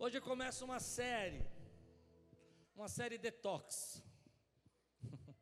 Hoje 0.00 0.20
começa 0.20 0.64
uma 0.64 0.78
série, 0.78 1.44
uma 2.72 2.88
série 2.88 3.18
detox. 3.18 4.00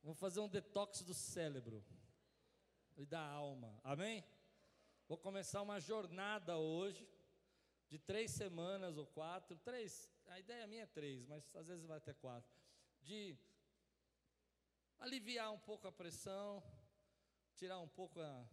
Vou 0.00 0.14
fazer 0.14 0.38
um 0.38 0.48
detox 0.48 1.02
do 1.02 1.12
cérebro 1.12 1.84
e 2.96 3.04
da 3.04 3.20
alma, 3.20 3.80
amém? 3.82 4.24
Vou 5.08 5.18
começar 5.18 5.60
uma 5.60 5.80
jornada 5.80 6.56
hoje, 6.56 7.04
de 7.88 7.98
três 7.98 8.30
semanas 8.30 8.96
ou 8.96 9.08
quatro, 9.08 9.58
três, 9.58 10.08
a 10.26 10.38
ideia 10.38 10.64
minha 10.68 10.84
é 10.84 10.86
três, 10.86 11.26
mas 11.26 11.52
às 11.56 11.66
vezes 11.66 11.84
vai 11.84 11.98
até 11.98 12.14
quatro, 12.14 12.56
de 13.02 13.36
aliviar 15.00 15.50
um 15.50 15.58
pouco 15.58 15.88
a 15.88 15.90
pressão, 15.90 16.62
tirar 17.56 17.80
um 17.80 17.88
pouco 17.88 18.20
a, 18.20 18.48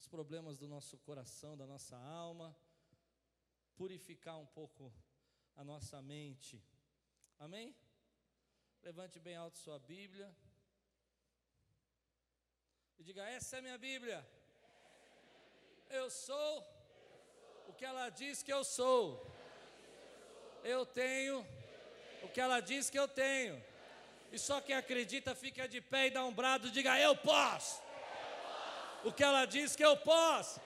os 0.00 0.08
problemas 0.08 0.58
do 0.58 0.66
nosso 0.66 0.96
coração, 0.96 1.58
da 1.58 1.66
nossa 1.66 1.94
alma, 1.94 2.56
purificar 3.76 4.38
um 4.38 4.46
pouco 4.46 4.90
a 5.54 5.62
nossa 5.62 6.00
mente. 6.00 6.54
Amém? 7.38 7.76
Levante 8.82 9.20
bem 9.20 9.36
alto 9.36 9.58
sua 9.58 9.78
Bíblia. 9.78 10.34
E 12.98 13.04
diga: 13.04 13.28
Essa 13.28 13.58
é 13.58 13.60
minha 13.60 13.76
Bíblia. 13.76 14.26
Eu 15.90 16.08
sou 16.08 16.54
o 17.68 17.74
que 17.74 17.84
ela 17.84 18.08
diz 18.08 18.42
que 18.42 18.52
eu 18.52 18.64
sou. 18.64 19.02
Eu 20.64 20.86
tenho 20.86 21.46
o 22.22 22.28
que 22.30 22.40
ela 22.40 22.60
diz 22.60 22.88
que 22.88 22.98
eu 22.98 23.06
tenho. 23.06 23.62
E 24.32 24.38
só 24.38 24.62
quem 24.62 24.74
acredita 24.74 25.34
fica 25.34 25.68
de 25.68 25.82
pé 25.82 26.06
e 26.06 26.10
dá 26.10 26.24
um 26.24 26.32
brado 26.32 26.70
diga: 26.70 26.98
Eu 26.98 27.14
posso 27.18 27.89
o 29.04 29.12
que 29.12 29.22
ela 29.22 29.46
diz 29.46 29.74
que 29.76 29.84
eu 29.84 29.96
posso. 29.96 30.60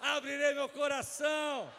Abrirei 0.00 0.54
meu 0.54 0.68
coração. 0.68 1.70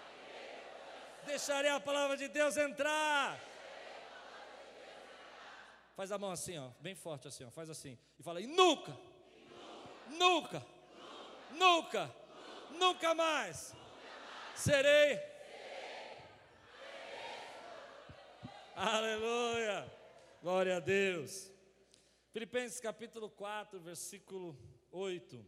Deixarei 1.25 1.71
a 1.71 1.79
palavra 1.79 2.17
de 2.17 2.27
Deus 2.27 2.57
entrar. 2.57 3.39
Faz 5.95 6.11
a 6.11 6.17
mão 6.17 6.31
assim, 6.31 6.57
ó, 6.59 6.69
bem 6.79 6.93
forte 6.93 7.27
assim, 7.27 7.43
ó, 7.43 7.49
faz 7.49 7.69
assim. 7.69 7.97
E 8.19 8.23
fala: 8.23 8.39
e 8.39 8.47
nunca, 8.47 8.95
nunca, 10.09 10.63
nunca, 11.51 12.15
nunca 12.71 13.13
mais 13.15 13.75
serei. 14.55 15.19
Aleluia. 18.75 19.91
Glória 20.41 20.77
a 20.77 20.79
Deus. 20.79 21.51
Filipenses 22.31 22.79
capítulo 22.79 23.29
4, 23.29 23.79
versículo 23.79 24.55
8. 24.91 25.45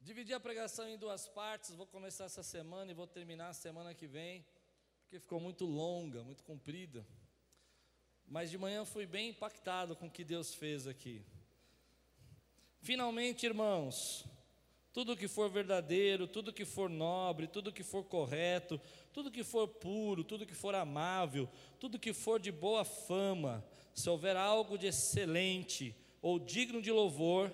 Dividi 0.00 0.32
a 0.32 0.40
pregação 0.40 0.88
em 0.88 0.96
duas 0.96 1.28
partes, 1.28 1.74
vou 1.74 1.86
começar 1.86 2.24
essa 2.24 2.42
semana 2.42 2.90
e 2.90 2.94
vou 2.94 3.06
terminar 3.06 3.48
a 3.48 3.54
semana 3.54 3.94
que 3.94 4.06
vem, 4.06 4.44
porque 5.02 5.20
ficou 5.20 5.40
muito 5.40 5.64
longa, 5.64 6.24
muito 6.24 6.42
comprida. 6.42 7.06
Mas 8.26 8.50
de 8.50 8.56
manhã 8.56 8.84
fui 8.84 9.06
bem 9.06 9.30
impactado 9.30 9.94
com 9.96 10.06
o 10.06 10.10
que 10.10 10.24
Deus 10.24 10.54
fez 10.54 10.86
aqui. 10.86 11.24
Finalmente, 12.80 13.44
irmãos, 13.44 14.24
tudo 14.92 15.16
que 15.16 15.28
for 15.28 15.50
verdadeiro, 15.50 16.26
tudo 16.26 16.52
que 16.52 16.64
for 16.64 16.88
nobre, 16.88 17.46
tudo 17.46 17.72
que 17.72 17.82
for 17.82 18.04
correto, 18.04 18.80
tudo 19.12 19.30
que 19.30 19.44
for 19.44 19.68
puro, 19.68 20.24
tudo 20.24 20.46
que 20.46 20.54
for 20.54 20.74
amável, 20.74 21.48
tudo 21.78 21.98
que 21.98 22.12
for 22.12 22.40
de 22.40 22.50
boa 22.50 22.84
fama, 22.84 23.64
se 23.94 24.08
houver 24.08 24.36
algo 24.36 24.78
de 24.78 24.86
excelente, 24.86 25.94
ou 26.20 26.38
digno 26.38 26.82
de 26.82 26.90
louvor, 26.90 27.52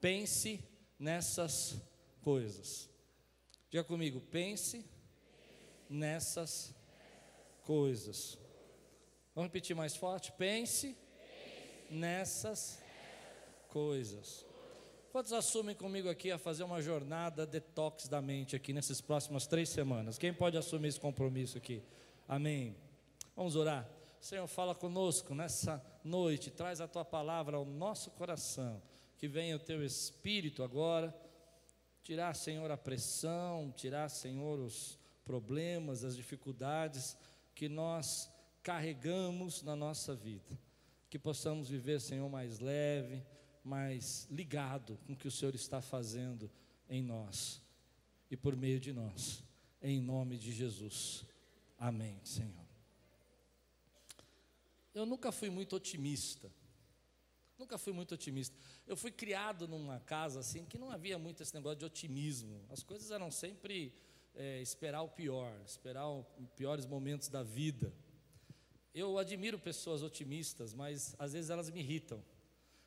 pense 0.00 0.64
nessas 0.98 1.80
coisas. 2.22 2.88
Diga 3.70 3.84
comigo, 3.84 4.20
pense 4.20 4.84
nessas 5.88 6.74
coisas. 7.62 8.38
Vamos 9.34 9.48
repetir 9.48 9.76
mais 9.76 9.94
forte? 9.94 10.32
Pense 10.32 10.96
nessas 11.88 12.82
coisas. 13.68 14.44
Quantos 15.12 15.32
assumem 15.32 15.74
comigo 15.74 16.08
aqui 16.08 16.30
a 16.30 16.38
fazer 16.38 16.62
uma 16.62 16.80
jornada 16.80 17.44
detox 17.44 18.06
da 18.06 18.22
mente 18.22 18.54
aqui 18.54 18.72
nessas 18.72 19.00
próximas 19.00 19.46
três 19.46 19.68
semanas? 19.68 20.18
Quem 20.18 20.32
pode 20.32 20.56
assumir 20.56 20.88
esse 20.88 21.00
compromisso 21.00 21.58
aqui? 21.58 21.82
Amém. 22.28 22.76
Vamos 23.34 23.56
orar. 23.56 23.88
Senhor, 24.20 24.46
fala 24.46 24.74
conosco 24.74 25.34
nessa 25.34 25.84
noite, 26.04 26.50
traz 26.50 26.80
a 26.80 26.88
tua 26.88 27.04
palavra 27.04 27.56
ao 27.56 27.64
nosso 27.64 28.10
coração, 28.10 28.82
que 29.16 29.28
venha 29.28 29.56
o 29.56 29.60
teu 29.60 29.84
espírito 29.84 30.62
agora, 30.62 31.14
tirar, 32.02 32.34
Senhor, 32.34 32.70
a 32.70 32.76
pressão, 32.76 33.72
tirar, 33.76 34.08
Senhor, 34.08 34.58
os 34.58 34.98
problemas, 35.24 36.04
as 36.04 36.16
dificuldades 36.16 37.16
que 37.54 37.68
nós 37.68 38.30
carregamos 38.62 39.62
na 39.62 39.76
nossa 39.76 40.14
vida. 40.14 40.58
Que 41.08 41.18
possamos 41.18 41.68
viver, 41.68 42.00
Senhor, 42.00 42.28
mais 42.28 42.58
leve, 42.58 43.22
mais 43.62 44.26
ligado 44.30 44.98
com 45.06 45.12
o 45.12 45.16
que 45.16 45.28
o 45.28 45.30
Senhor 45.30 45.54
está 45.54 45.80
fazendo 45.80 46.50
em 46.88 47.02
nós 47.02 47.62
e 48.30 48.36
por 48.36 48.56
meio 48.56 48.80
de 48.80 48.92
nós. 48.92 49.44
Em 49.82 50.00
nome 50.00 50.38
de 50.38 50.52
Jesus. 50.52 51.24
Amém, 51.78 52.20
Senhor. 52.22 52.59
Eu 54.94 55.06
nunca 55.06 55.30
fui 55.30 55.50
muito 55.50 55.76
otimista. 55.76 56.50
Nunca 57.58 57.76
fui 57.76 57.92
muito 57.92 58.14
otimista. 58.14 58.56
Eu 58.86 58.96
fui 58.96 59.10
criado 59.10 59.68
numa 59.68 60.00
casa 60.00 60.40
assim 60.40 60.64
que 60.64 60.78
não 60.78 60.90
havia 60.90 61.18
muito 61.18 61.42
esse 61.42 61.54
negócio 61.54 61.78
de 61.78 61.84
otimismo. 61.84 62.64
As 62.70 62.82
coisas 62.82 63.10
eram 63.10 63.30
sempre 63.30 63.92
é, 64.34 64.60
esperar 64.62 65.02
o 65.02 65.08
pior, 65.08 65.60
esperar 65.64 66.08
os 66.08 66.24
piores 66.56 66.86
momentos 66.86 67.28
da 67.28 67.42
vida. 67.42 67.92
Eu 68.94 69.18
admiro 69.18 69.58
pessoas 69.58 70.02
otimistas, 70.02 70.74
mas 70.74 71.14
às 71.18 71.32
vezes 71.32 71.50
elas 71.50 71.70
me 71.70 71.80
irritam. 71.80 72.24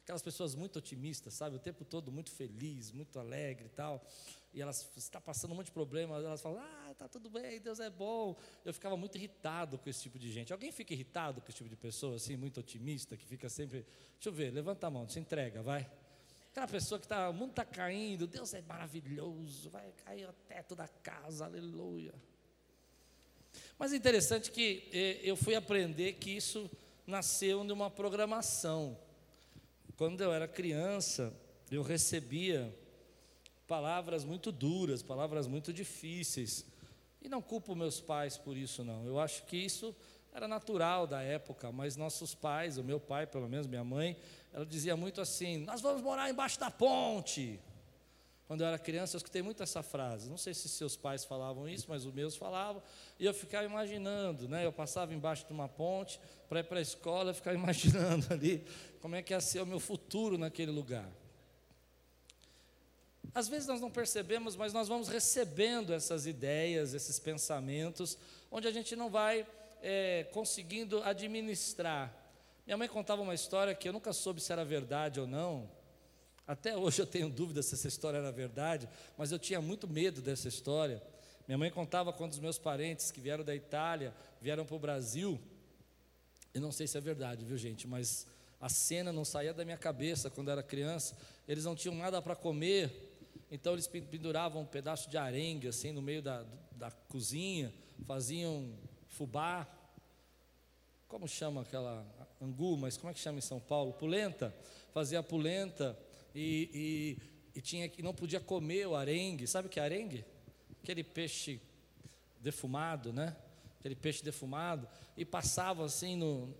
Aquelas 0.01 0.21
pessoas 0.21 0.53
muito 0.53 0.77
otimistas, 0.79 1.33
sabe? 1.33 1.55
O 1.55 1.59
tempo 1.59 1.85
todo 1.85 2.11
muito 2.11 2.29
feliz, 2.31 2.91
muito 2.91 3.19
alegre 3.19 3.67
e 3.67 3.69
tal. 3.69 4.05
E 4.53 4.61
elas 4.61 4.89
está 4.97 5.21
passando 5.21 5.51
um 5.51 5.55
monte 5.55 5.67
de 5.67 5.71
problemas, 5.71 6.25
elas 6.25 6.41
falam: 6.41 6.59
"Ah, 6.59 6.82
tá 6.93 7.07
tudo 7.07 7.29
bem, 7.29 7.59
Deus 7.59 7.79
é 7.79 7.89
bom". 7.89 8.35
Eu 8.63 8.73
ficava 8.73 8.95
muito 8.95 9.17
irritado 9.17 9.77
com 9.77 9.89
esse 9.89 10.01
tipo 10.01 10.17
de 10.19 10.31
gente. 10.31 10.53
Alguém 10.53 10.71
fica 10.71 10.93
irritado 10.93 11.41
com 11.41 11.47
esse 11.47 11.57
tipo 11.57 11.69
de 11.69 11.75
pessoa 11.75 12.15
assim, 12.15 12.35
muito 12.35 12.59
otimista, 12.59 13.17
que 13.17 13.25
fica 13.25 13.49
sempre, 13.49 13.85
deixa 14.13 14.29
eu 14.29 14.33
ver, 14.33 14.51
levanta 14.51 14.87
a 14.87 14.89
mão, 14.89 15.07
se 15.07 15.19
entrega, 15.19 15.61
vai. 15.61 15.89
Aquela 16.51 16.67
pessoa 16.67 16.99
que 16.99 17.05
está, 17.05 17.29
o 17.29 17.33
mundo 17.33 17.49
está 17.49 17.65
caindo, 17.65 18.27
Deus 18.27 18.53
é 18.53 18.61
maravilhoso, 18.61 19.69
vai 19.71 19.91
cair 20.05 20.29
o 20.29 20.33
teto 20.47 20.75
da 20.75 20.87
casa, 20.87 21.45
aleluia. 21.45 22.13
Mas 23.77 23.91
é 23.91 23.95
interessante 23.95 24.51
que 24.51 24.87
eh, 24.93 25.19
eu 25.23 25.35
fui 25.35 25.55
aprender 25.55 26.13
que 26.13 26.29
isso 26.29 26.69
nasceu 27.05 27.65
de 27.65 27.73
uma 27.73 27.89
programação. 27.89 28.97
Quando 29.97 30.21
eu 30.21 30.31
era 30.31 30.47
criança, 30.47 31.33
eu 31.71 31.81
recebia 31.81 32.73
palavras 33.67 34.23
muito 34.23 34.51
duras, 34.51 35.01
palavras 35.01 35.47
muito 35.47 35.73
difíceis. 35.73 36.65
E 37.23 37.29
não 37.29 37.41
culpo 37.41 37.73
meus 37.73 38.01
pais 38.01 38.38
por 38.38 38.57
isso, 38.57 38.84
não. 38.84 39.06
Eu 39.06 39.17
acho 39.17 39.44
que 39.45 39.56
isso 39.56 39.95
era 40.34 40.45
natural 40.45 41.07
da 41.07 41.22
época, 41.22 41.72
mas 41.72 41.95
nossos 41.95 42.35
pais, 42.35 42.78
o 42.78 42.84
meu 42.84 43.00
pai, 43.00 43.25
pelo 43.25 43.47
menos 43.47 43.66
minha 43.66 43.84
mãe, 43.84 44.17
ela 44.51 44.66
dizia 44.66 44.97
muito 44.97 45.22
assim: 45.22 45.59
Nós 45.59 45.79
vamos 45.79 46.01
morar 46.01 46.29
embaixo 46.29 46.59
da 46.59 46.69
ponte. 46.69 47.62
Quando 48.45 48.59
eu 48.59 48.67
era 48.67 48.78
criança, 48.78 49.16
eu 49.16 49.19
escutei 49.19 49.41
muito 49.41 49.63
essa 49.63 49.81
frase. 49.81 50.29
Não 50.29 50.38
sei 50.38 50.53
se 50.53 50.67
seus 50.67 50.97
pais 50.97 51.23
falavam 51.23 51.67
isso, 51.67 51.85
mas 51.88 52.06
os 52.06 52.13
meus 52.13 52.35
falavam. 52.35 52.83
E 53.17 53.25
eu 53.25 53.33
ficava 53.33 53.63
imaginando, 53.63 54.50
né? 54.50 54.66
Eu 54.66 54.73
passava 54.73 55.13
embaixo 55.13 55.47
de 55.47 55.53
uma 55.53 55.69
ponte 55.69 56.19
para 56.50 56.59
ir 56.59 56.63
para 56.66 56.79
a 56.79 56.81
escola, 56.81 57.31
eu 57.31 57.36
ficava 57.36 57.56
imaginando 57.57 58.33
ali 58.33 58.65
como 59.00 59.15
é 59.15 59.21
que 59.21 59.33
ia 59.33 59.39
ser 59.39 59.62
o 59.62 59.65
meu 59.65 59.80
futuro 59.80 60.38
naquele 60.38 60.71
lugar. 60.71 61.09
Às 63.33 63.47
vezes 63.47 63.67
nós 63.67 63.79
não 63.79 63.91
percebemos, 63.91 64.55
mas 64.55 64.73
nós 64.73 64.87
vamos 64.87 65.07
recebendo 65.07 65.93
essas 65.93 66.25
ideias, 66.25 66.93
esses 66.93 67.19
pensamentos, 67.19 68.17
onde 68.51 68.67
a 68.67 68.71
gente 68.71 68.95
não 68.95 69.09
vai 69.09 69.45
é, 69.81 70.27
conseguindo 70.31 71.03
administrar. 71.03 72.13
Minha 72.65 72.77
mãe 72.77 72.87
contava 72.87 73.21
uma 73.21 73.33
história 73.33 73.75
que 73.75 73.87
eu 73.87 73.93
nunca 73.93 74.13
soube 74.13 74.41
se 74.41 74.51
era 74.51 74.63
verdade 74.63 75.19
ou 75.19 75.27
não, 75.27 75.69
até 76.45 76.75
hoje 76.75 77.01
eu 77.01 77.05
tenho 77.05 77.29
dúvida 77.29 77.63
se 77.63 77.73
essa 77.73 77.87
história 77.87 78.17
era 78.17 78.31
verdade, 78.31 78.89
mas 79.17 79.31
eu 79.31 79.39
tinha 79.39 79.61
muito 79.61 79.87
medo 79.87 80.21
dessa 80.21 80.47
história. 80.47 81.01
Minha 81.47 81.57
mãe 81.57 81.71
contava 81.71 82.11
quando 82.11 82.33
os 82.33 82.39
meus 82.39 82.57
parentes 82.57 83.11
que 83.11 83.21
vieram 83.21 83.43
da 83.43 83.55
Itália 83.55 84.13
vieram 84.41 84.65
para 84.65 84.75
o 84.75 84.79
Brasil. 84.79 85.39
Eu 86.53 86.61
não 86.61 86.71
sei 86.71 86.85
se 86.85 86.97
é 86.97 87.01
verdade, 87.01 87.45
viu 87.45 87.57
gente, 87.57 87.87
mas 87.87 88.27
a 88.59 88.69
cena 88.69 89.11
não 89.11 89.25
saía 89.25 89.53
da 89.53 89.63
minha 89.63 89.77
cabeça 89.77 90.29
quando 90.29 90.51
era 90.51 90.61
criança. 90.61 91.17
Eles 91.47 91.65
não 91.65 91.75
tinham 91.75 91.95
nada 91.95 92.21
para 92.21 92.35
comer, 92.35 93.12
então 93.53 93.73
eles 93.73 93.88
penduravam 93.88 94.63
um 94.63 94.65
pedaço 94.65 95.09
de 95.09 95.17
arengue 95.17 95.67
assim 95.67 95.91
no 95.91 96.01
meio 96.01 96.21
da, 96.21 96.44
da 96.71 96.89
cozinha, 96.91 97.73
faziam 98.05 98.73
fubá. 99.07 99.67
Como 101.07 101.27
chama 101.27 101.61
aquela 101.61 102.03
angu, 102.41 102.75
mas 102.75 102.97
como 102.97 103.11
é 103.11 103.13
que 103.13 103.19
chama 103.19 103.38
em 103.38 103.41
São 103.41 103.59
Paulo? 103.59 103.94
Pulenta. 103.94 104.53
Fazia 104.91 105.21
pulenta 105.21 105.97
e, 106.33 106.69
e 107.21 107.33
e 107.55 107.61
tinha 107.61 107.88
que 107.88 108.01
não 108.01 108.13
podia 108.13 108.39
comer 108.39 108.88
o 108.88 108.95
arengue. 108.95 109.45
Sabe 109.45 109.67
o 109.67 109.69
que 109.69 109.79
é 109.79 109.83
arengue? 109.83 110.25
Aquele 110.81 111.03
peixe 111.03 111.61
defumado, 112.39 113.13
né? 113.13 113.35
Aquele 113.79 113.95
peixe 113.95 114.23
defumado 114.23 114.88
e 115.15 115.23
passava 115.23 115.85
assim 115.85 116.15
no 116.15 116.53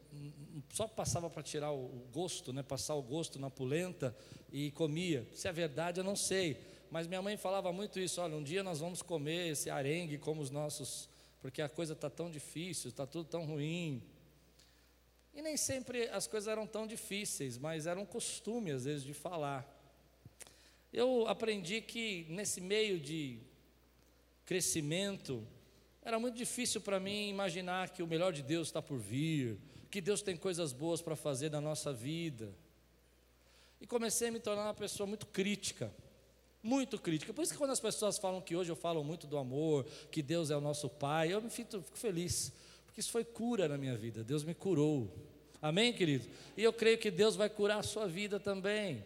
só 0.72 0.88
passava 0.88 1.30
para 1.30 1.42
tirar 1.42 1.72
o, 1.72 2.07
gosto, 2.13 2.54
né? 2.54 2.62
Passar 2.62 2.96
o 2.96 3.01
gosto 3.01 3.39
na 3.39 3.50
polenta 3.50 4.16
e 4.51 4.72
comia. 4.72 5.28
Se 5.34 5.48
é 5.48 5.51
verdade, 5.51 6.00
eu 6.00 6.04
não 6.04 6.16
sei, 6.16 6.62
mas 6.94 7.07
minha 7.07 7.24
mãe 7.24 7.36
falava 7.36 7.74
muito 7.74 8.00
isso. 8.00 8.22
Olha, 8.22 8.36
um 8.36 8.44
dia 8.44 8.62
nós 8.62 8.80
vamos 8.80 9.01
comer 9.01 9.48
esse 9.48 9.68
arengue 9.68 10.19
como 10.19 10.44
os 10.44 10.51
nossos, 10.51 11.10
porque 11.42 11.60
a 11.60 11.68
coisa 11.68 11.94
está 11.94 12.07
tão 12.07 12.30
difícil, 12.30 12.90
está 12.90 13.07
tudo 13.07 13.28
tão 13.28 13.48
ruim. 13.48 14.00
E 15.34 15.42
nem 15.42 15.57
sempre 15.57 16.07
as 16.10 16.28
coisas 16.28 16.48
eram 16.48 16.68
tão 16.68 16.86
difíceis, 16.86 17.57
mas 17.57 17.88
era 17.88 18.00
um 18.00 18.06
costume 18.06 18.69
às 18.69 18.86
vezes 18.86 19.04
de 19.04 19.12
falar. 19.12 19.68
Eu 20.94 21.28
aprendi 21.28 21.81
que 21.81 22.28
nesse 22.30 22.62
meio 22.62 23.00
de 23.00 23.39
crescimento, 24.46 25.44
era 26.04 26.19
muito 26.19 26.38
difícil 26.38 26.80
para 26.80 27.00
mim 27.00 27.28
imaginar 27.28 27.89
que 27.89 28.04
o 28.04 28.07
melhor 28.07 28.31
de 28.31 28.44
Deus 28.44 28.68
está 28.68 28.84
por 28.84 29.00
vir, 29.00 29.57
que 29.89 30.00
Deus 30.00 30.22
tem 30.22 30.38
coisas 30.38 30.72
boas 30.72 31.01
para 31.01 31.16
fazer 31.16 31.50
na 31.50 31.60
nossa 31.60 31.92
vida. 31.92 32.54
E 33.81 33.88
comecei 33.88 34.28
a 34.28 34.31
me 34.31 34.39
tornar 34.39 34.66
uma 34.66 34.75
pessoa 34.75 35.07
muito 35.07 35.25
crítica, 35.25 35.92
muito 36.63 36.98
crítica. 36.98 37.33
Por 37.33 37.44
isso 37.44 37.51
que 37.51 37.57
quando 37.57 37.71
as 37.71 37.80
pessoas 37.80 38.18
falam 38.18 38.39
que 38.39 38.56
hoje 38.56 38.71
eu 38.71 38.75
falo 38.75 39.04
muito 39.04 39.27
do 39.27 39.38
amor, 39.38 39.86
que 40.10 40.24
Deus 40.24 40.50
é 40.50 40.56
o 40.56 40.62
nosso 40.62 40.89
Pai, 40.89 41.33
eu 41.33 41.42
me 41.42 41.50
fico, 41.50 41.81
fico 41.81 41.98
feliz, 41.98 42.54
porque 42.86 43.01
isso 43.01 43.12
foi 43.12 43.25
cura 43.25 43.68
na 43.68 43.77
minha 43.77 43.98
vida. 43.98 44.24
Deus 44.24 44.44
me 44.45 44.54
curou. 44.54 45.13
Amém, 45.62 45.94
querido? 45.94 46.27
E 46.56 46.63
eu 46.63 46.71
creio 46.71 46.98
que 46.98 47.12
Deus 47.12 47.36
vai 47.36 47.50
curar 47.50 47.80
a 47.80 47.83
sua 47.83 48.07
vida 48.07 48.39
também. 48.39 49.04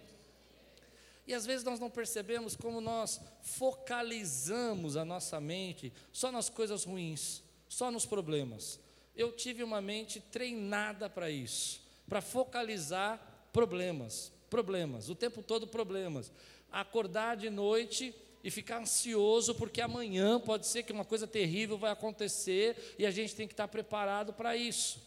E 1.25 1.33
às 1.33 1.45
vezes 1.45 1.65
nós 1.65 1.79
não 1.79 1.89
percebemos 1.89 2.55
como 2.55 2.79
nós 2.79 3.19
focalizamos 3.41 4.95
a 4.95 5.03
nossa 5.03 5.41
mente 5.41 5.91
só 6.13 6.31
nas 6.31 6.49
coisas 6.49 6.85
ruins, 6.85 7.43
só 7.67 7.91
nos 7.91 8.05
problemas. 8.05 8.79
Eu 9.15 9.33
tive 9.33 9.61
uma 9.61 9.81
mente 9.81 10.21
treinada 10.21 11.09
para 11.09 11.29
isso, 11.29 11.81
para 12.07 12.21
focalizar 12.21 13.49
problemas, 13.51 14.31
problemas, 14.49 15.09
o 15.09 15.15
tempo 15.15 15.43
todo 15.43 15.67
problemas. 15.67 16.31
Acordar 16.71 17.35
de 17.37 17.49
noite 17.49 18.13
e 18.43 18.51
ficar 18.51 18.79
ansioso 18.79 19.55
porque 19.55 19.81
amanhã 19.81 20.39
pode 20.39 20.67
ser 20.67 20.83
que 20.83 20.93
uma 20.93 21.05
coisa 21.05 21.27
terrível 21.27 21.77
vai 21.77 21.91
acontecer 21.91 22.95
e 22.97 23.05
a 23.05 23.11
gente 23.11 23.35
tem 23.35 23.47
que 23.47 23.53
estar 23.53 23.67
preparado 23.67 24.33
para 24.33 24.55
isso. 24.55 25.01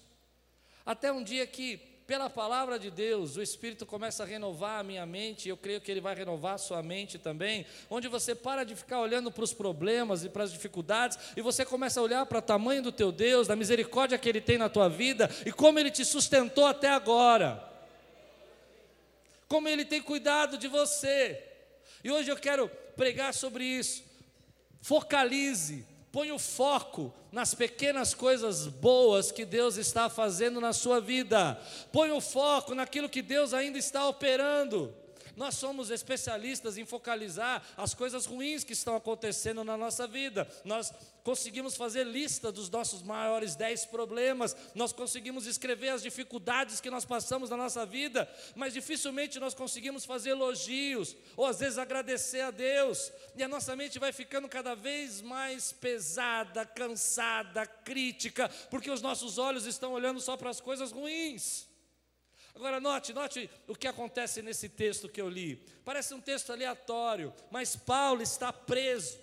Até 0.84 1.12
um 1.12 1.22
dia 1.22 1.46
que 1.46 1.90
pela 2.10 2.28
palavra 2.28 2.76
de 2.76 2.90
Deus, 2.90 3.36
o 3.36 3.42
Espírito 3.42 3.86
começa 3.86 4.24
a 4.24 4.26
renovar 4.26 4.80
a 4.80 4.82
minha 4.82 5.06
mente, 5.06 5.48
eu 5.48 5.56
creio 5.56 5.80
que 5.80 5.88
Ele 5.88 6.00
vai 6.00 6.12
renovar 6.12 6.54
a 6.54 6.58
sua 6.58 6.82
mente 6.82 7.20
também, 7.20 7.64
onde 7.88 8.08
você 8.08 8.34
para 8.34 8.64
de 8.64 8.74
ficar 8.74 9.00
olhando 9.00 9.30
para 9.30 9.44
os 9.44 9.54
problemas 9.54 10.24
e 10.24 10.28
para 10.28 10.42
as 10.42 10.52
dificuldades, 10.52 11.16
e 11.36 11.40
você 11.40 11.64
começa 11.64 12.00
a 12.00 12.02
olhar 12.02 12.26
para 12.26 12.40
o 12.40 12.42
tamanho 12.42 12.82
do 12.82 12.90
teu 12.90 13.12
Deus, 13.12 13.46
da 13.46 13.54
misericórdia 13.54 14.18
que 14.18 14.28
Ele 14.28 14.40
tem 14.40 14.58
na 14.58 14.68
tua 14.68 14.88
vida, 14.88 15.30
e 15.46 15.52
como 15.52 15.78
Ele 15.78 15.88
te 15.88 16.04
sustentou 16.04 16.66
até 16.66 16.88
agora, 16.88 17.64
como 19.46 19.68
Ele 19.68 19.84
tem 19.84 20.02
cuidado 20.02 20.58
de 20.58 20.66
você, 20.66 21.49
e 22.02 22.10
hoje 22.10 22.30
eu 22.30 22.36
quero 22.36 22.68
pregar 22.96 23.32
sobre 23.34 23.64
isso, 23.64 24.02
focalize, 24.80 25.86
Põe 26.12 26.32
o 26.32 26.38
foco 26.40 27.14
nas 27.30 27.54
pequenas 27.54 28.14
coisas 28.14 28.66
boas 28.66 29.30
que 29.30 29.44
Deus 29.44 29.76
está 29.76 30.08
fazendo 30.08 30.60
na 30.60 30.72
sua 30.72 31.00
vida. 31.00 31.54
Põe 31.92 32.10
o 32.10 32.20
foco 32.20 32.74
naquilo 32.74 33.08
que 33.08 33.22
Deus 33.22 33.54
ainda 33.54 33.78
está 33.78 34.08
operando. 34.08 34.92
Nós 35.36 35.54
somos 35.54 35.90
especialistas 35.90 36.76
em 36.76 36.84
focalizar 36.84 37.62
as 37.76 37.94
coisas 37.94 38.26
ruins 38.26 38.64
que 38.64 38.72
estão 38.72 38.96
acontecendo 38.96 39.64
na 39.64 39.76
nossa 39.76 40.06
vida. 40.06 40.46
Nós 40.64 40.92
conseguimos 41.22 41.76
fazer 41.76 42.04
lista 42.04 42.50
dos 42.50 42.68
nossos 42.70 43.02
maiores 43.02 43.54
dez 43.54 43.84
problemas, 43.84 44.56
nós 44.74 44.92
conseguimos 44.92 45.46
escrever 45.46 45.90
as 45.90 46.02
dificuldades 46.02 46.80
que 46.80 46.90
nós 46.90 47.04
passamos 47.04 47.50
na 47.50 47.56
nossa 47.56 47.84
vida, 47.86 48.28
mas 48.56 48.72
dificilmente 48.72 49.38
nós 49.38 49.54
conseguimos 49.54 50.04
fazer 50.04 50.30
elogios, 50.30 51.16
ou 51.36 51.46
às 51.46 51.60
vezes 51.60 51.78
agradecer 51.78 52.40
a 52.40 52.50
Deus, 52.50 53.12
e 53.36 53.42
a 53.42 53.48
nossa 53.48 53.76
mente 53.76 53.98
vai 53.98 54.12
ficando 54.12 54.48
cada 54.48 54.74
vez 54.74 55.20
mais 55.20 55.72
pesada, 55.72 56.64
cansada, 56.64 57.66
crítica, 57.66 58.48
porque 58.70 58.90
os 58.90 59.02
nossos 59.02 59.38
olhos 59.38 59.66
estão 59.66 59.92
olhando 59.92 60.20
só 60.20 60.36
para 60.36 60.50
as 60.50 60.60
coisas 60.60 60.90
ruins. 60.90 61.69
Agora 62.54 62.80
note, 62.80 63.12
note 63.12 63.50
o 63.66 63.74
que 63.74 63.86
acontece 63.86 64.42
nesse 64.42 64.68
texto 64.68 65.08
que 65.08 65.20
eu 65.20 65.28
li. 65.28 65.56
Parece 65.84 66.12
um 66.14 66.20
texto 66.20 66.52
aleatório, 66.52 67.32
mas 67.50 67.76
Paulo 67.76 68.22
está 68.22 68.52
preso. 68.52 69.18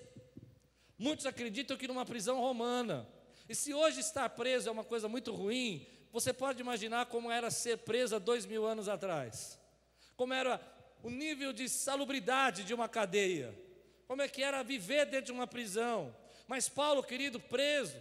Muitos 0.97 1.25
acreditam 1.25 1.77
que 1.77 1.87
numa 1.87 2.05
prisão 2.05 2.39
romana. 2.39 3.07
E 3.47 3.53
se 3.53 3.73
hoje 3.73 3.99
estar 3.99 4.27
preso 4.29 4.67
é 4.69 4.71
uma 4.71 4.83
coisa 4.83 5.07
muito 5.07 5.31
ruim, 5.33 5.85
você 6.11 6.33
pode 6.33 6.61
imaginar 6.61 7.05
como 7.05 7.31
era 7.31 7.51
ser 7.51 7.77
preso 7.79 8.19
dois 8.19 8.45
mil 8.45 8.65
anos 8.65 8.89
atrás. 8.89 9.59
Como 10.15 10.33
era 10.33 10.59
o 11.03 11.09
nível 11.09 11.53
de 11.53 11.69
salubridade 11.69 12.63
de 12.63 12.73
uma 12.73 12.89
cadeia. 12.89 13.53
Como 14.07 14.21
é 14.21 14.27
que 14.27 14.41
era 14.41 14.63
viver 14.63 15.05
dentro 15.05 15.27
de 15.27 15.31
uma 15.31 15.45
prisão. 15.45 16.15
Mas 16.47 16.67
Paulo, 16.69 17.03
querido, 17.03 17.39
preso, 17.39 17.95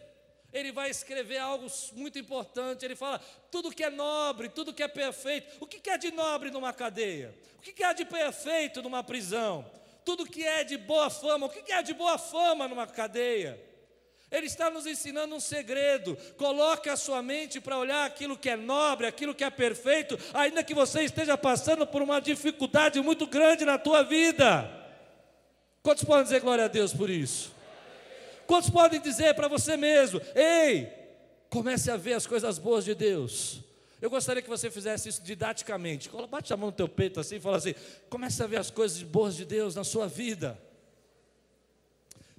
ele 0.56 0.72
vai 0.72 0.88
escrever 0.88 1.36
algo 1.36 1.66
muito 1.92 2.18
importante. 2.18 2.84
Ele 2.84 2.96
fala: 2.96 3.20
tudo 3.50 3.70
que 3.70 3.84
é 3.84 3.90
nobre, 3.90 4.48
tudo 4.48 4.72
que 4.72 4.82
é 4.82 4.88
perfeito. 4.88 5.54
O 5.60 5.66
que 5.66 5.88
é 5.90 5.98
de 5.98 6.10
nobre 6.10 6.50
numa 6.50 6.72
cadeia? 6.72 7.34
O 7.58 7.60
que 7.60 7.84
é 7.84 7.92
de 7.92 8.04
perfeito 8.06 8.82
numa 8.82 9.04
prisão? 9.04 9.70
Tudo 10.04 10.24
que 10.24 10.44
é 10.44 10.64
de 10.64 10.78
boa 10.78 11.10
fama. 11.10 11.46
O 11.46 11.50
que 11.50 11.70
é 11.70 11.82
de 11.82 11.92
boa 11.92 12.16
fama 12.16 12.66
numa 12.66 12.86
cadeia? 12.86 13.62
Ele 14.30 14.46
está 14.46 14.70
nos 14.70 14.86
ensinando 14.86 15.34
um 15.34 15.40
segredo. 15.40 16.16
Coloque 16.38 16.88
a 16.88 16.96
sua 16.96 17.22
mente 17.22 17.60
para 17.60 17.76
olhar 17.76 18.06
aquilo 18.06 18.36
que 18.36 18.48
é 18.48 18.56
nobre, 18.56 19.06
aquilo 19.06 19.34
que 19.34 19.44
é 19.44 19.50
perfeito, 19.50 20.18
ainda 20.32 20.64
que 20.64 20.74
você 20.74 21.02
esteja 21.02 21.36
passando 21.36 21.86
por 21.86 22.00
uma 22.00 22.18
dificuldade 22.18 23.00
muito 23.00 23.26
grande 23.26 23.64
na 23.64 23.78
tua 23.78 24.02
vida. 24.02 24.72
Quantos 25.82 26.02
podem 26.02 26.24
dizer 26.24 26.40
glória 26.40 26.64
a 26.64 26.68
Deus 26.68 26.92
por 26.94 27.10
isso? 27.10 27.55
Quantos 28.46 28.70
podem 28.70 29.00
dizer 29.00 29.34
para 29.34 29.48
você 29.48 29.76
mesmo: 29.76 30.20
ei, 30.34 30.92
comece 31.50 31.90
a 31.90 31.96
ver 31.96 32.14
as 32.14 32.26
coisas 32.26 32.58
boas 32.58 32.84
de 32.84 32.94
Deus? 32.94 33.60
Eu 34.00 34.10
gostaria 34.10 34.42
que 34.42 34.48
você 34.48 34.70
fizesse 34.70 35.08
isso 35.08 35.22
didaticamente. 35.22 36.10
Bate 36.28 36.52
a 36.52 36.56
mão 36.56 36.66
no 36.70 36.76
teu 36.76 36.88
peito 36.88 37.18
assim 37.18 37.36
e 37.36 37.40
fala 37.40 37.56
assim: 37.56 37.74
comece 38.08 38.42
a 38.42 38.46
ver 38.46 38.58
as 38.58 38.70
coisas 38.70 39.02
boas 39.02 39.34
de 39.34 39.44
Deus 39.44 39.74
na 39.74 39.84
sua 39.84 40.06
vida. 40.06 40.60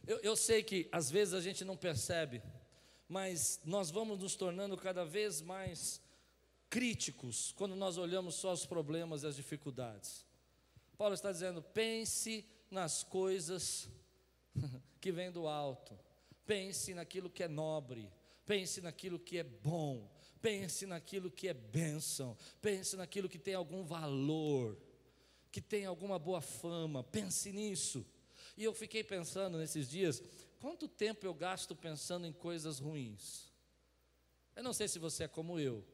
Eu, 0.05 0.19
eu 0.19 0.35
sei 0.35 0.63
que 0.63 0.87
às 0.91 1.11
vezes 1.11 1.33
a 1.33 1.41
gente 1.41 1.65
não 1.65 1.75
percebe, 1.75 2.41
mas 3.09 3.59
nós 3.65 3.91
vamos 3.91 4.19
nos 4.19 4.35
tornando 4.35 4.77
cada 4.77 5.03
vez 5.03 5.41
mais 5.41 6.01
críticos 6.69 7.53
quando 7.57 7.75
nós 7.75 7.97
olhamos 7.97 8.35
só 8.35 8.53
os 8.53 8.65
problemas 8.65 9.23
e 9.23 9.27
as 9.27 9.35
dificuldades. 9.35 10.25
Paulo 10.97 11.13
está 11.13 11.31
dizendo: 11.31 11.61
pense 11.61 12.45
nas 12.69 13.03
coisas 13.03 13.89
que 14.97 15.11
vem 15.11 15.31
do 15.31 15.47
alto. 15.47 15.97
Pense 16.45 16.93
naquilo 16.93 17.29
que 17.29 17.43
é 17.43 17.47
nobre, 17.47 18.11
pense 18.45 18.81
naquilo 18.81 19.19
que 19.19 19.37
é 19.37 19.43
bom, 19.43 20.09
pense 20.41 20.85
naquilo 20.85 21.29
que 21.29 21.47
é 21.47 21.53
bênção, 21.53 22.37
pense 22.61 22.95
naquilo 22.95 23.27
que 23.27 23.37
tem 23.37 23.53
algum 23.53 23.83
valor, 23.83 24.77
que 25.51 25.61
tem 25.61 25.85
alguma 25.85 26.17
boa 26.17 26.41
fama, 26.41 27.03
pense 27.03 27.51
nisso. 27.51 28.05
E 28.55 28.63
eu 28.63 28.73
fiquei 28.73 29.03
pensando 29.03 29.57
nesses 29.57 29.89
dias, 29.89 30.21
quanto 30.59 30.87
tempo 30.87 31.25
eu 31.25 31.33
gasto 31.33 31.75
pensando 31.75 32.25
em 32.25 32.33
coisas 32.33 32.79
ruins? 32.79 33.51
Eu 34.55 34.63
não 34.63 34.73
sei 34.73 34.87
se 34.87 34.97
você 34.97 35.25
é 35.25 35.27
como 35.27 35.59
eu, 35.59 35.85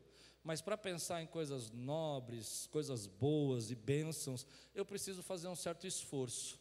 mas 0.43 0.61
para 0.61 0.77
pensar 0.77 1.21
em 1.21 1.27
coisas 1.27 1.71
nobres, 1.71 2.67
coisas 2.67 3.07
boas 3.07 3.71
e 3.71 3.75
bênçãos, 3.75 4.45
eu 4.75 4.85
preciso 4.85 5.23
fazer 5.23 5.47
um 5.47 5.55
certo 5.55 5.87
esforço. 5.87 6.59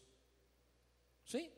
Sim? 1.25 1.49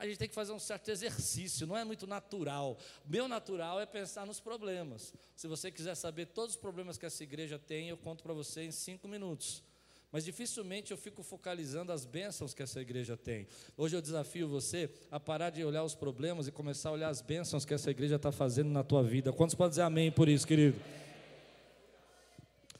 A 0.00 0.06
gente 0.06 0.16
tem 0.16 0.28
que 0.30 0.34
fazer 0.34 0.52
um 0.52 0.58
certo 0.58 0.90
exercício, 0.90 1.66
não 1.66 1.76
é 1.76 1.84
muito 1.84 2.06
natural. 2.06 2.78
Meu 3.04 3.28
natural 3.28 3.78
é 3.78 3.84
pensar 3.84 4.24
nos 4.24 4.40
problemas. 4.40 5.12
Se 5.36 5.46
você 5.46 5.70
quiser 5.70 5.94
saber 5.94 6.24
todos 6.24 6.54
os 6.54 6.60
problemas 6.60 6.96
que 6.96 7.04
essa 7.04 7.22
igreja 7.22 7.58
tem, 7.58 7.90
eu 7.90 7.98
conto 7.98 8.22
para 8.22 8.32
você 8.32 8.62
em 8.62 8.70
cinco 8.70 9.06
minutos. 9.06 9.62
Mas 10.10 10.24
dificilmente 10.24 10.90
eu 10.90 10.96
fico 10.96 11.22
focalizando 11.22 11.92
as 11.92 12.06
bênçãos 12.06 12.54
que 12.54 12.62
essa 12.62 12.80
igreja 12.80 13.14
tem. 13.14 13.46
Hoje 13.76 13.94
eu 13.94 14.00
desafio 14.00 14.48
você 14.48 14.90
a 15.10 15.20
parar 15.20 15.50
de 15.50 15.62
olhar 15.62 15.84
os 15.84 15.94
problemas 15.94 16.48
e 16.48 16.50
começar 16.50 16.88
a 16.88 16.92
olhar 16.92 17.10
as 17.10 17.20
bênçãos 17.20 17.66
que 17.66 17.74
essa 17.74 17.90
igreja 17.90 18.16
está 18.16 18.32
fazendo 18.32 18.70
na 18.70 18.82
tua 18.82 19.02
vida. 19.02 19.34
Quantos 19.34 19.54
podem 19.54 19.68
dizer 19.68 19.82
amém 19.82 20.10
por 20.10 20.30
isso, 20.30 20.46
querido? 20.46 20.80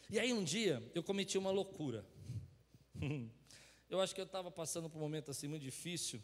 E 0.08 0.18
aí 0.18 0.32
um 0.32 0.42
dia 0.42 0.82
eu 0.94 1.02
cometi 1.02 1.36
uma 1.36 1.50
loucura. 1.50 2.02
Eu 3.90 4.00
acho 4.00 4.14
que 4.14 4.20
eu 4.20 4.24
estava 4.24 4.52
passando 4.52 4.88
por 4.88 4.98
um 4.98 5.00
momento 5.00 5.32
assim 5.32 5.48
muito 5.48 5.64
difícil 5.64 6.22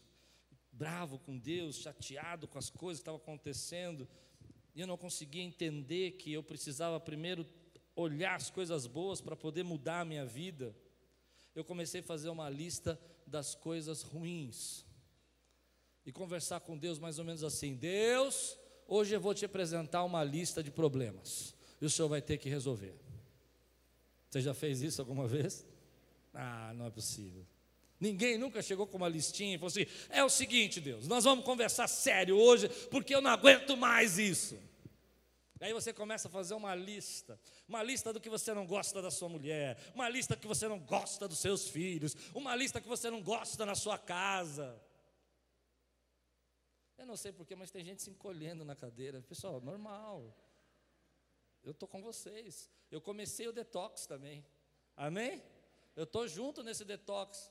bravo 0.77 1.19
com 1.19 1.39
Deus, 1.39 1.77
chateado 1.77 2.47
com 2.47 2.59
as 2.59 2.69
coisas 2.69 3.01
que 3.01 3.03
estavam 3.03 3.21
acontecendo, 3.21 4.07
e 4.75 4.81
eu 4.81 4.87
não 4.87 4.97
conseguia 4.97 5.43
entender 5.43 6.13
que 6.13 6.33
eu 6.33 6.43
precisava 6.43 7.01
primeiro 7.01 7.47
olhar 7.95 8.35
as 8.35 8.51
coisas 8.51 8.87
boas 8.87 9.21
para 9.21 9.35
poder 9.35 9.63
mudar 9.63 10.01
a 10.01 10.05
minha 10.05 10.27
vida. 10.27 10.77
eu 11.55 11.65
comecei 11.65 12.01
a 12.01 12.05
fazer 12.05 12.29
uma 12.29 12.51
lista 12.51 13.01
das 13.27 13.55
coisas 13.55 14.03
ruins 14.03 14.85
e 16.05 16.13
conversar 16.13 16.61
com 16.61 16.77
Deus 16.77 16.99
mais 16.99 17.19
ou 17.19 17.25
menos 17.25 17.43
assim: 17.43 17.75
Deus, 17.75 18.59
hoje 18.87 19.17
eu 19.17 19.21
vou 19.21 19.33
te 19.33 19.47
apresentar 19.47 20.05
uma 20.05 20.23
lista 20.23 20.63
de 20.63 20.71
problemas 20.71 21.55
e 21.81 21.87
o 21.87 21.91
senhor 21.91 22.09
vai 22.09 22.21
ter 22.21 22.37
que 22.37 22.51
resolver. 22.51 22.95
Você 24.29 24.43
já 24.43 24.53
fez 24.53 24.83
isso 24.83 25.01
alguma 25.01 25.27
vez? 25.27 25.67
Ah, 26.35 26.75
não 26.75 26.85
é 26.85 26.91
possível. 26.91 27.47
Ninguém 27.99 28.37
nunca 28.37 28.61
chegou 28.61 28.87
com 28.87 28.97
uma 28.97 29.09
listinha 29.09 29.55
e 29.55 29.59
falou 29.59 29.69
assim: 29.69 29.87
é 30.11 30.23
o 30.23 30.29
seguinte, 30.29 30.81
Deus, 30.81 31.09
nós 31.09 31.25
vamos 31.25 31.45
conversar 31.45 31.89
sério 31.89 32.37
hoje, 32.37 32.69
porque 32.91 33.15
eu 33.15 33.21
não 33.21 33.31
aguento 33.31 33.77
mais 33.77 34.19
isso. 34.19 34.59
Aí 35.59 35.73
você 35.73 35.93
começa 35.93 36.29
a 36.29 36.31
fazer 36.31 36.53
uma 36.53 36.75
lista, 36.75 37.41
uma 37.67 37.83
lista 37.83 38.13
do 38.13 38.21
que 38.21 38.29
você 38.29 38.53
não 38.53 38.67
gosta 38.67 39.01
da 39.01 39.11
sua 39.11 39.29
mulher, 39.29 39.79
uma 39.95 40.07
lista 40.09 40.37
que 40.37 40.47
você 40.47 40.69
não 40.69 40.79
gosta 40.79 41.27
dos 41.27 41.39
seus 41.39 41.69
filhos, 41.69 42.15
uma 42.35 42.55
lista 42.55 42.79
que 42.79 42.89
você 42.89 43.09
não 43.09 43.23
gosta 43.23 43.65
na 43.65 43.75
sua 43.75 43.97
casa. 43.97 44.79
Eu 46.99 47.07
não 47.07 47.17
sei 47.17 47.33
porquê, 47.33 47.57
mas 47.57 47.71
tem 47.71 47.85
gente 47.85 48.03
se 48.03 48.11
encolhendo 48.11 48.65
na 48.65 48.77
cadeira. 48.77 49.23
Pessoal, 49.23 49.61
normal. 49.61 50.37
Eu 51.63 51.73
estou 51.73 51.89
com 51.89 52.03
vocês. 52.03 52.71
Eu 52.91 53.01
comecei 53.01 53.49
o 53.49 53.53
detox 53.53 54.07
também. 54.07 54.45
Amém? 54.95 55.43
Eu 55.95 56.05
estou 56.05 56.29
junto 56.29 56.63
nesse 56.63 56.85
detox. 56.85 57.51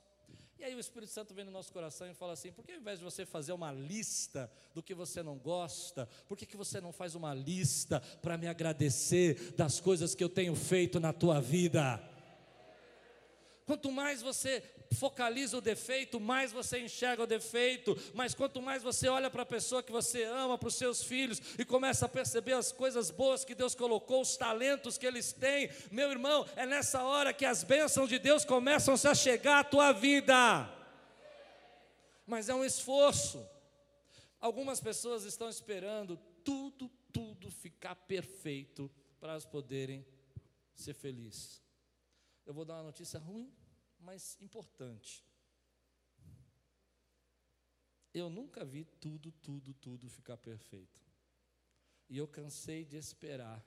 E 0.58 0.64
aí 0.64 0.74
o 0.74 0.80
Espírito 0.80 1.12
Santo 1.12 1.34
vem 1.34 1.44
no 1.44 1.52
nosso 1.52 1.72
coração 1.72 2.10
e 2.10 2.14
fala 2.14 2.34
assim: 2.34 2.52
por 2.52 2.64
que 2.64 2.72
ao 2.72 2.78
invés 2.78 3.00
de 3.00 3.06
você 3.06 3.26
fazer 3.26 3.52
uma 3.52 3.72
lista 3.72 4.50
do 4.74 4.82
que 4.82 4.94
você 4.94 5.22
não 5.22 5.38
gosta, 5.38 6.08
por 6.28 6.38
que, 6.38 6.46
que 6.46 6.56
você 6.56 6.80
não 6.80 6.92
faz 6.92 7.14
uma 7.14 7.34
lista 7.34 8.00
para 8.22 8.38
me 8.38 8.48
agradecer 8.48 9.54
das 9.56 9.80
coisas 9.80 10.16
que 10.16 10.24
eu 10.24 10.30
tenho 10.30 10.56
feito 10.56 11.00
na 11.00 11.12
tua 11.12 11.42
vida? 11.42 12.02
Quanto 13.66 13.92
mais 13.92 14.22
você 14.22 14.64
focaliza 14.96 15.58
o 15.58 15.62
defeito, 15.62 16.20
mais 16.20 16.52
você 16.52 16.80
enxerga 16.80 17.24
o 17.24 17.28
defeito, 17.28 17.96
mas 18.14 18.34
quanto 18.34 18.62
mais 18.62 18.82
você 18.82 19.08
olha 19.08 19.30
para 19.30 19.44
a 19.44 19.46
pessoa 19.46 19.84
que 19.84 19.92
você 19.92 20.24
ama, 20.24 20.58
para 20.58 20.68
os 20.68 20.76
seus 20.76 21.04
filhos, 21.04 21.42
e 21.60 21.66
começa 21.66 22.06
a 22.06 22.10
perceber 22.10 22.54
as 22.54 22.72
coisas 22.72 23.12
boas 23.12 23.44
que 23.46 23.54
Deus 23.54 23.76
colocou, 23.76 24.22
os 24.22 24.38
talentos 24.38 24.98
que 24.98 25.06
eles 25.06 25.34
têm, 25.34 25.70
meu 25.92 26.10
irmão, 26.10 26.48
é 26.56 26.66
nessa 26.66 27.04
hora 27.04 27.34
que 27.34 27.46
as 27.46 27.64
bênçãos 27.64 28.10
de 28.10 28.18
Deus 28.18 28.46
começam 28.46 28.96
-se 28.96 29.08
a 29.08 29.14
chegar 29.14 29.60
à 29.60 29.64
tua 29.64 29.92
vida. 29.92 30.72
Mas 32.26 32.50
é 32.50 32.56
um 32.56 32.66
esforço. 32.66 33.46
Algumas 34.40 34.80
pessoas 34.80 35.24
estão 35.24 35.50
esperando 35.50 36.18
tudo, 36.44 36.90
tudo 37.12 37.52
ficar 37.52 37.96
perfeito 37.96 38.92
para 39.20 39.32
elas 39.32 39.46
poderem 39.46 40.06
ser 40.74 40.94
felizes. 40.94 41.62
Eu 42.46 42.54
vou 42.54 42.64
dar 42.64 42.76
uma 42.76 42.84
notícia 42.84 43.20
ruim 43.20 43.52
mas 44.06 44.38
importante. 44.40 45.26
Eu 48.14 48.30
nunca 48.30 48.64
vi 48.64 48.86
tudo, 49.02 49.32
tudo, 49.32 49.74
tudo 49.74 50.08
ficar 50.10 50.38
perfeito. 50.38 51.02
E 52.08 52.18
eu 52.18 52.28
cansei 52.28 52.86
de 52.86 52.96
esperar 52.96 53.66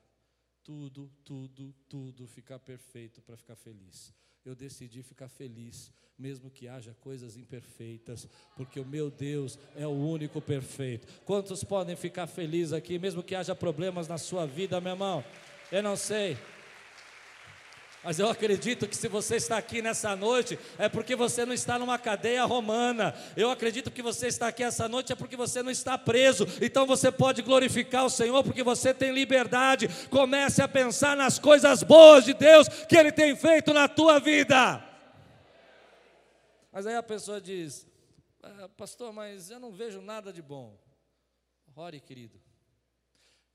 tudo, 0.62 1.10
tudo, 1.24 1.74
tudo 1.88 2.26
ficar 2.26 2.58
perfeito 2.58 3.20
para 3.20 3.36
ficar 3.36 3.56
feliz. 3.56 4.14
Eu 4.44 4.54
decidi 4.54 5.02
ficar 5.02 5.28
feliz, 5.28 5.92
mesmo 6.16 6.50
que 6.50 6.68
haja 6.68 6.94
coisas 6.94 7.36
imperfeitas, 7.36 8.26
porque 8.56 8.78
o 8.80 8.86
meu 8.86 9.10
Deus 9.10 9.58
é 9.74 9.86
o 9.86 9.90
único 9.90 10.40
perfeito. 10.40 11.06
Quantos 11.24 11.64
podem 11.64 11.96
ficar 11.96 12.26
felizes 12.26 12.72
aqui, 12.72 12.98
mesmo 12.98 13.22
que 13.22 13.34
haja 13.34 13.54
problemas 13.54 14.06
na 14.08 14.16
sua 14.16 14.46
vida, 14.46 14.80
meu 14.80 14.92
irmão? 14.92 15.24
Eu 15.70 15.82
não 15.82 15.96
sei. 15.96 16.38
Mas 18.02 18.18
eu 18.18 18.28
acredito 18.28 18.86
que 18.86 18.96
se 18.96 19.08
você 19.08 19.36
está 19.36 19.58
aqui 19.58 19.82
nessa 19.82 20.14
noite, 20.14 20.58
é 20.78 20.88
porque 20.88 21.16
você 21.16 21.44
não 21.44 21.52
está 21.52 21.78
numa 21.78 21.98
cadeia 21.98 22.44
romana. 22.44 23.14
Eu 23.36 23.50
acredito 23.50 23.90
que 23.90 24.00
você 24.00 24.28
está 24.28 24.48
aqui 24.48 24.62
essa 24.62 24.88
noite 24.88 25.12
é 25.12 25.16
porque 25.16 25.36
você 25.36 25.62
não 25.62 25.70
está 25.70 25.98
preso. 25.98 26.46
Então 26.62 26.86
você 26.86 27.10
pode 27.10 27.42
glorificar 27.42 28.04
o 28.04 28.10
Senhor 28.10 28.44
porque 28.44 28.62
você 28.62 28.94
tem 28.94 29.12
liberdade. 29.12 29.88
Comece 30.10 30.62
a 30.62 30.68
pensar 30.68 31.16
nas 31.16 31.38
coisas 31.38 31.82
boas 31.82 32.24
de 32.24 32.34
Deus 32.34 32.68
que 32.68 32.96
Ele 32.96 33.10
tem 33.10 33.34
feito 33.34 33.74
na 33.74 33.88
tua 33.88 34.20
vida. 34.20 34.84
Mas 36.70 36.86
aí 36.86 36.94
a 36.94 37.02
pessoa 37.02 37.40
diz: 37.40 37.84
ah, 38.40 38.68
Pastor, 38.76 39.12
mas 39.12 39.50
eu 39.50 39.58
não 39.58 39.72
vejo 39.72 40.00
nada 40.00 40.32
de 40.32 40.40
bom. 40.40 40.78
Ore, 41.74 42.00
querido. 42.00 42.47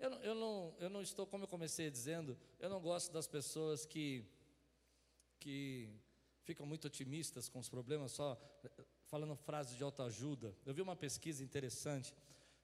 Eu 0.03 0.09
eu, 0.21 0.35
não, 0.35 0.75
eu 0.79 0.89
não 0.89 1.01
estou, 1.01 1.25
como 1.25 1.45
eu 1.45 1.47
comecei 1.47 1.89
dizendo, 1.89 2.37
eu 2.59 2.69
não 2.69 2.81
gosto 2.81 3.09
das 3.13 3.25
pessoas 3.25 3.85
que, 3.85 4.25
que 5.39 5.89
ficam 6.43 6.65
muito 6.65 6.87
otimistas 6.87 7.47
com 7.47 7.59
os 7.59 7.69
problemas, 7.69 8.11
só 8.11 8.37
falando 9.05 9.33
frases 9.37 9.77
de 9.77 9.81
autoajuda. 9.81 10.53
Eu 10.65 10.73
vi 10.73 10.81
uma 10.81 10.97
pesquisa 10.97 11.41
interessante 11.41 12.13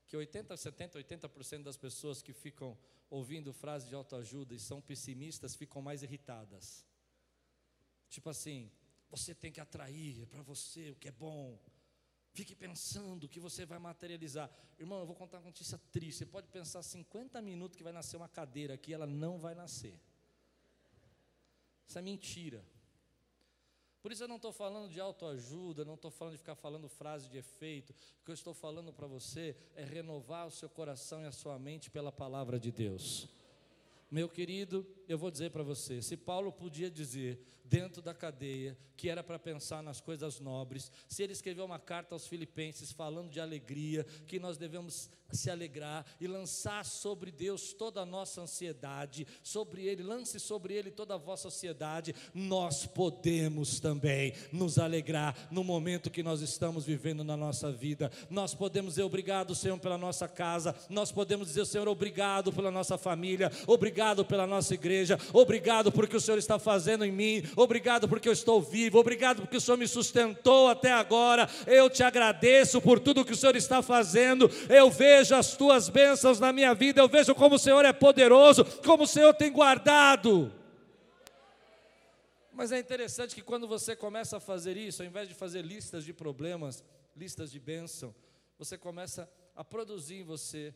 que 0.05 0.17
80, 0.17 0.57
70, 0.57 0.99
80% 0.99 1.63
das 1.63 1.77
pessoas 1.77 2.21
que 2.21 2.33
ficam 2.33 2.77
ouvindo 3.09 3.53
frases 3.53 3.87
de 3.87 3.95
autoajuda 3.95 4.53
e 4.53 4.59
são 4.59 4.81
pessimistas 4.81 5.55
ficam 5.55 5.81
mais 5.81 6.03
irritadas. 6.03 6.85
Tipo 8.09 8.31
assim, 8.31 8.69
você 9.09 9.33
tem 9.33 9.49
que 9.49 9.61
atrair 9.61 10.25
para 10.27 10.41
você 10.41 10.91
o 10.91 10.95
que 10.95 11.07
é 11.07 11.11
bom. 11.13 11.57
Fique 12.39 12.55
pensando 12.55 13.27
que 13.27 13.37
você 13.37 13.65
vai 13.65 13.79
materializar. 13.79 14.49
Irmão, 14.79 15.01
eu 15.01 15.05
vou 15.05 15.13
contar 15.13 15.39
uma 15.39 15.47
notícia 15.47 15.77
triste. 15.91 16.19
Você 16.19 16.25
pode 16.25 16.47
pensar 16.47 16.81
50 16.81 17.41
minutos 17.41 17.75
que 17.75 17.83
vai 17.83 17.91
nascer 17.91 18.15
uma 18.15 18.29
cadeira 18.29 18.75
aqui, 18.75 18.93
ela 18.93 19.05
não 19.05 19.37
vai 19.37 19.53
nascer. 19.53 19.99
Isso 21.85 21.99
é 21.99 22.01
mentira. 22.01 22.63
Por 24.01 24.13
isso 24.13 24.23
eu 24.23 24.27
não 24.29 24.37
estou 24.37 24.53
falando 24.53 24.89
de 24.89 25.01
autoajuda, 25.01 25.83
não 25.83 25.95
estou 25.95 26.09
falando 26.09 26.31
de 26.31 26.37
ficar 26.37 26.55
falando 26.55 26.87
frase 26.87 27.27
de 27.27 27.37
efeito. 27.37 27.93
O 28.21 28.23
que 28.23 28.31
eu 28.31 28.33
estou 28.33 28.53
falando 28.53 28.93
para 28.93 29.05
você 29.05 29.53
é 29.75 29.83
renovar 29.83 30.47
o 30.47 30.51
seu 30.51 30.69
coração 30.69 31.21
e 31.21 31.25
a 31.25 31.33
sua 31.33 31.59
mente 31.59 31.91
pela 31.91 32.09
palavra 32.09 32.57
de 32.57 32.71
Deus. 32.71 33.27
Meu 34.09 34.29
querido, 34.29 34.87
eu 35.09 35.17
vou 35.17 35.31
dizer 35.31 35.49
para 35.49 35.63
você: 35.63 36.01
se 36.01 36.15
Paulo 36.15 36.51
podia 36.51 36.89
dizer 36.89 37.43
dentro 37.65 38.01
da 38.01 38.13
cadeia 38.13 38.77
que 38.99 39.07
era 39.07 39.23
para 39.23 39.39
pensar 39.39 39.81
nas 39.81 40.01
coisas 40.01 40.41
nobres, 40.41 40.91
se 41.07 41.23
ele 41.23 41.31
escreveu 41.31 41.63
uma 41.63 41.79
carta 41.79 42.13
aos 42.13 42.27
Filipenses 42.27 42.91
falando 42.91 43.29
de 43.29 43.39
alegria, 43.39 44.03
que 44.27 44.39
nós 44.39 44.57
devemos 44.57 45.09
se 45.31 45.49
alegrar 45.49 46.05
e 46.19 46.27
lançar 46.27 46.83
sobre 46.83 47.31
Deus 47.31 47.71
toda 47.71 48.01
a 48.01 48.05
nossa 48.05 48.41
ansiedade, 48.41 49.25
sobre 49.41 49.85
Ele, 49.85 50.03
lance 50.03 50.37
sobre 50.37 50.73
Ele 50.73 50.91
toda 50.91 51.13
a 51.13 51.17
vossa 51.17 51.47
ansiedade, 51.47 52.13
nós 52.33 52.85
podemos 52.85 53.79
também 53.79 54.33
nos 54.51 54.77
alegrar 54.77 55.47
no 55.49 55.63
momento 55.63 56.09
que 56.09 56.23
nós 56.23 56.41
estamos 56.41 56.85
vivendo 56.85 57.23
na 57.23 57.37
nossa 57.37 57.71
vida. 57.71 58.11
Nós 58.29 58.53
podemos 58.53 58.95
dizer 58.95 59.03
obrigado, 59.03 59.55
Senhor, 59.55 59.79
pela 59.79 59.97
nossa 59.97 60.27
casa, 60.27 60.75
nós 60.89 61.11
podemos 61.11 61.47
dizer, 61.47 61.65
Senhor, 61.65 61.87
obrigado 61.87 62.51
pela 62.51 62.71
nossa 62.71 62.97
família, 62.97 63.51
obrigado 63.65 64.25
pela 64.25 64.45
nossa 64.45 64.73
igreja, 64.73 64.98
obrigado 65.33 65.91
porque 65.91 66.15
o 66.15 66.21
Senhor 66.21 66.37
está 66.37 66.57
fazendo 66.57 67.05
em 67.05 67.11
mim, 67.11 67.43
obrigado 67.55 68.07
porque 68.07 68.27
eu 68.27 68.33
estou 68.33 68.61
vivo, 68.61 68.99
obrigado 68.99 69.41
porque 69.41 69.57
o 69.57 69.61
Senhor 69.61 69.77
me 69.77 69.87
sustentou 69.87 70.67
até 70.67 70.91
agora. 70.91 71.49
Eu 71.67 71.89
te 71.89 72.03
agradeço 72.03 72.81
por 72.81 72.99
tudo 72.99 73.25
que 73.25 73.33
o 73.33 73.35
Senhor 73.35 73.55
está 73.55 73.81
fazendo. 73.81 74.49
Eu 74.69 74.89
vejo 74.89 75.35
as 75.35 75.55
tuas 75.55 75.89
bênçãos 75.89 76.39
na 76.39 76.51
minha 76.51 76.73
vida, 76.73 77.01
eu 77.01 77.07
vejo 77.07 77.35
como 77.35 77.55
o 77.55 77.59
Senhor 77.59 77.85
é 77.85 77.93
poderoso, 77.93 78.65
como 78.83 79.03
o 79.03 79.07
Senhor 79.07 79.33
tem 79.33 79.51
guardado. 79.51 80.51
Mas 82.59 82.73
é 82.73 82.79
interessante 82.79 83.33
que 83.33 83.41
quando 83.41 83.67
você 83.67 83.95
começa 83.95 84.35
a 84.35 84.39
fazer 84.39 84.75
isso, 84.75 85.01
ao 85.01 85.07
invés 85.07 85.29
de 85.29 85.33
fazer 85.33 85.61
listas 85.61 86.03
de 86.03 86.13
problemas, 86.13 86.83
listas 87.15 87.51
de 87.51 87.57
bênção, 87.57 88.13
você 88.57 88.77
começa 88.77 89.31
a 89.55 89.63
produzir 89.63 90.15
em 90.15 90.23
você 90.23 90.73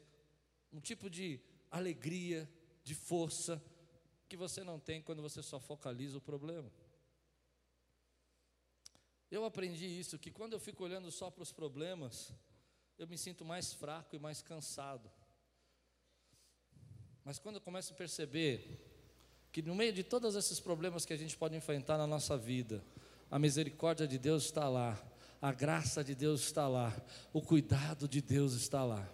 um 0.71 0.79
tipo 0.79 1.09
de 1.09 1.41
alegria, 1.69 2.49
de 2.83 2.95
força, 2.95 3.61
que 4.27 4.37
você 4.37 4.63
não 4.63 4.79
tem 4.79 5.01
quando 5.01 5.21
você 5.21 5.41
só 5.43 5.59
focaliza 5.59 6.17
o 6.17 6.21
problema. 6.21 6.71
Eu 9.29 9.45
aprendi 9.45 9.85
isso, 9.85 10.19
que 10.19 10.29
quando 10.29 10.53
eu 10.53 10.59
fico 10.59 10.83
olhando 10.83 11.09
só 11.11 11.31
para 11.31 11.41
os 11.41 11.51
problemas, 11.51 12.31
eu 12.97 13.07
me 13.07 13.17
sinto 13.17 13.43
mais 13.43 13.73
fraco 13.73 14.15
e 14.15 14.19
mais 14.19 14.41
cansado. 14.41 15.09
Mas 17.23 17.39
quando 17.39 17.55
eu 17.55 17.61
começo 17.61 17.93
a 17.93 17.95
perceber 17.95 18.91
que 19.51 19.61
no 19.61 19.75
meio 19.75 19.93
de 19.93 20.03
todos 20.03 20.35
esses 20.35 20.59
problemas 20.59 21.05
que 21.05 21.13
a 21.13 21.17
gente 21.17 21.37
pode 21.37 21.55
enfrentar 21.55 21.97
na 21.97 22.05
nossa 22.05 22.37
vida, 22.37 22.83
a 23.29 23.39
misericórdia 23.39 24.07
de 24.07 24.19
Deus 24.19 24.45
está 24.45 24.67
lá, 24.69 25.01
a 25.41 25.51
graça 25.51 26.03
de 26.03 26.15
Deus 26.15 26.41
está 26.41 26.67
lá, 26.67 26.95
o 27.31 27.41
cuidado 27.41 28.07
de 28.07 28.21
Deus 28.21 28.53
está 28.53 28.83
lá. 28.83 29.07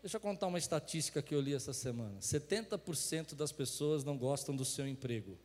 Deixa 0.00 0.16
eu 0.16 0.20
contar 0.20 0.46
uma 0.46 0.58
estatística 0.58 1.20
que 1.20 1.34
eu 1.34 1.40
li 1.40 1.54
essa 1.54 1.72
semana: 1.72 2.18
70% 2.20 3.34
das 3.34 3.52
pessoas 3.52 4.04
não 4.04 4.16
gostam 4.16 4.54
do 4.54 4.64
seu 4.64 4.86
emprego. 4.86 5.38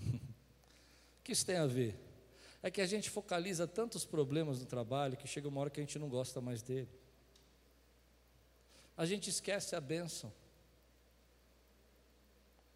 o 0.00 0.20
que 1.24 1.32
isso 1.32 1.46
tem 1.46 1.56
a 1.56 1.66
ver? 1.66 2.10
é 2.62 2.70
que 2.70 2.80
a 2.80 2.86
gente 2.86 3.08
focaliza 3.08 3.66
tantos 3.66 4.04
problemas 4.04 4.58
no 4.58 4.66
trabalho 4.66 5.16
que 5.16 5.26
chega 5.26 5.48
uma 5.48 5.60
hora 5.60 5.70
que 5.70 5.80
a 5.80 5.82
gente 5.82 5.98
não 5.98 6.08
gosta 6.08 6.40
mais 6.40 6.62
dele. 6.62 6.88
A 8.96 9.06
gente 9.06 9.30
esquece 9.30 9.74
a 9.74 9.80
bênção. 9.80 10.32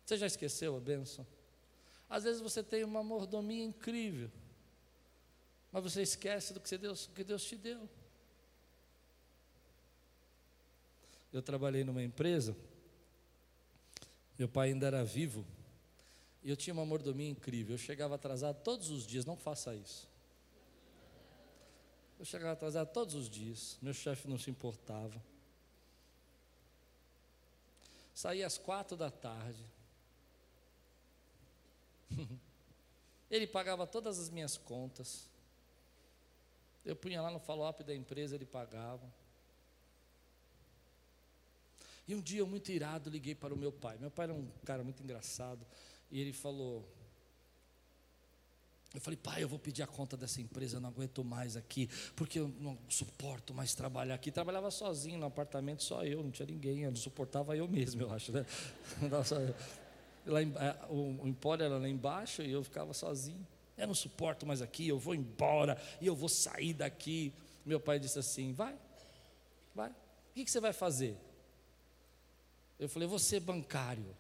Você 0.05 0.17
já 0.17 0.27
esqueceu 0.27 0.77
a 0.77 0.81
bênção? 0.81 1.27
Às 2.09 2.25
vezes 2.25 2.41
você 2.41 2.63
tem 2.63 2.85
uma 2.85 3.03
mordomia 3.03 3.65
incrível, 3.65 4.31
mas 5.71 5.83
você 5.83 6.03
esquece 6.03 6.55
do 6.55 6.61
que 6.61 6.79
Deus, 6.79 7.11
que 7.15 7.25
Deus 7.25 7.45
te 7.45 7.57
deu. 7.57 7.89
Eu 11.35 11.43
trabalhei 11.43 11.83
numa 11.83 12.01
empresa, 12.01 12.57
meu 14.39 14.49
pai 14.49 14.69
ainda 14.69 14.87
era 14.87 15.05
vivo, 15.05 15.45
e 16.45 16.49
eu 16.49 16.57
tinha 16.57 16.73
uma 16.73 16.87
mordomia 16.87 17.29
incrível. 17.29 17.75
Eu 17.75 17.79
chegava 17.79 18.15
atrasado 18.15 18.63
todos 18.63 18.89
os 18.89 19.05
dias, 19.05 19.25
não 19.25 19.37
faça 19.37 19.75
isso. 19.75 20.09
Eu 22.21 22.25
chegava 22.25 22.53
atrasado 22.53 22.93
todos 22.93 23.17
os 23.17 23.29
dias, 23.29 23.77
meu 23.83 23.93
chefe 23.93 24.29
não 24.29 24.39
se 24.39 24.49
importava. 24.49 25.21
Saía 28.15 28.47
às 28.47 28.57
quatro 28.57 28.97
da 28.97 29.11
tarde. 29.11 29.67
Ele 33.29 33.49
pagava 33.49 33.89
todas 33.89 34.21
as 34.21 34.31
minhas 34.31 34.57
contas. 34.57 35.29
Eu 36.85 36.95
punha 36.95 37.21
lá 37.21 37.33
no 37.33 37.41
follow-up 37.41 37.83
da 37.83 37.93
empresa, 37.93 38.37
ele 38.37 38.45
pagava. 38.45 39.13
E 42.07 42.15
um 42.15 42.21
dia 42.21 42.41
eu 42.41 42.47
muito 42.47 42.71
irado 42.71 43.09
liguei 43.09 43.35
para 43.35 43.55
o 43.55 43.57
meu 43.57 43.73
pai. 43.73 43.97
Meu 43.99 44.11
pai 44.11 44.25
era 44.25 44.35
um 44.35 44.49
cara 44.65 44.85
muito 44.85 45.03
engraçado. 45.03 45.67
E 46.11 46.21
ele 46.21 46.33
falou: 46.33 46.87
eu 48.95 49.01
falei, 49.01 49.17
pai, 49.17 49.43
eu 49.43 49.49
vou 49.49 49.59
pedir 49.59 49.83
a 49.83 49.89
conta 49.89 50.17
dessa 50.17 50.41
empresa, 50.41 50.77
eu 50.77 50.81
não 50.81 50.89
aguento 50.89 51.25
mais 51.25 51.57
aqui, 51.57 51.91
porque 52.15 52.39
eu 52.39 52.49
não 52.61 52.79
suporto 52.89 53.53
mais 53.53 53.75
trabalhar 53.75 54.15
aqui. 54.15 54.31
Trabalhava 54.31 54.71
sozinho 54.71 55.19
no 55.19 55.27
apartamento, 55.27 55.83
só 55.83 56.05
eu, 56.05 56.23
não 56.23 56.31
tinha 56.31 56.47
ninguém, 56.47 56.83
eu 56.83 56.91
não 56.91 56.97
suportava 56.97 57.57
eu 57.57 57.67
mesmo, 57.67 58.03
eu 58.03 58.13
acho, 58.13 58.31
né? 58.31 58.47
lá 60.25 60.41
em, 60.41 60.53
é, 60.57 60.87
o, 60.89 61.25
o 61.25 61.29
empório 61.29 61.65
era 61.65 61.77
lá 61.77 61.89
embaixo 61.89 62.41
e 62.41 62.53
eu 62.53 62.63
ficava 62.63 62.95
sozinho. 62.95 63.45
Eu 63.77 63.89
não 63.89 63.95
suporto 63.95 64.47
mais 64.47 64.63
aqui, 64.63 64.87
eu 64.87 64.99
vou 64.99 65.13
embora 65.13 65.77
e 66.01 66.07
eu 66.07 66.15
vou 66.15 66.29
sair 66.29 66.73
daqui. 66.73 67.33
Meu 67.67 67.81
pai 67.81 67.99
disse 67.99 68.21
assim: 68.21 68.53
vai, 68.53 68.79
vai, 69.75 69.91
o 69.91 70.35
que, 70.35 70.45
que 70.45 70.51
você 70.51 70.61
vai 70.61 70.73
fazer? 70.73 71.17
Eu 72.85 72.89
falei, 72.89 73.09
vou 73.09 73.19
ser 73.19 73.41
bancário, 73.41 74.17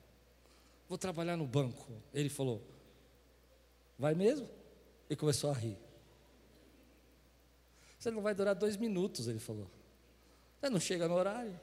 vou 0.88 0.98
trabalhar 0.98 1.36
no 1.36 1.46
banco. 1.46 1.92
Ele 2.12 2.28
falou, 2.28 2.62
vai 3.98 4.14
mesmo? 4.14 4.48
e 5.08 5.16
começou 5.16 5.50
a 5.50 5.54
rir. 5.54 5.76
Você 7.98 8.10
não 8.10 8.22
vai 8.22 8.34
durar 8.34 8.54
dois 8.54 8.76
minutos, 8.76 9.28
ele 9.28 9.38
falou. 9.38 9.70
Você 10.60 10.68
não 10.68 10.80
chega 10.80 11.08
no 11.08 11.14
horário. 11.14 11.58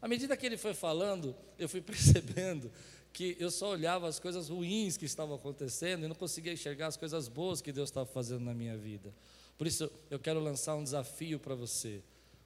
À 0.00 0.08
medida 0.08 0.36
que 0.36 0.44
ele 0.44 0.56
foi 0.56 0.74
falando, 0.74 1.34
eu 1.58 1.68
fui 1.68 1.80
percebendo 1.82 2.72
que 3.12 3.36
eu 3.38 3.50
só 3.50 3.70
olhava 3.70 4.08
as 4.08 4.18
coisas 4.18 4.48
ruins 4.48 4.96
que 4.96 5.04
estavam 5.04 5.36
acontecendo 5.36 6.04
e 6.04 6.08
não 6.08 6.14
conseguia 6.14 6.52
enxergar 6.52 6.88
as 6.88 6.96
coisas 6.96 7.28
boas 7.28 7.60
que 7.60 7.70
Deus 7.70 7.90
estava 7.90 8.06
fazendo 8.06 8.44
na 8.44 8.54
minha 8.54 8.76
vida. 8.76 9.12
Por 9.58 9.66
isso, 9.66 9.90
eu 10.10 10.18
quero 10.18 10.40
lançar 10.40 10.74
um 10.74 10.82
desafio 10.82 11.38
para 11.38 11.54
você. 11.54 12.02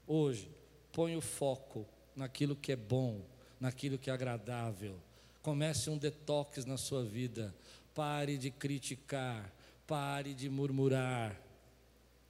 Hoje, 0.06 0.50
põe 0.96 1.14
o 1.14 1.20
foco 1.20 1.86
naquilo 2.16 2.56
que 2.56 2.72
é 2.72 2.76
bom, 2.76 3.20
naquilo 3.60 3.98
que 3.98 4.08
é 4.08 4.14
agradável. 4.14 4.98
Comece 5.42 5.90
um 5.90 5.98
detox 5.98 6.64
na 6.64 6.78
sua 6.78 7.04
vida. 7.04 7.54
Pare 7.94 8.38
de 8.38 8.50
criticar, 8.50 9.52
pare 9.86 10.32
de 10.32 10.48
murmurar, 10.48 11.38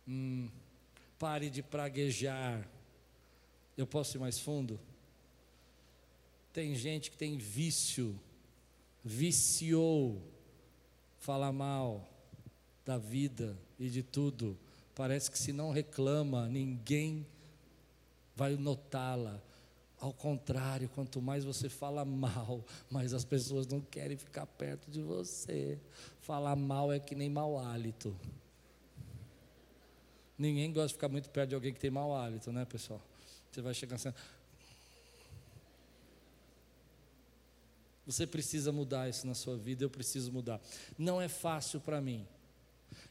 hum, 0.07 0.49
pare 1.17 1.49
de 1.49 1.63
praguejar. 1.63 2.69
Eu 3.79 3.87
posso 3.87 4.17
ir 4.17 4.21
mais 4.21 4.41
fundo? 4.41 4.81
Tem 6.53 6.75
gente 6.75 7.09
que 7.09 7.17
tem 7.17 7.39
vício, 7.39 8.19
viciou, 9.05 10.21
fala 11.21 11.53
mal 11.53 12.05
da 12.85 12.99
vida 12.99 13.57
e 13.79 13.89
de 13.89 14.03
tudo. 14.03 14.59
Parece 14.93 15.31
que 15.31 15.39
se 15.39 15.53
não 15.53 15.71
reclama, 15.71 16.49
ninguém 16.49 17.25
vai 18.37 18.55
notá-la. 18.57 19.43
Ao 19.99 20.13
contrário, 20.13 20.91
quanto 20.91 21.23
mais 21.23 21.43
você 21.43 21.71
fala 21.71 22.05
mal, 22.05 22.63
mais 22.91 23.15
as 23.15 23.25
pessoas 23.25 23.67
não 23.67 23.81
querem 23.81 24.17
ficar 24.17 24.47
perto 24.47 24.91
de 24.91 25.01
você. 25.01 25.81
Falar 26.21 26.55
mal 26.55 26.93
é 26.93 27.01
que 27.01 27.15
nem 27.15 27.31
mau 27.31 27.59
hálito. 27.59 28.15
Ninguém 30.39 30.71
gosta 30.71 30.89
de 30.89 30.95
ficar 30.95 31.09
muito 31.09 31.31
perto 31.31 31.49
de 31.49 31.55
alguém 31.55 31.73
que 31.73 31.81
tem 31.81 31.91
mau 31.91 32.15
hálito, 32.15 32.53
né, 32.53 32.67
pessoal? 32.67 33.01
Você 33.51 33.63
vai 33.63 33.73
chegar 33.73 33.97
assim. 33.97 34.13
Você 38.07 38.27
precisa 38.27 38.71
mudar 38.71 39.09
isso 39.09 39.27
na 39.27 39.35
sua 39.35 39.57
vida, 39.57 39.83
eu 39.83 39.91
preciso 39.91 40.31
mudar. 40.31 40.61
Não 40.99 41.21
é 41.21 41.27
fácil 41.27 41.81
para 41.81 42.01
mim. 42.03 42.27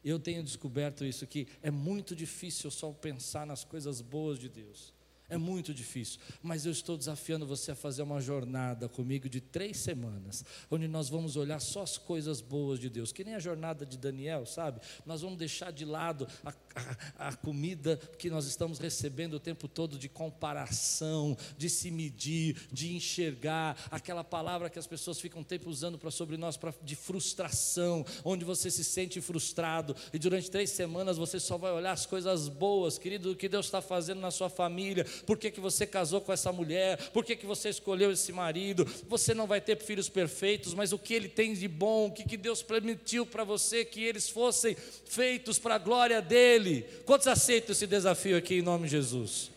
Eu 0.03 0.19
tenho 0.19 0.43
descoberto 0.43 1.03
isso 1.03 1.25
que 1.25 1.47
é 1.63 1.71
muito 1.71 2.15
difícil 2.15 2.69
só 2.69 2.91
pensar 2.91 3.45
nas 3.45 3.63
coisas 3.63 4.01
boas 4.01 4.37
de 4.37 4.47
Deus. 4.47 4.93
É 5.27 5.37
muito 5.37 5.73
difícil, 5.73 6.19
mas 6.39 6.67
eu 6.67 6.71
estou 6.71 6.95
desafiando 6.95 7.47
você 7.47 7.71
a 7.71 7.75
fazer 7.75 8.03
uma 8.03 8.21
jornada 8.21 8.87
comigo 8.87 9.27
de 9.27 9.41
três 9.41 9.77
semanas, 9.77 10.45
onde 10.69 10.87
nós 10.87 11.09
vamos 11.09 11.35
olhar 11.35 11.59
só 11.59 11.81
as 11.81 11.97
coisas 11.97 12.41
boas 12.41 12.79
de 12.79 12.91
Deus, 12.91 13.11
que 13.11 13.23
nem 13.23 13.33
a 13.33 13.39
jornada 13.39 13.87
de 13.87 13.97
Daniel, 13.97 14.45
sabe? 14.45 14.79
Nós 15.03 15.21
vamos 15.21 15.39
deixar 15.39 15.71
de 15.71 15.83
lado 15.83 16.27
a, 16.43 16.53
a, 16.75 17.29
a 17.29 17.35
comida 17.35 17.97
que 18.19 18.29
nós 18.29 18.45
estamos 18.45 18.77
recebendo 18.77 19.33
o 19.33 19.39
tempo 19.39 19.67
todo 19.67 19.97
de 19.97 20.07
comparação, 20.07 21.35
de 21.57 21.71
se 21.71 21.89
medir, 21.89 22.67
de 22.71 22.95
enxergar, 22.95 23.75
aquela 23.89 24.23
palavra 24.23 24.69
que 24.69 24.77
as 24.77 24.85
pessoas 24.85 25.19
ficam 25.19 25.43
tempo 25.43 25.71
usando 25.71 25.97
para 25.97 26.11
sobre 26.11 26.37
nós, 26.37 26.55
pra, 26.55 26.71
de 26.83 26.95
frustração, 26.95 28.05
onde 28.23 28.45
você 28.45 28.69
se 28.69 28.83
sente 28.83 29.19
frustrado, 29.21 29.95
e 30.13 30.19
durante 30.19 30.51
três 30.51 30.69
semanas 30.69 31.17
você 31.17 31.39
só 31.39 31.57
vai 31.57 31.71
olhar 31.71 31.93
as 31.93 32.05
coisas 32.05 32.47
boas, 32.47 32.99
querido, 32.99 33.31
o 33.31 33.35
que 33.35 33.49
Deus 33.49 33.65
está 33.65 33.81
fazendo 33.81 34.21
na 34.21 34.29
sua 34.29 34.51
família 34.51 35.03
por 35.25 35.37
que, 35.37 35.51
que 35.51 35.59
você 35.59 35.85
casou 35.85 36.21
com 36.21 36.31
essa 36.33 36.51
mulher, 36.51 36.97
por 37.11 37.23
que, 37.23 37.35
que 37.35 37.45
você 37.45 37.69
escolheu 37.69 38.11
esse 38.11 38.31
marido. 38.31 38.85
Você 39.07 39.33
não 39.33 39.47
vai 39.47 39.61
ter 39.61 39.77
filhos 39.81 40.09
perfeitos, 40.09 40.73
mas 40.73 40.91
o 40.91 40.99
que 40.99 41.13
ele 41.13 41.27
tem 41.29 41.53
de 41.53 41.67
bom, 41.67 42.07
o 42.07 42.11
que, 42.11 42.23
que 42.23 42.37
Deus 42.37 42.61
permitiu 42.61 43.25
para 43.25 43.43
você 43.43 43.85
que 43.85 44.03
eles 44.03 44.29
fossem 44.29 44.75
feitos 45.05 45.59
para 45.59 45.75
a 45.75 45.79
glória 45.79 46.21
dele. 46.21 46.85
Quantos 47.05 47.27
aceitam 47.27 47.71
esse 47.71 47.87
desafio 47.87 48.37
aqui 48.37 48.55
em 48.55 48.61
nome 48.61 48.85
de 48.85 48.91
Jesus? 48.91 49.51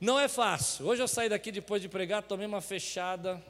Não 0.00 0.18
é 0.18 0.28
fácil. 0.28 0.86
Hoje 0.86 1.02
eu 1.02 1.08
saí 1.08 1.28
daqui 1.28 1.52
depois 1.52 1.82
de 1.82 1.88
pregar, 1.88 2.22
tomei 2.22 2.46
uma 2.46 2.60
fechada. 2.60 3.42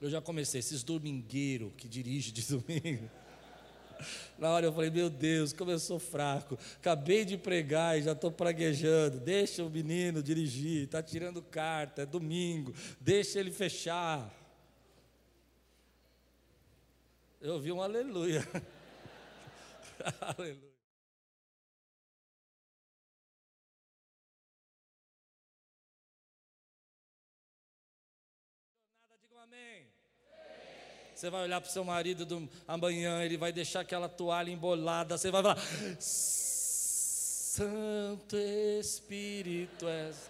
Eu 0.00 0.08
já 0.08 0.20
comecei, 0.20 0.60
esses 0.60 0.82
domingueiros 0.82 1.72
que 1.76 1.88
dirige 1.88 2.30
de 2.32 2.42
domingo. 2.46 3.10
Na 4.38 4.50
hora 4.50 4.66
eu 4.66 4.72
falei, 4.72 4.90
meu 4.90 5.08
Deus, 5.08 5.52
como 5.52 5.70
eu 5.70 5.78
sou 5.78 5.98
fraco. 5.98 6.58
Acabei 6.76 7.24
de 7.24 7.36
pregar 7.36 7.98
e 7.98 8.02
já 8.02 8.12
estou 8.12 8.30
praguejando. 8.30 9.18
Deixa 9.20 9.64
o 9.64 9.70
menino 9.70 10.22
dirigir, 10.22 10.84
está 10.84 11.02
tirando 11.02 11.42
carta, 11.42 12.02
é 12.02 12.06
domingo. 12.06 12.74
Deixa 13.00 13.38
ele 13.38 13.50
fechar. 13.50 14.30
Eu 17.40 17.54
ouvi 17.54 17.72
um 17.72 17.82
aleluia. 17.82 18.46
aleluia. 20.20 20.72
Um 29.32 29.38
amém. 29.40 29.91
Você 31.22 31.30
vai 31.30 31.44
olhar 31.44 31.60
para 31.60 31.70
o 31.70 31.72
seu 31.72 31.84
marido 31.84 32.26
do, 32.26 32.50
amanhã, 32.66 33.22
ele 33.22 33.36
vai 33.36 33.52
deixar 33.52 33.78
aquela 33.78 34.08
toalha 34.08 34.50
embolada. 34.50 35.16
Você 35.16 35.30
vai 35.30 35.40
falar: 35.40 35.56
Santo 37.52 38.36
Espírito 38.36 39.86
és. 39.86 40.28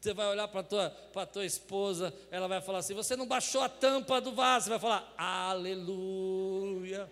Você 0.00 0.12
vai 0.12 0.26
olhar 0.26 0.48
para 0.48 0.64
tua, 0.64 0.92
a 1.14 1.24
tua 1.24 1.44
esposa, 1.46 2.12
ela 2.32 2.48
vai 2.48 2.60
falar 2.60 2.78
assim: 2.80 2.94
Você 2.94 3.14
não 3.14 3.28
baixou 3.28 3.62
a 3.62 3.68
tampa 3.68 4.20
do 4.20 4.32
vaso. 4.32 4.64
Você 4.64 4.70
vai 4.70 4.80
falar: 4.80 5.14
Aleluia. 5.16 7.08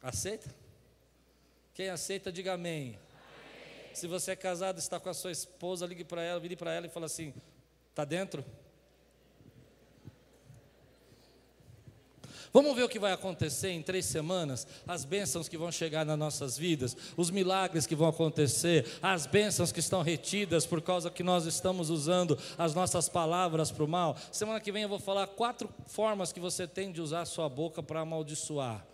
Aceita? 0.00 0.48
Quem 1.74 1.90
aceita, 1.90 2.32
diga 2.32 2.54
amém. 2.54 2.98
Se 3.96 4.06
você 4.06 4.32
é 4.32 4.36
casado, 4.36 4.78
está 4.78 5.00
com 5.00 5.08
a 5.08 5.14
sua 5.14 5.32
esposa, 5.32 5.86
ligue 5.86 6.04
para 6.04 6.22
ela, 6.22 6.38
vire 6.38 6.54
para 6.54 6.70
ela 6.70 6.84
e 6.86 6.90
fala 6.90 7.06
assim: 7.06 7.32
está 7.88 8.04
dentro? 8.04 8.44
Vamos 12.52 12.76
ver 12.76 12.82
o 12.82 12.90
que 12.90 12.98
vai 12.98 13.12
acontecer 13.12 13.70
em 13.70 13.82
três 13.82 14.04
semanas, 14.04 14.66
as 14.86 15.06
bênçãos 15.06 15.48
que 15.48 15.56
vão 15.56 15.72
chegar 15.72 16.04
nas 16.04 16.18
nossas 16.18 16.58
vidas, 16.58 16.94
os 17.16 17.30
milagres 17.30 17.86
que 17.86 17.94
vão 17.94 18.08
acontecer, 18.08 18.86
as 19.00 19.24
bênçãos 19.24 19.72
que 19.72 19.80
estão 19.80 20.02
retidas 20.02 20.66
por 20.66 20.82
causa 20.82 21.10
que 21.10 21.22
nós 21.22 21.46
estamos 21.46 21.88
usando 21.88 22.38
as 22.58 22.74
nossas 22.74 23.08
palavras 23.08 23.70
para 23.70 23.84
o 23.84 23.88
mal. 23.88 24.14
Semana 24.30 24.60
que 24.60 24.70
vem 24.70 24.82
eu 24.82 24.90
vou 24.90 25.00
falar 25.00 25.26
quatro 25.26 25.70
formas 25.86 26.34
que 26.34 26.40
você 26.40 26.66
tem 26.66 26.92
de 26.92 27.00
usar 27.00 27.22
a 27.22 27.26
sua 27.26 27.48
boca 27.48 27.82
para 27.82 28.00
amaldiçoar, 28.00 28.86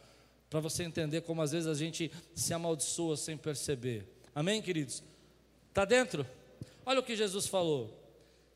para 0.49 0.61
você 0.61 0.85
entender 0.85 1.23
como 1.23 1.43
às 1.43 1.51
vezes 1.51 1.67
a 1.67 1.75
gente 1.75 2.13
se 2.37 2.55
amaldiçoa 2.55 3.17
sem 3.17 3.37
perceber. 3.37 4.12
Amém, 4.35 4.63
queridos? 4.63 5.03
Está 5.69 5.85
dentro? 5.85 6.27
Olha 6.87 7.01
o 7.01 7.03
que 7.03 7.15
Jesus 7.15 7.47
falou. 7.47 7.99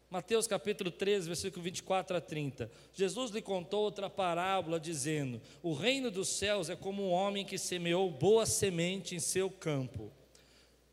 Mateus 0.09 0.47
capítulo 0.47 0.91
13, 0.91 1.27
versículo 1.27 1.63
24 1.63 2.17
a 2.17 2.21
30. 2.21 2.71
Jesus 2.95 3.31
lhe 3.31 3.43
contou 3.43 3.83
outra 3.83 4.09
parábola, 4.09 4.81
dizendo: 4.81 5.41
O 5.63 5.75
reino 5.75 6.11
dos 6.11 6.29
céus 6.29 6.71
é 6.71 6.77
como 6.77 7.03
um 7.03 7.11
homem 7.11 7.45
que 7.45 7.59
semeou 7.59 8.11
boa 8.11 8.47
semente 8.47 9.15
em 9.15 9.21
seu 9.21 9.51
campo. 9.51 10.11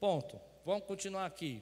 Ponto. 0.01 0.37
Vamos 0.65 0.85
continuar 0.85 1.25
aqui. 1.25 1.61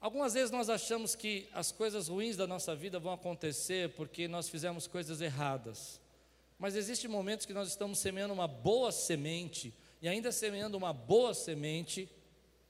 Algumas 0.00 0.34
vezes 0.34 0.50
nós 0.50 0.68
achamos 0.68 1.14
que 1.14 1.48
as 1.52 1.70
coisas 1.70 2.08
ruins 2.08 2.36
da 2.36 2.46
nossa 2.46 2.74
vida 2.74 2.98
vão 2.98 3.12
acontecer 3.12 3.90
porque 3.90 4.26
nós 4.26 4.48
fizemos 4.48 4.88
coisas 4.88 5.20
erradas. 5.20 6.00
Mas 6.58 6.74
existem 6.74 7.08
momentos 7.08 7.46
que 7.46 7.54
nós 7.54 7.68
estamos 7.68 8.00
semeando 8.00 8.34
uma 8.34 8.48
boa 8.48 8.90
semente, 8.90 9.72
e 10.00 10.08
ainda 10.08 10.30
semeando 10.30 10.76
uma 10.76 10.92
boa 10.92 11.34
semente, 11.34 12.08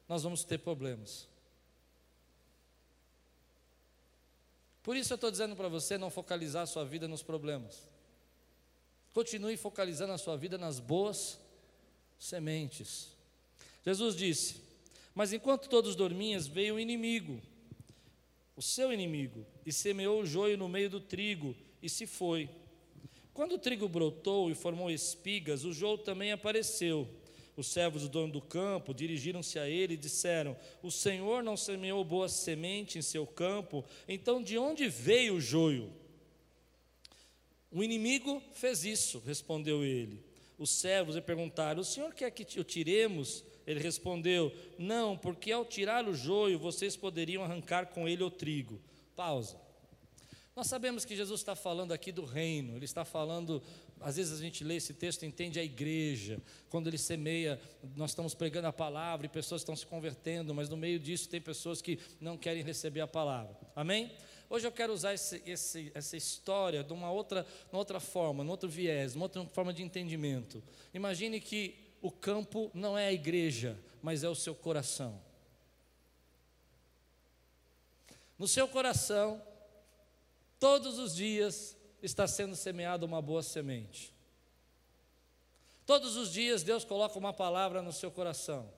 nós 0.09 0.23
vamos 0.23 0.45
ter 0.45 0.59
problemas. 0.59 1.29
Por 4.83 4.97
isso 4.97 5.13
eu 5.13 5.17
estou 5.17 5.31
dizendo 5.31 5.55
para 5.55 5.69
você 5.69 5.99
não 5.99 6.09
focalizar 6.09 6.63
a 6.63 6.67
sua 6.67 6.85
vida 6.85 7.07
nos 7.07 7.23
problemas. 7.23 7.87
Continue 9.13 9.57
focalizando 9.57 10.13
a 10.13 10.19
sua 10.19 10.37
vida 10.37 10.57
nas 10.57 10.81
boas 10.81 11.39
sementes. 12.19 13.09
Jesus 13.85 14.17
disse: 14.17 14.63
Mas 15.15 15.33
enquanto 15.33 15.69
todos 15.69 15.95
dormiam, 15.95 16.41
veio 16.41 16.77
o 16.77 16.81
inimigo, 16.81 17.43
o 18.57 18.63
seu 18.63 18.93
inimigo, 18.93 19.45
e 19.67 19.73
semeou 19.73 20.23
o 20.23 20.27
joio 20.27 20.57
no 20.57 20.69
meio 20.69 20.89
do 20.89 21.01
trigo, 21.01 21.55
e 21.83 21.89
se 21.89 22.07
foi. 22.07 22.49
Quando 23.35 23.57
o 23.57 23.59
trigo 23.59 23.89
brotou 23.89 24.51
e 24.51 24.55
formou 24.55 24.91
espigas, 24.91 25.65
o 25.65 25.73
joio 25.73 25.99
também 25.99 26.33
apareceu. 26.33 27.09
Os 27.59 27.67
servos 27.67 28.03
do 28.03 28.09
dono 28.09 28.33
do 28.33 28.41
campo 28.41 28.95
dirigiram-se 28.95 29.59
a 29.59 29.69
ele 29.69 29.95
e 29.95 29.97
disseram: 29.97 30.57
O 30.81 30.93
Senhor 30.93 31.43
não 31.43 31.57
semeou 31.57 32.05
boa 32.05 32.29
semente 32.29 33.01
em 33.01 33.03
seu 33.03 33.27
campo, 33.27 33.85
então 34.07 34.41
de 34.41 34.57
onde 34.57 34.89
veio 34.89 35.35
o 35.35 35.41
joio? 35.41 35.93
O 37.73 37.83
inimigo 37.83 38.41
fez 38.55 38.85
isso, 38.85 39.21
respondeu 39.27 39.85
ele. 39.85 40.23
Os 40.57 40.71
servos 40.71 41.17
lhe 41.17 41.21
perguntaram: 41.21 41.81
O 41.81 41.85
senhor 41.85 42.15
quer 42.15 42.31
que 42.31 42.61
o 42.61 42.65
tiremos? 42.65 43.45
Ele 43.67 43.81
respondeu: 43.81 44.55
Não, 44.79 45.17
porque 45.19 45.51
ao 45.51 45.65
tirar 45.65 46.07
o 46.07 46.15
joio, 46.15 46.61
vocês 46.61 46.97
poderiam 46.97 47.43
arrancar 47.43 47.87
com 47.87 48.09
ele 48.09 48.23
o 48.23 48.31
trigo. 48.31 48.81
Pausa. 49.17 49.61
Nós 50.59 50.67
sabemos 50.67 51.05
que 51.05 51.15
Jesus 51.15 51.41
está 51.41 51.55
falando 51.55 51.93
aqui 51.93 52.11
do 52.11 52.25
reino, 52.25 52.75
ele 52.75 52.85
está 52.85 53.05
falando 53.05 53.63
às 54.01 54.17
vezes 54.17 54.39
a 54.39 54.43
gente 54.43 54.63
lê 54.65 54.77
esse 54.77 54.95
texto 54.95 55.25
entende 55.25 55.59
a 55.59 55.65
igreja. 55.65 56.41
Quando 56.69 56.87
ele 56.89 56.99
semeia, 56.99 57.61
nós 57.97 58.11
estamos 58.11 58.35
pregando 58.35 58.67
a 58.67 58.73
palavra 58.73 59.27
e 59.27 59.29
pessoas 59.29 59.63
estão 59.63 59.77
se 59.77 59.87
convertendo, 59.87 60.55
mas 60.55 60.69
no 60.69 60.77
meio 60.77 60.99
disso 60.99 61.29
tem 61.29 61.41
pessoas 61.41 61.83
que 61.83 61.99
não 62.21 62.37
querem 62.37 62.63
receber 62.63 63.01
a 63.01 63.07
palavra. 63.07 63.57
Amém? 63.75 64.13
Hoje 64.51 64.67
eu 64.67 64.73
quero 64.73 64.93
usar 64.93 65.13
esse, 65.13 65.43
esse, 65.45 65.93
essa 65.95 66.17
história 66.17 66.83
de 66.83 66.93
uma 66.93 67.11
outra, 67.11 67.47
uma 67.71 67.79
outra 67.79 68.01
forma, 68.01 68.43
um 68.43 68.49
outro 68.49 68.69
viés, 68.69 69.15
uma 69.15 69.27
outra 69.27 69.45
forma 69.47 69.75
de 69.75 69.83
entendimento. 69.83 70.63
Imagine 70.95 71.39
que 71.41 71.75
o 72.01 72.11
campo 72.11 72.71
não 72.73 72.97
é 72.97 73.09
a 73.09 73.13
igreja, 73.13 73.79
mas 74.03 74.25
é 74.25 74.29
o 74.29 74.35
seu 74.35 74.55
coração. 74.55 75.21
No 78.39 78.47
seu 78.47 78.69
coração, 78.69 79.43
todos 80.59 80.99
os 80.99 81.15
dias, 81.15 81.77
está 82.03 82.27
sendo 82.27 82.55
semeada 82.55 83.05
uma 83.05 83.21
boa 83.21 83.43
semente. 83.43 84.13
Todos 85.87 86.17
os 86.17 86.33
dias 86.33 86.63
Deus 86.63 86.85
coloca 86.85 87.19
uma 87.19 87.33
palavra 87.33 87.81
no 87.81 87.93
seu 87.93 88.11
coração. 88.11 88.71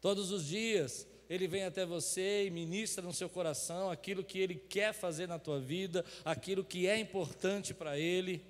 Todos 0.00 0.30
os 0.30 0.46
dias 0.46 1.06
Ele 1.28 1.46
vem 1.46 1.64
até 1.64 1.84
você 1.84 2.46
e 2.46 2.50
ministra 2.50 3.02
no 3.02 3.12
seu 3.12 3.28
coração 3.28 3.90
aquilo 3.90 4.24
que 4.24 4.38
Ele 4.38 4.54
quer 4.54 4.92
fazer 4.92 5.26
na 5.28 5.38
tua 5.38 5.60
vida, 5.60 6.04
aquilo 6.24 6.64
que 6.64 6.86
é 6.86 6.98
importante 6.98 7.74
para 7.74 7.98
Ele, 7.98 8.44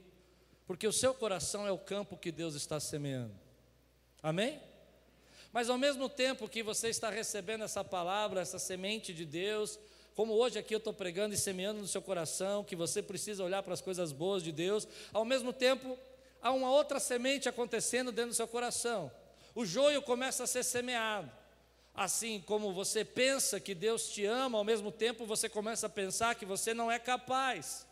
porque 0.67 0.87
o 0.87 0.93
seu 0.93 1.13
coração 1.13 1.67
é 1.67 1.73
o 1.73 1.79
campo 1.79 2.17
que 2.17 2.31
Deus 2.31 2.55
está 2.55 2.79
semeando. 2.79 3.35
Amém? 4.23 4.61
Mas 5.53 5.71
ao 5.71 5.79
mesmo 5.79 6.09
tempo 6.09 6.49
que 6.49 6.63
você 6.63 6.89
está 6.89 7.11
recebendo 7.11 7.65
essa 7.65 7.83
palavra, 7.83 8.41
essa 8.41 8.59
semente 8.59 9.15
de 9.15 9.25
Deus, 9.25 9.79
como 10.19 10.35
hoje 10.35 10.59
aqui 10.59 10.75
eu 10.75 10.79
estou 10.79 10.93
pregando 10.93 11.33
e 11.33 11.39
semeando 11.39 11.79
no 11.79 11.87
seu 11.87 12.03
coração, 12.03 12.65
que 12.65 12.75
você 12.75 13.01
precisa 13.01 13.45
olhar 13.45 13.63
para 13.63 13.73
as 13.73 13.81
coisas 13.81 14.11
boas 14.11 14.43
de 14.43 14.51
Deus, 14.51 14.85
ao 15.13 15.25
mesmo 15.25 15.53
tempo, 15.53 15.97
há 16.43 16.51
uma 16.51 16.73
outra 16.73 16.99
semente 16.99 17.49
acontecendo 17.49 18.11
dentro 18.11 18.31
do 18.33 18.35
seu 18.35 18.49
coração. 18.49 19.13
O 19.55 19.65
joio 19.65 20.03
começa 20.03 20.43
a 20.43 20.47
ser 20.49 20.65
semeado. 20.65 21.31
Assim 21.95 22.41
como 22.41 22.73
você 22.73 23.05
pensa 23.05 23.61
que 23.61 23.77
Deus 23.77 24.09
te 24.09 24.25
ama, 24.25 24.59
ao 24.59 24.65
mesmo 24.65 24.91
tempo 24.91 25.25
você 25.25 25.49
começa 25.49 25.87
a 25.87 25.89
pensar 25.89 26.35
que 26.35 26.45
você 26.45 26.75
não 26.75 26.91
é 26.91 26.99
capaz. 26.99 27.87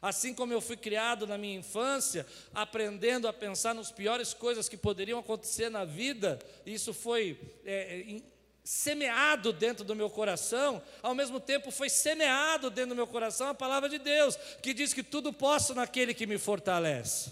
Assim 0.00 0.32
como 0.32 0.52
eu 0.52 0.60
fui 0.60 0.76
criado 0.76 1.26
na 1.26 1.36
minha 1.36 1.58
infância, 1.58 2.24
aprendendo 2.54 3.26
a 3.26 3.32
pensar 3.32 3.74
nas 3.74 3.90
piores 3.90 4.32
coisas 4.32 4.68
que 4.68 4.76
poderiam 4.76 5.18
acontecer 5.18 5.68
na 5.68 5.84
vida, 5.84 6.38
isso 6.64 6.94
foi 6.94 7.36
é, 7.64 8.20
semeado 8.66 9.52
dentro 9.52 9.84
do 9.84 9.94
meu 9.94 10.10
coração, 10.10 10.82
ao 11.00 11.14
mesmo 11.14 11.38
tempo 11.38 11.70
foi 11.70 11.88
semeado 11.88 12.68
dentro 12.68 12.90
do 12.90 12.96
meu 12.96 13.06
coração 13.06 13.48
a 13.48 13.54
palavra 13.54 13.88
de 13.88 13.96
Deus, 13.96 14.36
que 14.60 14.74
diz 14.74 14.92
que 14.92 15.04
tudo 15.04 15.32
posso 15.32 15.72
naquele 15.72 16.12
que 16.12 16.26
me 16.26 16.36
fortalece. 16.36 17.30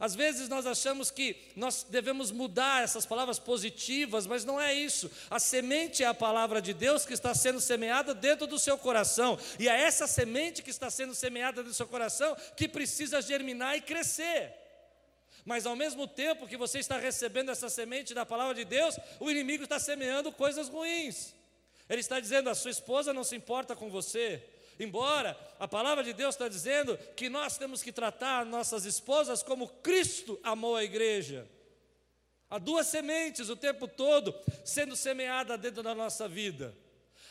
Às 0.00 0.16
vezes 0.16 0.48
nós 0.48 0.66
achamos 0.66 1.12
que 1.12 1.36
nós 1.54 1.86
devemos 1.88 2.32
mudar 2.32 2.82
essas 2.82 3.06
palavras 3.06 3.38
positivas, 3.38 4.26
mas 4.26 4.44
não 4.44 4.60
é 4.60 4.74
isso. 4.74 5.08
A 5.30 5.38
semente 5.38 6.02
é 6.02 6.06
a 6.08 6.12
palavra 6.12 6.60
de 6.60 6.74
Deus 6.74 7.06
que 7.06 7.14
está 7.14 7.32
sendo 7.36 7.60
semeada 7.60 8.12
dentro 8.12 8.48
do 8.48 8.58
seu 8.58 8.76
coração, 8.76 9.38
e 9.60 9.68
é 9.68 9.80
essa 9.82 10.08
semente 10.08 10.60
que 10.60 10.70
está 10.70 10.90
sendo 10.90 11.14
semeada 11.14 11.62
do 11.62 11.72
seu 11.72 11.86
coração 11.86 12.36
que 12.56 12.66
precisa 12.66 13.22
germinar 13.22 13.76
e 13.76 13.80
crescer. 13.80 14.61
Mas 15.44 15.66
ao 15.66 15.74
mesmo 15.74 16.06
tempo 16.06 16.46
que 16.46 16.56
você 16.56 16.78
está 16.78 16.98
recebendo 16.98 17.50
essa 17.50 17.68
semente 17.68 18.14
da 18.14 18.24
palavra 18.24 18.54
de 18.54 18.64
Deus, 18.64 18.96
o 19.18 19.30
inimigo 19.30 19.64
está 19.64 19.78
semeando 19.78 20.30
coisas 20.30 20.68
ruins. 20.68 21.34
Ele 21.88 22.00
está 22.00 22.20
dizendo: 22.20 22.48
a 22.48 22.54
sua 22.54 22.70
esposa 22.70 23.12
não 23.12 23.24
se 23.24 23.34
importa 23.34 23.74
com 23.74 23.90
você. 23.90 24.42
Embora 24.78 25.38
a 25.58 25.68
palavra 25.68 26.02
de 26.02 26.12
Deus 26.12 26.34
está 26.34 26.48
dizendo 26.48 26.96
que 27.16 27.28
nós 27.28 27.58
temos 27.58 27.82
que 27.82 27.92
tratar 27.92 28.46
nossas 28.46 28.84
esposas 28.84 29.42
como 29.42 29.68
Cristo 29.68 30.38
amou 30.42 30.76
a 30.76 30.84
igreja. 30.84 31.46
Há 32.48 32.58
duas 32.58 32.86
sementes 32.86 33.48
o 33.48 33.56
tempo 33.56 33.88
todo 33.88 34.34
sendo 34.64 34.94
semeada 34.94 35.56
dentro 35.56 35.82
da 35.82 35.94
nossa 35.94 36.28
vida. 36.28 36.76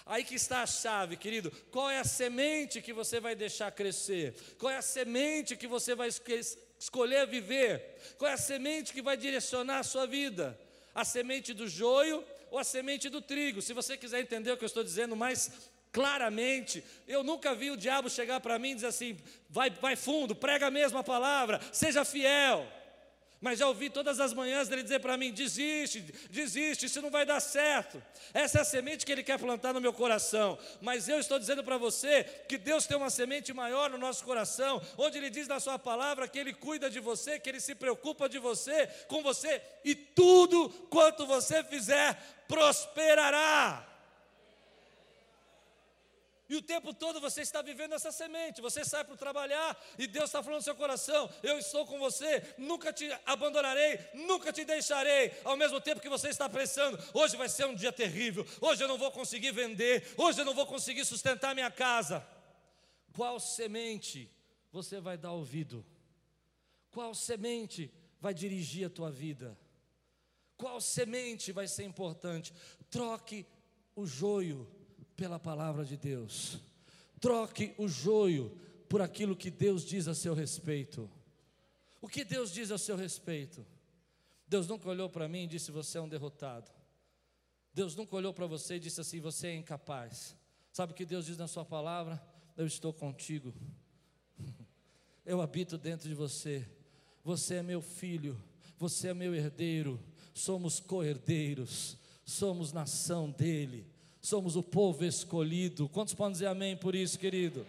Aí 0.05 0.23
que 0.23 0.35
está 0.35 0.63
a 0.63 0.67
chave, 0.67 1.15
querido. 1.15 1.51
Qual 1.71 1.89
é 1.89 1.99
a 1.99 2.03
semente 2.03 2.81
que 2.81 2.91
você 2.91 3.19
vai 3.19 3.35
deixar 3.35 3.71
crescer? 3.71 4.35
Qual 4.57 4.71
é 4.71 4.77
a 4.77 4.81
semente 4.81 5.55
que 5.55 5.67
você 5.67 5.93
vai 5.93 6.07
escolher 6.81 7.27
viver? 7.27 8.15
Qual 8.17 8.29
é 8.29 8.33
a 8.33 8.37
semente 8.37 8.91
que 8.91 9.03
vai 9.03 9.15
direcionar 9.15 9.77
a 9.77 9.83
sua 9.83 10.07
vida? 10.07 10.59
A 10.95 11.05
semente 11.05 11.53
do 11.53 11.67
joio 11.67 12.25
ou 12.49 12.57
a 12.57 12.63
semente 12.63 13.07
do 13.07 13.21
trigo? 13.21 13.61
Se 13.61 13.71
você 13.71 13.95
quiser 13.95 14.19
entender 14.19 14.51
o 14.51 14.57
que 14.57 14.63
eu 14.63 14.67
estou 14.67 14.83
dizendo 14.83 15.15
mais 15.15 15.51
claramente, 15.91 16.83
eu 17.07 17.21
nunca 17.21 17.53
vi 17.53 17.69
o 17.69 17.77
diabo 17.77 18.09
chegar 18.09 18.39
para 18.39 18.57
mim 18.57 18.71
e 18.71 18.75
dizer 18.75 18.87
assim: 18.87 19.15
vai, 19.47 19.69
vai 19.69 19.95
fundo, 19.95 20.35
prega 20.35 20.67
a 20.67 20.71
mesma 20.71 21.03
palavra, 21.03 21.61
seja 21.71 22.03
fiel. 22.03 22.67
Mas 23.41 23.57
já 23.57 23.67
ouvi 23.67 23.89
todas 23.89 24.19
as 24.19 24.33
manhãs 24.33 24.67
dele 24.69 24.83
dizer 24.83 24.99
para 24.99 25.17
mim: 25.17 25.31
desiste, 25.31 25.99
desiste, 26.29 26.85
isso 26.85 27.01
não 27.01 27.09
vai 27.09 27.25
dar 27.25 27.39
certo. 27.39 28.01
Essa 28.35 28.59
é 28.59 28.61
a 28.61 28.63
semente 28.65 29.03
que 29.03 29.11
ele 29.11 29.23
quer 29.23 29.39
plantar 29.39 29.73
no 29.73 29.81
meu 29.81 29.91
coração. 29.91 30.59
Mas 30.79 31.09
eu 31.09 31.19
estou 31.19 31.39
dizendo 31.39 31.63
para 31.63 31.75
você 31.75 32.23
que 32.47 32.55
Deus 32.55 32.85
tem 32.85 32.95
uma 32.95 33.09
semente 33.09 33.51
maior 33.51 33.89
no 33.89 33.97
nosso 33.97 34.23
coração, 34.23 34.79
onde 34.95 35.17
ele 35.17 35.31
diz 35.31 35.47
na 35.47 35.59
sua 35.59 35.79
palavra 35.79 36.27
que 36.27 36.37
ele 36.37 36.53
cuida 36.53 36.87
de 36.87 36.99
você, 36.99 37.39
que 37.39 37.49
ele 37.49 37.59
se 37.59 37.73
preocupa 37.73 38.29
de 38.29 38.37
você, 38.37 38.87
com 39.07 39.23
você, 39.23 39.59
e 39.83 39.95
tudo 39.95 40.69
quanto 40.91 41.25
você 41.25 41.63
fizer 41.63 42.15
prosperará. 42.47 43.90
E 46.51 46.55
o 46.57 46.61
tempo 46.61 46.93
todo 46.93 47.21
você 47.21 47.39
está 47.43 47.61
vivendo 47.61 47.93
essa 47.93 48.11
semente. 48.11 48.59
Você 48.59 48.83
sai 48.83 49.05
para 49.05 49.15
trabalhar 49.15 49.81
e 49.97 50.05
Deus 50.05 50.25
está 50.25 50.43
falando 50.43 50.59
no 50.59 50.63
seu 50.63 50.75
coração: 50.75 51.29
Eu 51.41 51.57
estou 51.57 51.85
com 51.85 51.97
você, 51.97 52.43
nunca 52.57 52.91
te 52.91 53.09
abandonarei, 53.25 53.97
nunca 54.13 54.51
te 54.51 54.65
deixarei. 54.65 55.31
Ao 55.45 55.55
mesmo 55.55 55.79
tempo 55.79 56.01
que 56.01 56.09
você 56.09 56.27
está 56.27 56.49
pensando: 56.49 57.01
Hoje 57.13 57.37
vai 57.37 57.47
ser 57.47 57.67
um 57.67 57.73
dia 57.73 57.93
terrível, 57.93 58.45
hoje 58.59 58.83
eu 58.83 58.89
não 58.89 58.97
vou 58.97 59.09
conseguir 59.13 59.53
vender, 59.53 60.13
hoje 60.17 60.41
eu 60.41 60.45
não 60.45 60.53
vou 60.53 60.65
conseguir 60.65 61.05
sustentar 61.05 61.55
minha 61.55 61.71
casa. 61.71 62.21
Qual 63.13 63.39
semente 63.39 64.29
você 64.73 64.99
vai 64.99 65.17
dar 65.17 65.31
ouvido? 65.31 65.85
Qual 66.91 67.15
semente 67.15 67.89
vai 68.19 68.33
dirigir 68.33 68.87
a 68.87 68.89
tua 68.89 69.09
vida? 69.09 69.57
Qual 70.57 70.81
semente 70.81 71.53
vai 71.53 71.69
ser 71.69 71.85
importante? 71.85 72.53
Troque 72.89 73.47
o 73.95 74.05
joio 74.05 74.80
pela 75.21 75.37
palavra 75.37 75.85
de 75.85 75.95
Deus. 75.95 76.57
Troque 77.19 77.75
o 77.77 77.87
joio 77.87 78.57
por 78.89 79.03
aquilo 79.03 79.35
que 79.35 79.51
Deus 79.51 79.85
diz 79.85 80.07
a 80.07 80.15
seu 80.15 80.33
respeito. 80.33 81.07
O 82.01 82.07
que 82.07 82.25
Deus 82.25 82.51
diz 82.51 82.71
a 82.71 82.77
seu 82.79 82.95
respeito? 82.95 83.63
Deus 84.47 84.67
nunca 84.67 84.89
olhou 84.89 85.07
para 85.07 85.27
mim 85.27 85.43
e 85.43 85.47
disse: 85.47 85.69
Você 85.69 85.99
é 85.99 86.01
um 86.01 86.09
derrotado. 86.09 86.71
Deus 87.71 87.95
nunca 87.95 88.15
olhou 88.15 88.33
para 88.33 88.47
você 88.47 88.77
e 88.77 88.79
disse 88.79 88.99
assim: 88.99 89.19
Você 89.19 89.49
é 89.49 89.55
incapaz. 89.55 90.35
Sabe 90.73 90.93
o 90.93 90.95
que 90.95 91.05
Deus 91.05 91.27
diz 91.27 91.37
na 91.37 91.47
Sua 91.47 91.63
palavra? 91.63 92.19
Eu 92.57 92.65
estou 92.65 92.91
contigo. 92.91 93.53
Eu 95.23 95.39
habito 95.39 95.77
dentro 95.77 96.09
de 96.09 96.15
você. 96.15 96.67
Você 97.23 97.57
é 97.57 97.61
meu 97.61 97.79
filho. 97.79 98.41
Você 98.79 99.09
é 99.09 99.13
meu 99.13 99.35
herdeiro. 99.35 99.99
Somos 100.33 100.79
co-herdeiros. 100.79 101.95
Somos 102.25 102.73
nação 102.73 103.29
dele. 103.29 103.90
Somos 104.21 104.55
o 104.55 104.63
povo 104.63 105.03
escolhido. 105.03 105.89
Quantos 105.89 106.13
podem 106.13 106.33
dizer 106.33 106.47
amém 106.47 106.77
por 106.77 106.95
isso, 106.95 107.17
querido? 107.17 107.65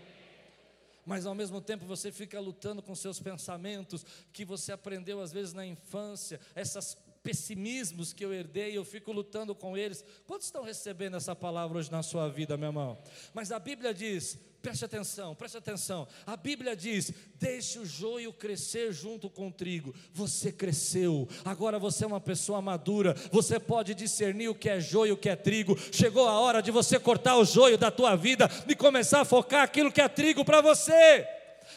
mas 1.04 1.26
ao 1.26 1.34
mesmo 1.34 1.60
tempo 1.60 1.84
você 1.84 2.12
fica 2.12 2.38
lutando 2.40 2.80
com 2.80 2.94
seus 2.94 3.18
pensamentos 3.18 4.06
que 4.32 4.44
você 4.44 4.72
aprendeu 4.72 5.20
às 5.20 5.32
vezes 5.32 5.52
na 5.52 5.66
infância, 5.66 6.40
essas 6.54 6.96
pessimismos 7.22 8.12
que 8.12 8.24
eu 8.24 8.32
herdei, 8.32 8.76
eu 8.76 8.84
fico 8.84 9.12
lutando 9.12 9.54
com 9.54 9.76
eles. 9.76 10.04
Quantos 10.26 10.46
estão 10.46 10.62
recebendo 10.62 11.16
essa 11.16 11.34
palavra 11.34 11.78
hoje 11.78 11.90
na 11.90 12.02
sua 12.02 12.28
vida, 12.28 12.56
meu 12.56 12.70
irmão? 12.70 12.98
Mas 13.32 13.52
a 13.52 13.58
Bíblia 13.58 13.94
diz: 13.94 14.38
preste 14.60 14.84
atenção, 14.84 15.34
preste 15.34 15.56
atenção. 15.56 16.06
A 16.26 16.36
Bíblia 16.36 16.74
diz: 16.74 17.12
deixe 17.34 17.78
o 17.78 17.86
joio 17.86 18.32
crescer 18.32 18.92
junto 18.92 19.30
com 19.30 19.48
o 19.48 19.52
trigo. 19.52 19.94
Você 20.12 20.50
cresceu, 20.50 21.28
agora 21.44 21.78
você 21.78 22.04
é 22.04 22.06
uma 22.06 22.20
pessoa 22.20 22.60
madura, 22.60 23.14
você 23.30 23.60
pode 23.60 23.94
discernir 23.94 24.48
o 24.48 24.54
que 24.54 24.68
é 24.68 24.80
joio 24.80 25.10
e 25.10 25.12
o 25.12 25.16
que 25.16 25.28
é 25.28 25.36
trigo. 25.36 25.78
Chegou 25.92 26.28
a 26.28 26.40
hora 26.40 26.60
de 26.60 26.70
você 26.70 26.98
cortar 26.98 27.36
o 27.36 27.44
joio 27.44 27.78
da 27.78 27.90
tua 27.90 28.16
vida 28.16 28.48
e 28.68 28.74
começar 28.74 29.20
a 29.20 29.24
focar 29.24 29.62
aquilo 29.62 29.92
que 29.92 30.00
é 30.00 30.08
trigo 30.08 30.44
para 30.44 30.60
você. 30.60 31.26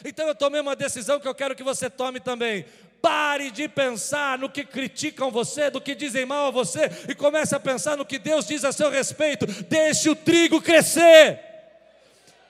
Então 0.04 0.26
eu 0.26 0.34
tomei 0.34 0.60
uma 0.60 0.76
decisão 0.76 1.18
que 1.18 1.28
eu 1.28 1.34
quero 1.34 1.54
que 1.54 1.62
você 1.62 1.88
tome 1.88 2.20
também. 2.20 2.64
Pare 3.00 3.50
de 3.50 3.68
pensar 3.68 4.38
no 4.38 4.50
que 4.50 4.64
criticam 4.64 5.30
você, 5.30 5.70
do 5.70 5.80
que 5.80 5.94
dizem 5.94 6.26
mal 6.26 6.48
a 6.48 6.50
você, 6.50 6.90
e 7.08 7.14
comece 7.14 7.54
a 7.54 7.60
pensar 7.60 7.96
no 7.96 8.06
que 8.06 8.18
Deus 8.18 8.46
diz 8.46 8.64
a 8.64 8.72
seu 8.72 8.90
respeito. 8.90 9.46
Deixe 9.64 10.08
o 10.10 10.16
trigo 10.16 10.60
crescer. 10.60 11.40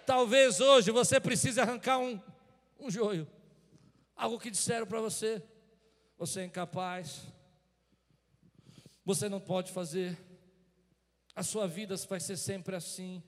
Talvez 0.07 0.61
hoje 0.61 0.91
você 0.91 1.19
precise 1.19 1.61
arrancar 1.61 1.99
um, 1.99 2.21
um 2.79 2.91
joio, 2.91 3.27
algo 4.15 4.39
que 4.39 4.51
disseram 4.51 4.87
para 4.87 5.01
você. 5.01 5.43
Você 6.19 6.41
é 6.41 6.45
incapaz, 6.45 7.23
você 9.05 9.29
não 9.29 9.39
pode 9.39 9.71
fazer, 9.71 10.17
a 11.35 11.43
sua 11.43 11.69
vida 11.69 11.95
vai 12.09 12.19
ser 12.19 12.39
sempre 12.39 12.75
assim. 12.75 13.23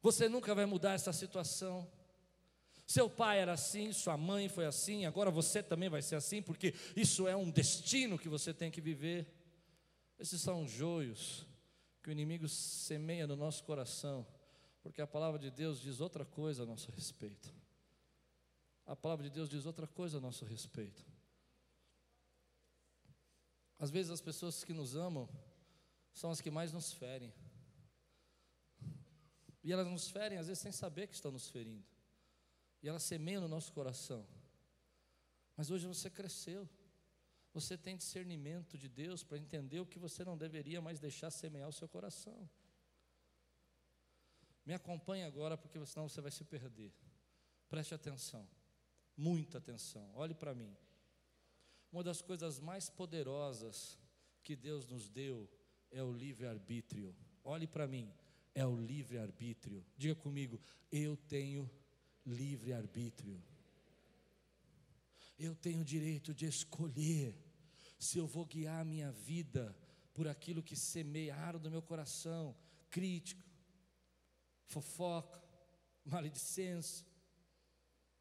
Você 0.00 0.28
nunca 0.28 0.54
vai 0.54 0.66
mudar 0.66 0.92
essa 0.92 1.12
situação. 1.12 1.90
Seu 2.92 3.08
pai 3.08 3.38
era 3.38 3.54
assim, 3.54 3.90
sua 3.90 4.18
mãe 4.18 4.50
foi 4.50 4.66
assim, 4.66 5.06
agora 5.06 5.30
você 5.30 5.62
também 5.62 5.88
vai 5.88 6.02
ser 6.02 6.14
assim, 6.14 6.42
porque 6.42 6.74
isso 6.94 7.26
é 7.26 7.34
um 7.34 7.50
destino 7.50 8.18
que 8.18 8.28
você 8.28 8.52
tem 8.52 8.70
que 8.70 8.82
viver. 8.82 9.26
Esses 10.18 10.42
são 10.42 10.68
joios 10.68 11.46
que 12.02 12.10
o 12.10 12.12
inimigo 12.12 12.46
semeia 12.46 13.26
no 13.26 13.34
nosso 13.34 13.64
coração, 13.64 14.26
porque 14.82 15.00
a 15.00 15.06
palavra 15.06 15.38
de 15.38 15.50
Deus 15.50 15.80
diz 15.80 16.02
outra 16.02 16.26
coisa 16.26 16.64
a 16.64 16.66
nosso 16.66 16.90
respeito. 16.90 17.54
A 18.84 18.94
palavra 18.94 19.24
de 19.24 19.30
Deus 19.30 19.48
diz 19.48 19.64
outra 19.64 19.86
coisa 19.86 20.18
a 20.18 20.20
nosso 20.20 20.44
respeito. 20.44 21.02
Às 23.78 23.88
vezes 23.88 24.10
as 24.10 24.20
pessoas 24.20 24.64
que 24.64 24.74
nos 24.74 24.94
amam 24.94 25.26
são 26.12 26.30
as 26.30 26.42
que 26.42 26.50
mais 26.50 26.74
nos 26.74 26.92
ferem. 26.92 27.32
E 29.64 29.72
elas 29.72 29.86
nos 29.86 30.10
ferem 30.10 30.36
às 30.36 30.46
vezes 30.48 30.62
sem 30.62 30.72
saber 30.72 31.06
que 31.06 31.14
estão 31.14 31.32
nos 31.32 31.48
ferindo 31.48 31.90
e 32.82 32.88
ela 32.88 32.98
semeia 32.98 33.40
no 33.40 33.48
nosso 33.48 33.72
coração. 33.72 34.26
Mas 35.56 35.70
hoje 35.70 35.86
você 35.86 36.10
cresceu, 36.10 36.68
você 37.52 37.76
tem 37.76 37.96
discernimento 37.96 38.76
de 38.76 38.88
Deus 38.88 39.22
para 39.22 39.38
entender 39.38 39.80
o 39.80 39.86
que 39.86 39.98
você 39.98 40.24
não 40.24 40.36
deveria 40.36 40.80
mais 40.80 40.98
deixar 40.98 41.30
semear 41.30 41.68
o 41.68 41.72
seu 41.72 41.88
coração. 41.88 42.48
Me 44.64 44.74
acompanhe 44.74 45.24
agora, 45.24 45.56
porque 45.56 45.84
senão 45.86 46.08
você 46.08 46.20
vai 46.20 46.30
se 46.30 46.44
perder. 46.44 46.92
Preste 47.68 47.94
atenção, 47.94 48.48
muita 49.16 49.58
atenção, 49.58 50.10
olhe 50.14 50.34
para 50.34 50.54
mim. 50.54 50.76
Uma 51.90 52.02
das 52.02 52.22
coisas 52.22 52.58
mais 52.58 52.88
poderosas 52.88 53.98
que 54.42 54.56
Deus 54.56 54.88
nos 54.88 55.08
deu 55.08 55.48
é 55.90 56.02
o 56.02 56.12
livre-arbítrio. 56.12 57.14
Olhe 57.44 57.66
para 57.66 57.86
mim, 57.86 58.12
é 58.54 58.66
o 58.66 58.74
livre-arbítrio. 58.74 59.84
Diga 59.96 60.14
comigo, 60.14 60.60
eu 60.90 61.16
tenho 61.16 61.70
livre 62.26 62.72
arbítrio. 62.72 63.42
Eu 65.38 65.54
tenho 65.54 65.80
o 65.80 65.84
direito 65.84 66.34
de 66.34 66.46
escolher 66.46 67.36
se 67.98 68.18
eu 68.18 68.26
vou 68.26 68.44
guiar 68.44 68.80
a 68.80 68.84
minha 68.84 69.10
vida 69.12 69.76
por 70.14 70.28
aquilo 70.28 70.62
que 70.62 70.76
semearam 70.76 71.58
no 71.58 71.70
meu 71.70 71.82
coração, 71.82 72.54
crítico, 72.90 73.42
fofoca, 74.66 75.42
maledicência, 76.04 77.06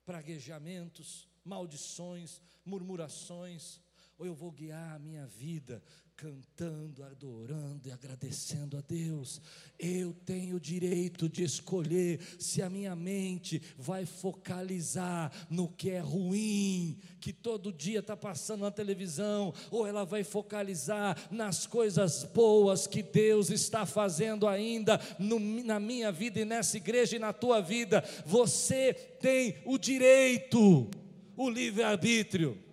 praguejamentos, 0.06 1.28
maldições, 1.44 2.42
murmurações, 2.66 3.80
ou 4.22 4.28
eu 4.28 4.36
vou 4.36 4.52
guiar 4.52 4.98
a 4.98 5.00
minha 5.00 5.26
vida 5.26 5.82
cantando, 6.16 7.04
adorando 7.04 7.90
e 7.90 7.92
agradecendo 7.92 8.78
a 8.78 8.82
Deus. 8.82 9.42
Eu 9.80 10.14
tenho 10.14 10.58
o 10.58 10.60
direito 10.60 11.28
de 11.28 11.44
escolher 11.44 12.20
se 12.38 12.62
a 12.62 12.70
minha 12.70 12.96
mente 12.96 13.60
vai 13.80 14.06
focalizar 14.06 15.32
no 15.50 15.68
que 15.68 15.90
é 15.90 16.00
ruim, 16.00 17.00
que 17.20 17.34
todo 17.34 17.74
dia 17.74 17.98
está 17.98 18.16
passando 18.16 18.62
na 18.62 18.70
televisão, 18.70 19.52
ou 19.72 19.88
ela 19.88 20.06
vai 20.06 20.24
focalizar 20.24 21.18
nas 21.32 21.66
coisas 21.66 22.24
boas 22.24 22.86
que 22.86 23.02
Deus 23.02 23.50
está 23.50 23.88
fazendo 23.88 24.48
ainda 24.48 25.02
no, 25.18 25.40
na 25.40 25.80
minha 25.80 26.12
vida 26.12 26.40
e 26.40 26.46
nessa 26.46 26.78
igreja 26.78 27.16
e 27.16 27.20
na 27.20 27.34
tua 27.34 27.60
vida. 27.60 28.04
Você 28.28 28.94
tem 28.94 29.56
o 29.66 29.80
direito, 29.80 30.92
o 31.36 31.50
livre-arbítrio. 31.50 32.70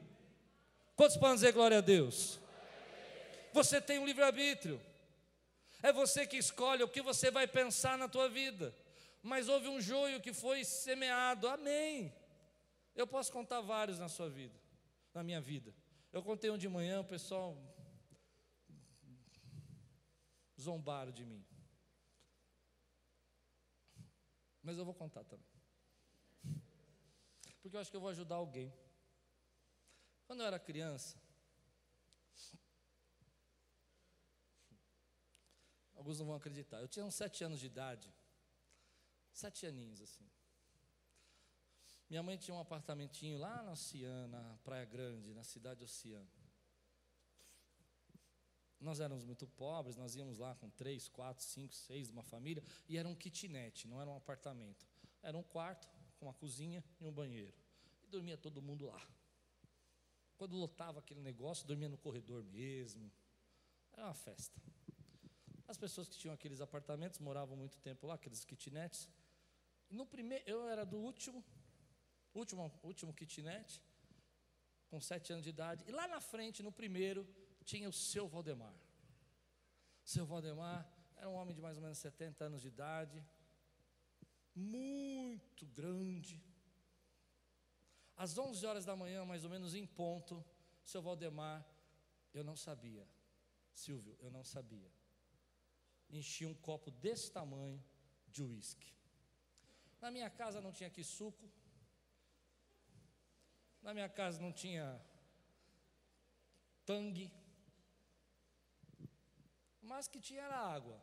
Quantos 0.99 1.17
podem 1.17 1.37
dizer 1.37 1.53
glória 1.53 1.79
a 1.79 1.81
Deus? 1.81 2.41
Você 3.53 3.81
tem 3.81 4.01
um 4.01 4.05
livre-arbítrio. 4.05 4.81
É 5.81 5.93
você 5.93 6.27
que 6.27 6.37
escolhe 6.37 6.83
o 6.83 6.89
que 6.89 7.01
você 7.01 7.31
vai 7.31 7.47
pensar 7.47 7.97
na 7.97 8.09
tua 8.09 8.29
vida. 8.29 8.75
Mas 9.23 9.49
houve 9.49 9.69
um 9.69 9.81
joio 9.81 10.21
que 10.21 10.33
foi 10.33 10.65
semeado. 10.65 11.47
Amém. 11.47 12.13
Eu 12.97 13.07
posso 13.07 13.31
contar 13.31 13.61
vários 13.61 13.97
na 14.01 14.09
sua 14.09 14.29
vida, 14.29 14.59
na 15.15 15.23
minha 15.23 15.41
vida. 15.41 15.73
Eu 16.13 16.21
contei 16.21 16.51
um 16.51 16.59
de 16.59 16.69
manhã, 16.69 17.01
o 17.01 17.05
pessoal 17.05 17.57
zombaram 20.61 21.13
de 21.13 21.25
mim. 21.25 21.47
Mas 24.65 24.77
eu 24.77 24.85
vou 24.85 24.95
contar 24.95 25.23
também. 25.23 25.47
Porque 27.63 27.77
eu 27.77 27.81
acho 27.81 27.89
que 27.89 27.97
eu 27.97 28.01
vou 28.01 28.11
ajudar 28.11 28.35
alguém. 28.35 28.73
Quando 30.29 30.41
eu 30.41 30.47
era 30.47 30.59
criança, 30.61 31.19
Alguns 35.99 36.21
não 36.21 36.27
vão 36.27 36.37
acreditar. 36.37 36.81
Eu 36.81 36.89
tinha 36.89 37.05
uns 37.05 37.17
sete 37.17 37.43
anos 37.43 37.59
de 37.59 37.67
idade. 37.67 38.11
Sete 39.33 39.67
aninhos, 39.67 40.01
assim. 40.01 40.25
Minha 42.09 42.23
mãe 42.23 42.37
tinha 42.39 42.55
um 42.55 42.61
apartamentinho 42.61 43.37
lá 43.37 43.63
na 43.63 43.73
Oceana, 43.73 44.41
na 44.41 44.57
Praia 44.59 44.85
Grande, 44.85 45.35
na 45.35 45.43
cidade 45.43 45.81
de 45.81 45.85
Oceana. 45.85 46.31
Nós 48.81 49.01
éramos 49.01 49.25
muito 49.25 49.47
pobres, 49.47 49.97
nós 49.97 50.15
íamos 50.15 50.39
lá 50.39 50.55
com 50.55 50.71
três, 50.71 51.09
quatro, 51.09 51.45
cinco, 51.45 51.75
seis, 51.75 52.09
uma 52.09 52.23
família, 52.23 52.63
e 52.89 52.97
era 52.97 53.09
um 53.09 53.15
kitnet, 53.15 53.89
não 53.89 54.01
era 54.01 54.09
um 54.09 54.17
apartamento. 54.17 54.87
Era 55.21 55.37
um 55.37 55.43
quarto 55.43 55.89
com 56.17 56.27
uma 56.27 56.33
cozinha 56.33 56.83
e 57.01 57.05
um 57.05 57.13
banheiro. 57.13 57.53
E 58.05 58.07
dormia 58.07 58.39
todo 58.39 58.63
mundo 58.63 58.87
lá. 58.87 59.03
Quando 60.39 60.57
lotava 60.57 61.01
aquele 61.01 61.21
negócio, 61.21 61.67
dormia 61.67 61.89
no 61.89 61.99
corredor 61.99 62.43
mesmo. 62.45 63.13
Era 63.93 64.05
uma 64.05 64.15
festa. 64.15 64.59
As 65.67 65.77
pessoas 65.77 66.09
que 66.09 66.17
tinham 66.17 66.33
aqueles 66.33 66.61
apartamentos 66.61 67.19
moravam 67.19 67.57
muito 67.57 67.79
tempo 67.79 68.07
lá, 68.07 68.15
aqueles 68.15 68.45
kitnets. 68.45 69.09
No 69.91 70.07
primeiro, 70.07 70.45
eu 70.49 70.69
era 70.69 70.87
do 70.87 70.97
último, 70.97 71.45
último, 72.33 72.73
último 72.83 73.13
kitnet, 73.13 73.83
com 74.89 75.01
sete 75.01 75.33
anos 75.33 75.45
de 75.45 75.51
idade. 75.51 75.85
E 75.89 75.93
lá 75.93 76.07
na 76.07 76.21
frente, 76.21 76.63
no 76.63 76.73
primeiro, 76.73 77.27
tinha 77.65 77.89
o 77.89 77.93
seu 77.93 78.29
Valdemar. 78.29 78.75
Seu 80.05 80.25
Valdemar 80.25 80.89
era 81.17 81.29
um 81.29 81.35
homem 81.35 81.55
de 81.55 81.61
mais 81.61 81.77
ou 81.77 81.83
menos 81.83 81.99
70 81.99 82.45
anos 82.45 82.63
de 82.63 82.69
idade, 82.69 83.23
muito 84.55 85.67
grande. 85.67 86.41
Às 88.25 88.37
11 88.37 88.67
horas 88.67 88.85
da 88.85 88.95
manhã, 88.95 89.25
mais 89.25 89.45
ou 89.45 89.51
menos 89.51 89.75
em 89.75 89.87
ponto, 89.87 90.45
seu 90.85 91.01
Valdemar, 91.01 91.65
eu 92.35 92.45
não 92.45 92.57
sabia. 92.57 93.09
Silvio, 93.73 94.15
eu 94.21 94.31
não 94.31 94.45
sabia 94.45 94.91
enchia 96.11 96.49
um 96.49 96.55
copo 96.55 96.91
desse 96.91 97.31
tamanho 97.31 97.83
de 98.27 98.43
uísque. 98.43 98.93
Na 100.01 100.11
minha 100.11 100.31
casa 100.31 100.61
não 100.61 100.73
tinha 100.73 100.89
aqui 100.89 101.05
suco. 101.05 101.51
Na 103.83 103.93
minha 103.93 104.09
casa 104.09 104.41
não 104.41 104.53
tinha 104.53 105.01
tangue. 106.85 107.31
mas 109.83 110.07
que 110.07 110.21
tinha 110.21 110.43
era 110.43 110.59
água. 110.59 111.01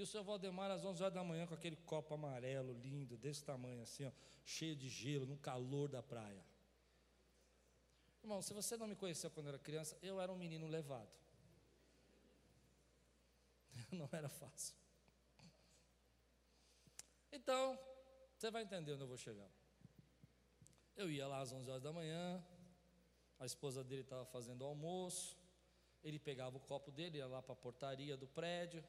E 0.00 0.02
o 0.02 0.06
seu 0.06 0.24
Valdemar, 0.24 0.70
às 0.70 0.82
11 0.82 1.02
horas 1.02 1.14
da 1.14 1.22
manhã, 1.22 1.46
com 1.46 1.52
aquele 1.52 1.76
copo 1.76 2.14
amarelo, 2.14 2.72
lindo, 2.72 3.18
desse 3.18 3.44
tamanho 3.44 3.82
assim, 3.82 4.06
ó, 4.06 4.12
cheio 4.46 4.74
de 4.74 4.88
gelo, 4.88 5.26
no 5.26 5.36
calor 5.36 5.90
da 5.90 6.02
praia. 6.02 6.42
Irmão, 8.22 8.40
se 8.40 8.54
você 8.54 8.78
não 8.78 8.86
me 8.86 8.96
conheceu 8.96 9.30
quando 9.30 9.48
era 9.48 9.58
criança, 9.58 9.98
eu 10.00 10.18
era 10.18 10.32
um 10.32 10.38
menino 10.38 10.66
levado. 10.66 11.10
Não 13.92 14.08
era 14.10 14.30
fácil. 14.30 14.74
Então, 17.30 17.78
você 18.38 18.50
vai 18.50 18.62
entender 18.62 18.94
onde 18.94 19.02
eu 19.02 19.06
vou 19.06 19.18
chegar. 19.18 19.50
Eu 20.96 21.10
ia 21.10 21.28
lá 21.28 21.40
às 21.40 21.52
11 21.52 21.68
horas 21.68 21.82
da 21.82 21.92
manhã, 21.92 22.42
a 23.38 23.44
esposa 23.44 23.84
dele 23.84 24.00
estava 24.00 24.24
fazendo 24.24 24.64
almoço, 24.64 25.36
ele 26.02 26.18
pegava 26.18 26.56
o 26.56 26.60
copo 26.60 26.90
dele, 26.90 27.18
ia 27.18 27.26
lá 27.26 27.42
para 27.42 27.52
a 27.52 27.56
portaria 27.56 28.16
do 28.16 28.26
prédio, 28.26 28.82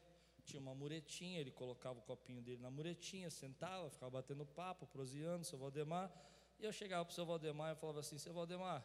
tinha 0.44 0.60
uma 0.60 0.74
muretinha, 0.74 1.40
ele 1.40 1.50
colocava 1.50 1.98
o 1.98 2.02
copinho 2.02 2.42
dele 2.42 2.60
na 2.60 2.70
muretinha, 2.70 3.30
sentava, 3.30 3.88
ficava 3.90 4.10
batendo 4.10 4.44
papo, 4.44 4.86
proseando, 4.86 5.44
seu 5.44 5.58
Valdemar, 5.58 6.12
e 6.58 6.64
eu 6.64 6.72
chegava 6.72 7.04
para 7.04 7.12
o 7.12 7.14
seu 7.14 7.24
Valdemar 7.24 7.72
e 7.72 7.76
falava 7.76 8.00
assim, 8.00 8.18
seu 8.18 8.32
Valdemar, 8.32 8.84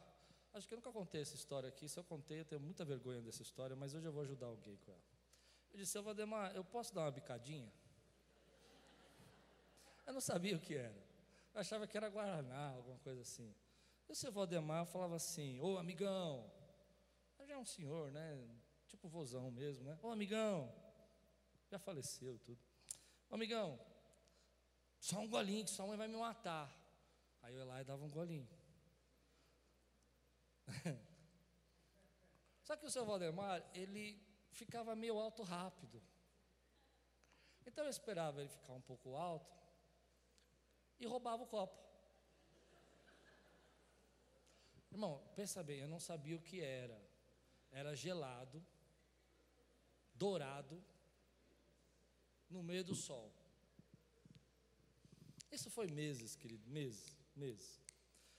acho 0.54 0.68
que 0.68 0.74
eu 0.74 0.78
nunca 0.78 0.92
contei 0.92 1.22
essa 1.22 1.36
história 1.36 1.70
aqui, 1.70 1.88
se 1.88 2.00
eu 2.00 2.04
contei 2.04 2.42
eu 2.42 2.46
tenho 2.46 2.62
muita 2.62 2.86
vergonha 2.86 3.22
dessa 3.22 3.42
história, 3.42 3.76
mas 3.76 3.94
hoje 3.94 4.06
eu 4.06 4.12
vou 4.12 4.22
ajudar 4.22 4.48
alguém 4.48 4.78
com 4.78 4.92
ela. 4.92 5.02
Eu 5.72 5.78
disse, 5.78 5.92
seu 5.92 6.04
Valdemar, 6.04 6.56
eu 6.56 6.64
posso 6.64 6.94
dar 6.94 7.02
uma 7.02 7.12
bicadinha? 7.12 7.72
Eu 10.06 10.14
não 10.14 10.22
sabia 10.22 10.56
o 10.56 10.60
que 10.60 10.76
era, 10.76 11.04
eu 11.54 11.60
achava 11.60 11.88
que 11.88 11.98
era 11.98 12.10
Guaraná, 12.10 12.70
alguma 12.70 12.98
coisa 13.00 13.22
assim. 13.22 13.54
E 14.08 14.12
o 14.12 14.16
seu 14.16 14.32
Valdemar 14.32 14.86
falava 14.86 15.16
assim, 15.16 15.60
ô 15.60 15.78
amigão, 15.78 16.50
já 17.46 17.54
é 17.54 17.58
um 17.58 17.66
senhor, 17.66 18.12
né, 18.12 18.38
tipo 18.88 19.08
vozão 19.08 19.50
mesmo, 19.52 19.86
né, 19.86 19.98
ô 20.02 20.10
amigão, 20.10 20.74
já 21.70 21.80
faleceu 21.80 22.40
tudo. 22.40 22.60
Amigão, 23.30 23.80
só 25.00 25.20
um 25.20 25.28
golinho 25.28 25.66
que 25.66 25.72
sua 25.72 25.86
mãe 25.86 25.98
vai 25.98 26.08
me 26.08 26.16
matar. 26.16 26.74
Aí 27.42 27.54
eu 27.54 27.60
ia 27.60 27.66
lá 27.66 27.82
e 27.82 27.84
dava 27.84 28.04
um 28.04 28.10
golinho. 28.10 28.48
Só 32.64 32.76
que 32.76 32.86
o 32.86 32.92
seu 32.92 33.06
Valdemar, 33.06 33.64
ele 33.74 34.22
ficava 34.52 34.96
meio 34.96 35.18
alto 35.18 35.44
rápido. 35.44 36.04
Então 37.66 37.86
eu 37.86 37.90
esperava 37.90 38.42
ele 38.42 38.50
ficar 38.50 38.74
um 38.74 38.82
pouco 38.82 39.16
alto 39.16 39.56
e 41.00 41.06
roubava 41.06 41.44
o 41.44 41.48
copo. 41.48 41.88
Irmão, 44.92 45.22
pensa 45.36 45.64
bem, 45.64 45.80
eu 45.80 45.88
não 45.88 46.00
sabia 46.00 46.36
o 46.36 46.42
que 46.42 46.60
era. 46.60 47.00
Era 47.72 47.96
gelado, 47.96 48.66
dourado, 50.14 50.84
no 52.50 52.64
meio 52.64 52.84
do 52.84 52.96
sol. 52.96 53.32
Isso 55.52 55.70
foi 55.70 55.88
meses, 55.88 56.36
querido, 56.36 56.68
meses, 56.70 57.18
meses. 57.36 57.82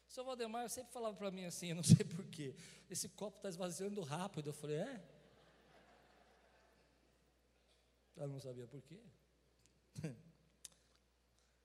O 0.08 0.12
seu 0.12 0.24
Valdemar 0.24 0.68
sempre 0.70 0.92
falava 0.92 1.16
para 1.16 1.30
mim 1.30 1.44
assim, 1.44 1.68
eu 1.68 1.76
não 1.76 1.82
sei 1.82 2.04
porquê, 2.04 2.54
esse 2.88 3.08
copo 3.08 3.36
está 3.36 3.48
esvaziando 3.48 4.00
rápido. 4.02 4.50
Eu 4.50 4.54
falei, 4.54 4.76
é? 4.76 5.04
Ela 8.16 8.28
não 8.28 8.40
sabia 8.40 8.66
porquê. 8.66 9.00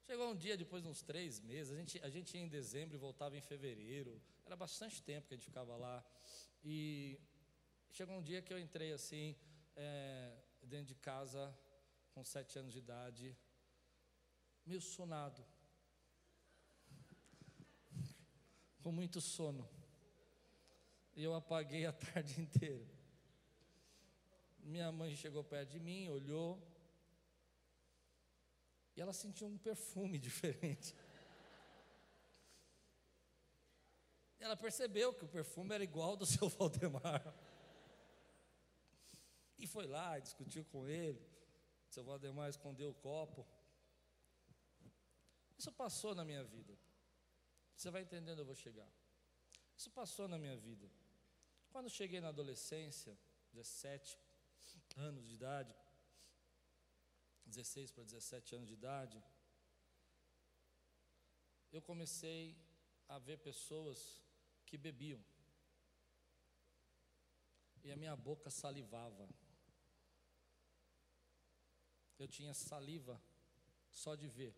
Chegou 0.05 0.29
um 0.29 0.35
dia, 0.35 0.57
depois 0.57 0.83
de 0.83 0.89
uns 0.89 1.01
três 1.01 1.39
meses, 1.39 1.71
a 1.71 1.75
gente, 1.75 1.99
a 2.03 2.09
gente 2.09 2.35
ia 2.35 2.43
em 2.43 2.47
dezembro 2.47 2.95
e 2.95 2.99
voltava 2.99 3.37
em 3.37 3.41
fevereiro. 3.41 4.21
Era 4.45 4.55
bastante 4.55 5.01
tempo 5.01 5.27
que 5.27 5.33
a 5.33 5.37
gente 5.37 5.45
ficava 5.45 5.75
lá. 5.77 6.03
E 6.63 7.17
chegou 7.89 8.15
um 8.15 8.21
dia 8.21 8.41
que 8.41 8.53
eu 8.53 8.59
entrei 8.59 8.91
assim, 8.91 9.35
é, 9.75 10.35
dentro 10.61 10.87
de 10.87 10.95
casa, 10.95 11.57
com 12.13 12.23
sete 12.23 12.59
anos 12.59 12.71
de 12.71 12.79
idade, 12.79 13.37
meio 14.65 14.81
sonado, 14.81 15.43
com 18.81 18.91
muito 18.91 19.19
sono. 19.19 19.67
E 21.15 21.23
eu 21.23 21.33
apaguei 21.33 21.85
a 21.85 21.93
tarde 22.05 22.39
inteira. 22.39 22.87
Minha 24.59 24.91
mãe 24.91 25.15
chegou 25.15 25.43
perto 25.43 25.71
de 25.71 25.79
mim, 25.79 26.07
olhou, 26.07 26.61
e 28.95 29.01
ela 29.01 29.13
sentiu 29.13 29.47
um 29.47 29.57
perfume 29.57 30.17
diferente. 30.19 30.95
Ela 34.39 34.57
percebeu 34.57 35.13
que 35.13 35.23
o 35.23 35.27
perfume 35.27 35.73
era 35.73 35.83
igual 35.83 36.11
ao 36.11 36.17
do 36.17 36.25
seu 36.27 36.47
Valdemar. 36.49 37.23
E 39.57 39.65
foi 39.65 39.87
lá 39.87 40.19
discutiu 40.19 40.65
com 40.65 40.87
ele. 40.87 41.32
Seu 41.93 42.03
Valdemar 42.03 42.49
escondeu 42.49 42.89
o 42.89 42.99
copo. 43.07 43.45
Isso 45.55 45.71
passou 45.71 46.15
na 46.15 46.25
minha 46.25 46.43
vida. 46.43 46.75
Você 47.75 47.91
vai 47.91 48.01
entendendo, 48.01 48.39
eu 48.39 48.45
vou 48.45 48.55
chegar. 48.55 48.89
Isso 49.77 49.91
passou 49.91 50.27
na 50.27 50.39
minha 50.39 50.57
vida. 50.57 50.89
Quando 51.71 51.91
cheguei 51.97 52.19
na 52.19 52.29
adolescência, 52.29 53.15
17 53.51 54.17
anos 54.97 55.23
de 55.27 55.35
idade, 55.35 55.75
16 57.45 57.91
para 57.91 58.03
17 58.03 58.55
anos 58.55 58.67
de 58.67 58.73
idade, 58.73 59.23
eu 61.71 61.81
comecei 61.81 62.57
a 63.07 63.19
ver 63.19 63.37
pessoas 63.37 64.19
que 64.65 64.79
bebiam. 64.79 65.23
E 67.83 67.91
a 67.91 67.95
minha 67.95 68.15
boca 68.15 68.49
salivava. 68.49 69.29
Eu 72.23 72.27
tinha 72.29 72.53
saliva 72.53 73.21
só 73.91 74.15
de 74.15 74.29
ver. 74.29 74.55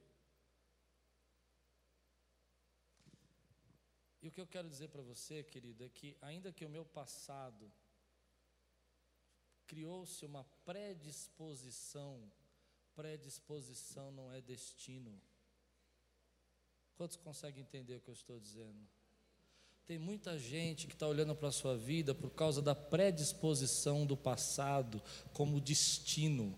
E 4.22 4.28
o 4.28 4.32
que 4.32 4.40
eu 4.40 4.46
quero 4.46 4.70
dizer 4.70 4.90
para 4.90 5.02
você, 5.02 5.44
querido, 5.44 5.84
é 5.84 5.90
que 5.90 6.16
ainda 6.22 6.54
que 6.54 6.64
o 6.64 6.70
meu 6.70 6.86
passado 6.86 7.72
criou-se 9.66 10.24
uma 10.24 10.44
predisposição, 10.64 12.32
predisposição 12.94 14.12
não 14.12 14.32
é 14.32 14.40
destino. 14.42 15.20
Quantos 16.96 17.18
conseguem 17.18 17.64
entender 17.64 17.96
o 17.96 18.02
que 18.02 18.12
eu 18.12 18.14
estou 18.14 18.40
dizendo? 18.40 18.88
Tem 19.88 19.98
muita 19.98 20.38
gente 20.38 20.86
que 20.86 20.94
está 20.94 21.08
olhando 21.08 21.36
para 21.36 21.48
a 21.48 21.52
sua 21.52 21.76
vida 21.76 22.14
por 22.14 22.30
causa 22.30 22.62
da 22.62 22.76
predisposição 22.76 24.06
do 24.06 24.16
passado 24.16 25.02
como 25.34 25.60
destino. 25.60 26.56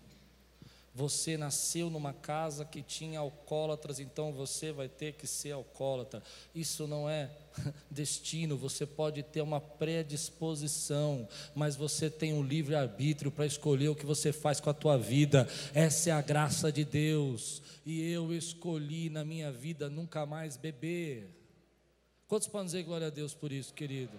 Você 0.94 1.36
nasceu 1.36 1.88
numa 1.90 2.12
casa 2.12 2.64
que 2.64 2.82
tinha 2.82 3.20
alcoólatras, 3.20 4.00
então 4.00 4.32
você 4.32 4.72
vai 4.72 4.88
ter 4.88 5.12
que 5.12 5.26
ser 5.26 5.52
alcoólatra. 5.52 6.22
Isso 6.54 6.86
não 6.86 7.08
é 7.08 7.30
destino, 7.90 8.56
você 8.56 8.84
pode 8.84 9.22
ter 9.22 9.40
uma 9.40 9.60
predisposição, 9.60 11.28
mas 11.54 11.76
você 11.76 12.10
tem 12.10 12.32
um 12.32 12.42
livre 12.42 12.74
arbítrio 12.74 13.30
para 13.30 13.46
escolher 13.46 13.88
o 13.88 13.94
que 13.94 14.06
você 14.06 14.32
faz 14.32 14.60
com 14.60 14.70
a 14.70 14.74
tua 14.74 14.96
vida. 14.96 15.46
Essa 15.72 16.10
é 16.10 16.12
a 16.12 16.22
graça 16.22 16.72
de 16.72 16.84
Deus. 16.84 17.62
E 17.86 18.10
eu 18.10 18.34
escolhi 18.34 19.08
na 19.08 19.24
minha 19.24 19.52
vida 19.52 19.88
nunca 19.88 20.26
mais 20.26 20.56
beber. 20.56 21.30
Quantos 22.26 22.48
podem 22.48 22.66
dizer 22.66 22.82
glória 22.82 23.06
a 23.06 23.10
Deus 23.10 23.34
por 23.34 23.52
isso, 23.52 23.72
querido? 23.72 24.12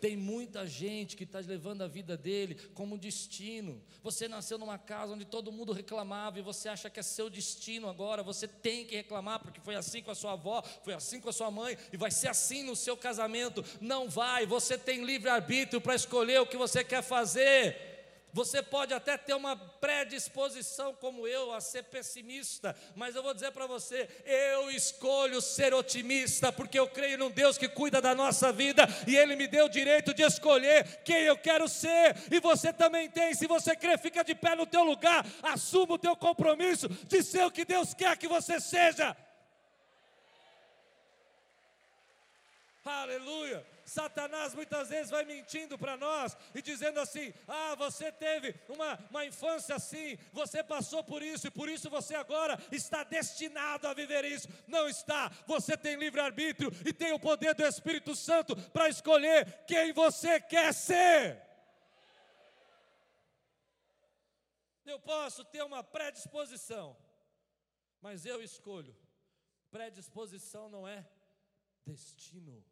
Tem 0.00 0.16
muita 0.16 0.66
gente 0.66 1.16
que 1.16 1.24
está 1.24 1.40
levando 1.40 1.82
a 1.82 1.86
vida 1.86 2.16
dele 2.16 2.56
como 2.74 2.96
destino. 2.96 3.82
Você 4.02 4.26
nasceu 4.26 4.56
numa 4.56 4.78
casa 4.78 5.12
onde 5.12 5.24
todo 5.24 5.52
mundo 5.52 5.72
reclamava 5.72 6.38
e 6.38 6.42
você 6.42 6.68
acha 6.68 6.88
que 6.88 6.98
é 6.98 7.02
seu 7.02 7.28
destino 7.28 7.88
agora. 7.88 8.22
Você 8.22 8.48
tem 8.48 8.86
que 8.86 8.96
reclamar 8.96 9.40
porque 9.40 9.60
foi 9.60 9.74
assim 9.74 10.02
com 10.02 10.10
a 10.10 10.14
sua 10.14 10.32
avó, 10.32 10.62
foi 10.82 10.94
assim 10.94 11.20
com 11.20 11.28
a 11.28 11.32
sua 11.32 11.50
mãe 11.50 11.76
e 11.92 11.96
vai 11.96 12.10
ser 12.10 12.28
assim 12.28 12.62
no 12.62 12.74
seu 12.74 12.96
casamento. 12.96 13.64
Não 13.80 14.08
vai. 14.08 14.46
Você 14.46 14.78
tem 14.78 15.04
livre 15.04 15.28
arbítrio 15.28 15.80
para 15.80 15.94
escolher 15.94 16.40
o 16.40 16.46
que 16.46 16.56
você 16.56 16.82
quer 16.82 17.02
fazer. 17.02 17.89
Você 18.32 18.62
pode 18.62 18.94
até 18.94 19.16
ter 19.16 19.34
uma 19.34 19.56
predisposição, 19.56 20.94
como 20.94 21.26
eu, 21.26 21.52
a 21.52 21.60
ser 21.60 21.84
pessimista, 21.84 22.76
mas 22.94 23.16
eu 23.16 23.22
vou 23.22 23.34
dizer 23.34 23.50
para 23.50 23.66
você: 23.66 24.08
eu 24.24 24.70
escolho 24.70 25.40
ser 25.40 25.74
otimista, 25.74 26.52
porque 26.52 26.78
eu 26.78 26.88
creio 26.88 27.18
num 27.18 27.30
Deus 27.30 27.58
que 27.58 27.68
cuida 27.68 28.00
da 28.00 28.14
nossa 28.14 28.52
vida 28.52 28.86
e 29.06 29.16
Ele 29.16 29.34
me 29.34 29.48
deu 29.48 29.66
o 29.66 29.70
direito 29.70 30.14
de 30.14 30.22
escolher 30.22 31.02
quem 31.04 31.22
eu 31.22 31.36
quero 31.36 31.68
ser, 31.68 32.16
e 32.30 32.38
você 32.40 32.72
também 32.72 33.10
tem. 33.10 33.34
Se 33.34 33.46
você 33.46 33.74
crê, 33.74 33.98
fica 33.98 34.22
de 34.22 34.34
pé 34.34 34.54
no 34.54 34.66
teu 34.66 34.84
lugar, 34.84 35.26
assuma 35.42 35.94
o 35.94 35.98
teu 35.98 36.14
compromisso 36.14 36.88
de 36.88 37.22
ser 37.22 37.44
o 37.44 37.50
que 37.50 37.64
Deus 37.64 37.94
quer 37.94 38.16
que 38.16 38.28
você 38.28 38.60
seja. 38.60 39.16
Aleluia. 42.84 43.64
Satanás 43.90 44.54
muitas 44.54 44.88
vezes 44.88 45.10
vai 45.10 45.24
mentindo 45.24 45.76
para 45.76 45.96
nós 45.96 46.36
e 46.54 46.62
dizendo 46.62 47.00
assim: 47.00 47.34
ah, 47.48 47.74
você 47.74 48.12
teve 48.12 48.54
uma, 48.68 48.96
uma 49.10 49.26
infância 49.26 49.74
assim, 49.74 50.16
você 50.32 50.62
passou 50.62 51.02
por 51.02 51.20
isso 51.22 51.48
e 51.48 51.50
por 51.50 51.68
isso 51.68 51.90
você 51.90 52.14
agora 52.14 52.56
está 52.70 53.02
destinado 53.02 53.88
a 53.88 53.92
viver 53.92 54.24
isso. 54.24 54.48
Não 54.68 54.88
está, 54.88 55.28
você 55.44 55.76
tem 55.76 55.96
livre-arbítrio 55.96 56.70
e 56.86 56.92
tem 56.92 57.12
o 57.12 57.18
poder 57.18 57.52
do 57.52 57.66
Espírito 57.66 58.14
Santo 58.14 58.54
para 58.70 58.88
escolher 58.88 59.64
quem 59.66 59.92
você 59.92 60.40
quer 60.40 60.72
ser. 60.72 61.42
Eu 64.86 65.00
posso 65.00 65.44
ter 65.44 65.64
uma 65.64 65.82
predisposição, 65.82 66.96
mas 68.00 68.24
eu 68.24 68.40
escolho. 68.40 68.96
Predisposição 69.68 70.68
não 70.68 70.86
é 70.86 71.04
destino. 71.84 72.64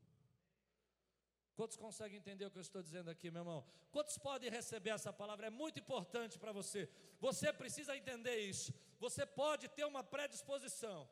Quantos 1.58 1.76
conseguem 1.76 2.18
entender 2.18 2.44
o 2.46 2.52
que 2.52 2.58
eu 2.58 2.66
estou 2.68 2.80
dizendo 2.80 3.10
aqui, 3.10 3.32
meu 3.32 3.40
irmão? 3.40 3.64
Quantos 3.90 4.16
podem 4.16 4.48
receber 4.48 4.90
essa 4.90 5.12
palavra? 5.12 5.48
É 5.48 5.50
muito 5.50 5.80
importante 5.80 6.38
para 6.38 6.52
você. 6.52 6.88
Você 7.18 7.52
precisa 7.52 7.96
entender 7.96 8.36
isso. 8.52 8.72
Você 9.00 9.26
pode 9.26 9.66
ter 9.66 9.84
uma 9.84 10.04
predisposição 10.04 11.08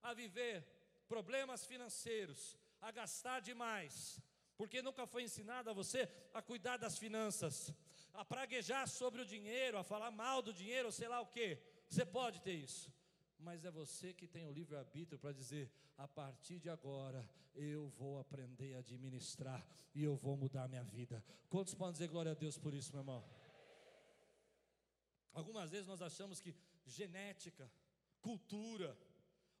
a 0.00 0.14
viver 0.14 0.64
problemas 1.08 1.66
financeiros, 1.66 2.56
a 2.80 2.92
gastar 2.92 3.40
demais, 3.40 4.20
porque 4.56 4.80
nunca 4.80 5.04
foi 5.04 5.24
ensinado 5.24 5.68
a 5.68 5.72
você 5.72 6.08
a 6.32 6.40
cuidar 6.40 6.76
das 6.76 6.96
finanças, 6.96 7.74
a 8.14 8.24
praguejar 8.24 8.86
sobre 8.86 9.22
o 9.22 9.26
dinheiro, 9.26 9.78
a 9.78 9.82
falar 9.82 10.12
mal 10.12 10.42
do 10.42 10.52
dinheiro, 10.54 10.92
sei 10.92 11.08
lá 11.08 11.20
o 11.20 11.26
que. 11.26 11.58
Você 11.88 12.06
pode 12.06 12.40
ter 12.40 12.54
isso 12.54 12.95
mas 13.38 13.64
é 13.64 13.70
você 13.70 14.12
que 14.12 14.26
tem 14.26 14.46
o 14.46 14.52
livre-arbítrio 14.52 15.18
para 15.18 15.32
dizer: 15.32 15.70
a 15.96 16.08
partir 16.08 16.58
de 16.58 16.68
agora 16.68 17.28
eu 17.54 17.88
vou 17.90 18.18
aprender 18.18 18.74
a 18.74 18.78
administrar 18.78 19.66
e 19.94 20.02
eu 20.02 20.16
vou 20.16 20.36
mudar 20.36 20.68
minha 20.68 20.84
vida. 20.84 21.24
Quantos 21.48 21.74
podem 21.74 21.92
dizer 21.92 22.08
glória 22.08 22.32
a 22.32 22.34
Deus 22.34 22.58
por 22.58 22.74
isso, 22.74 22.92
meu 22.92 23.00
irmão? 23.00 23.24
Algumas 25.32 25.70
vezes 25.70 25.86
nós 25.86 26.00
achamos 26.00 26.40
que 26.40 26.54
genética, 26.86 27.70
cultura, 28.20 28.96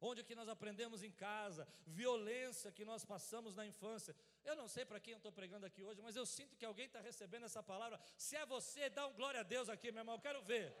onde 0.00 0.22
que 0.22 0.34
nós 0.34 0.48
aprendemos 0.48 1.02
em 1.02 1.10
casa, 1.10 1.66
violência 1.86 2.72
que 2.72 2.84
nós 2.84 3.04
passamos 3.04 3.54
na 3.54 3.66
infância. 3.66 4.14
Eu 4.44 4.54
não 4.56 4.68
sei 4.68 4.84
para 4.84 5.00
quem 5.00 5.12
eu 5.12 5.18
estou 5.18 5.32
pregando 5.32 5.66
aqui 5.66 5.82
hoje, 5.82 6.00
mas 6.02 6.16
eu 6.16 6.26
sinto 6.26 6.56
que 6.56 6.64
alguém 6.64 6.86
está 6.86 7.00
recebendo 7.00 7.44
essa 7.44 7.62
palavra. 7.62 7.98
Se 8.16 8.36
é 8.36 8.46
você, 8.46 8.88
dá 8.88 9.06
um 9.06 9.14
glória 9.14 9.40
a 9.40 9.42
Deus 9.42 9.68
aqui, 9.68 9.90
meu 9.90 10.00
irmão, 10.02 10.16
eu 10.16 10.20
quero 10.20 10.42
ver 10.42 10.74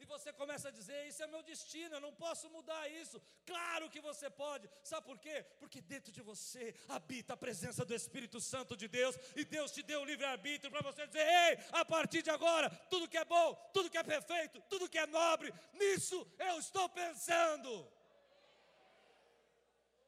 e 0.00 0.04
você 0.04 0.32
começa 0.32 0.68
a 0.68 0.70
dizer: 0.70 1.06
Isso 1.06 1.22
é 1.22 1.26
meu 1.26 1.42
destino, 1.42 1.96
eu 1.96 2.00
não 2.00 2.12
posso 2.12 2.48
mudar 2.50 2.88
isso. 2.88 3.20
Claro 3.44 3.90
que 3.90 4.00
você 4.00 4.30
pode, 4.30 4.68
sabe 4.82 5.06
por 5.06 5.18
quê? 5.18 5.44
Porque 5.58 5.80
dentro 5.80 6.12
de 6.12 6.22
você 6.22 6.74
habita 6.88 7.34
a 7.34 7.36
presença 7.36 7.84
do 7.84 7.94
Espírito 7.94 8.40
Santo 8.40 8.76
de 8.76 8.88
Deus, 8.88 9.16
e 9.34 9.44
Deus 9.44 9.72
te 9.72 9.82
deu 9.82 10.00
o 10.02 10.04
livre-arbítrio 10.04 10.70
para 10.70 10.82
você 10.82 11.06
dizer: 11.06 11.26
Ei, 11.26 11.58
a 11.72 11.84
partir 11.84 12.22
de 12.22 12.30
agora, 12.30 12.70
tudo 12.90 13.08
que 13.08 13.18
é 13.18 13.24
bom, 13.24 13.54
tudo 13.72 13.90
que 13.90 13.98
é 13.98 14.02
perfeito, 14.02 14.60
tudo 14.68 14.88
que 14.88 14.98
é 14.98 15.06
nobre, 15.06 15.52
nisso 15.72 16.26
eu 16.38 16.58
estou 16.58 16.88
pensando. 16.88 17.90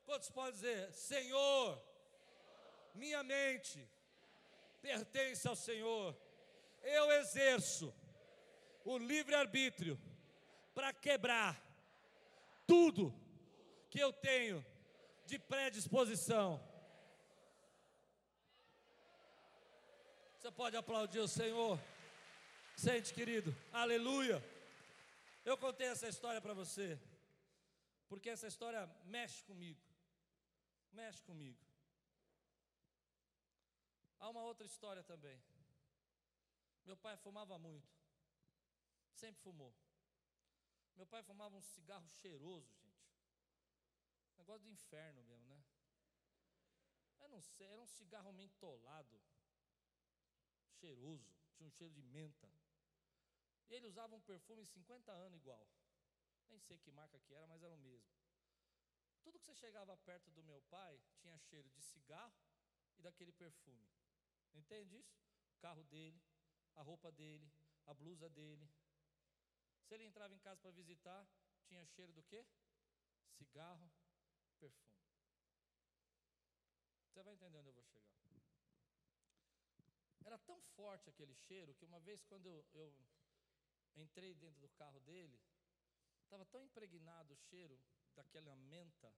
Quantos 0.04 0.30
podem 0.30 0.52
dizer: 0.52 0.92
Senhor, 0.92 1.82
minha 2.94 3.22
mente 3.22 3.88
pertence 4.80 5.46
ao 5.46 5.56
Senhor, 5.56 6.16
eu 6.82 7.10
exerço 7.12 7.94
o 8.92 8.98
livre-arbítrio 8.98 9.96
para 10.74 10.92
quebrar 10.92 11.52
tudo 12.66 13.14
que 13.88 14.00
eu 14.00 14.12
tenho 14.12 14.64
de 15.26 15.38
predisposição. 15.38 16.48
Você 20.36 20.50
pode 20.50 20.76
aplaudir 20.76 21.20
o 21.20 21.28
Senhor? 21.28 21.78
Sente, 22.76 23.14
querido. 23.14 23.54
Aleluia. 23.72 24.42
Eu 25.44 25.56
contei 25.56 25.86
essa 25.86 26.08
história 26.08 26.40
para 26.40 26.54
você, 26.54 26.98
porque 28.08 28.30
essa 28.30 28.48
história 28.48 28.90
mexe 29.04 29.44
comigo. 29.44 29.80
Mexe 30.92 31.22
comigo. 31.22 31.58
Há 34.18 34.28
uma 34.28 34.42
outra 34.42 34.66
história 34.66 35.02
também. 35.04 35.40
Meu 36.84 36.96
pai 36.96 37.16
fumava 37.18 37.56
muito. 37.56 37.99
Sempre 39.20 39.42
fumou. 39.42 39.74
Meu 40.96 41.06
pai 41.06 41.22
fumava 41.22 41.54
um 41.54 41.60
cigarro 41.60 42.08
cheiroso, 42.08 42.72
gente. 42.82 43.06
Negócio 44.38 44.62
do 44.62 44.70
inferno 44.70 45.22
mesmo, 45.24 45.46
né? 45.46 45.62
Eu 47.18 47.28
não 47.28 47.42
sei, 47.42 47.66
era 47.66 47.82
um 47.82 47.86
cigarro 47.86 48.32
mentolado, 48.32 49.20
cheiroso, 50.78 51.30
tinha 51.54 51.66
um 51.66 51.70
cheiro 51.70 51.92
de 51.92 52.02
menta. 52.02 52.50
E 53.68 53.74
ele 53.74 53.86
usava 53.88 54.14
um 54.14 54.22
perfume 54.22 54.64
50 54.64 55.12
anos 55.12 55.36
igual. 55.36 55.68
Nem 56.48 56.58
sei 56.58 56.78
que 56.78 56.90
marca 56.90 57.20
que 57.20 57.34
era, 57.34 57.46
mas 57.46 57.62
era 57.62 57.74
o 57.74 57.78
mesmo. 57.78 58.10
Tudo 59.22 59.38
que 59.38 59.44
você 59.44 59.54
chegava 59.54 59.98
perto 59.98 60.30
do 60.30 60.42
meu 60.42 60.62
pai 60.62 60.98
tinha 61.18 61.36
cheiro 61.36 61.68
de 61.68 61.82
cigarro 61.82 62.40
e 62.96 63.02
daquele 63.02 63.32
perfume. 63.32 63.86
Entende 64.54 64.96
isso? 64.96 65.20
O 65.50 65.58
carro 65.58 65.84
dele, 65.84 66.22
a 66.74 66.80
roupa 66.80 67.12
dele, 67.12 67.52
a 67.84 67.92
blusa 67.92 68.30
dele, 68.30 68.66
se 69.90 69.94
ele 69.96 70.04
entrava 70.04 70.32
em 70.32 70.38
casa 70.38 70.60
para 70.60 70.70
visitar, 70.70 71.28
tinha 71.66 71.84
cheiro 71.84 72.12
do 72.12 72.22
quê? 72.22 72.46
Cigarro, 73.36 73.90
perfume. 74.60 75.02
Você 77.08 77.20
vai 77.24 77.34
entender 77.34 77.58
onde 77.58 77.70
eu 77.70 77.74
vou 77.74 77.82
chegar. 77.82 78.14
Era 80.24 80.38
tão 80.38 80.62
forte 80.76 81.10
aquele 81.10 81.34
cheiro 81.34 81.74
que 81.74 81.84
uma 81.84 81.98
vez 81.98 82.22
quando 82.22 82.46
eu, 82.46 82.64
eu 82.72 82.94
entrei 83.96 84.32
dentro 84.32 84.60
do 84.60 84.68
carro 84.68 85.00
dele, 85.00 85.40
estava 86.22 86.46
tão 86.46 86.62
impregnado 86.62 87.34
o 87.34 87.42
cheiro 87.48 87.76
daquela 88.14 88.56
menta. 88.56 89.12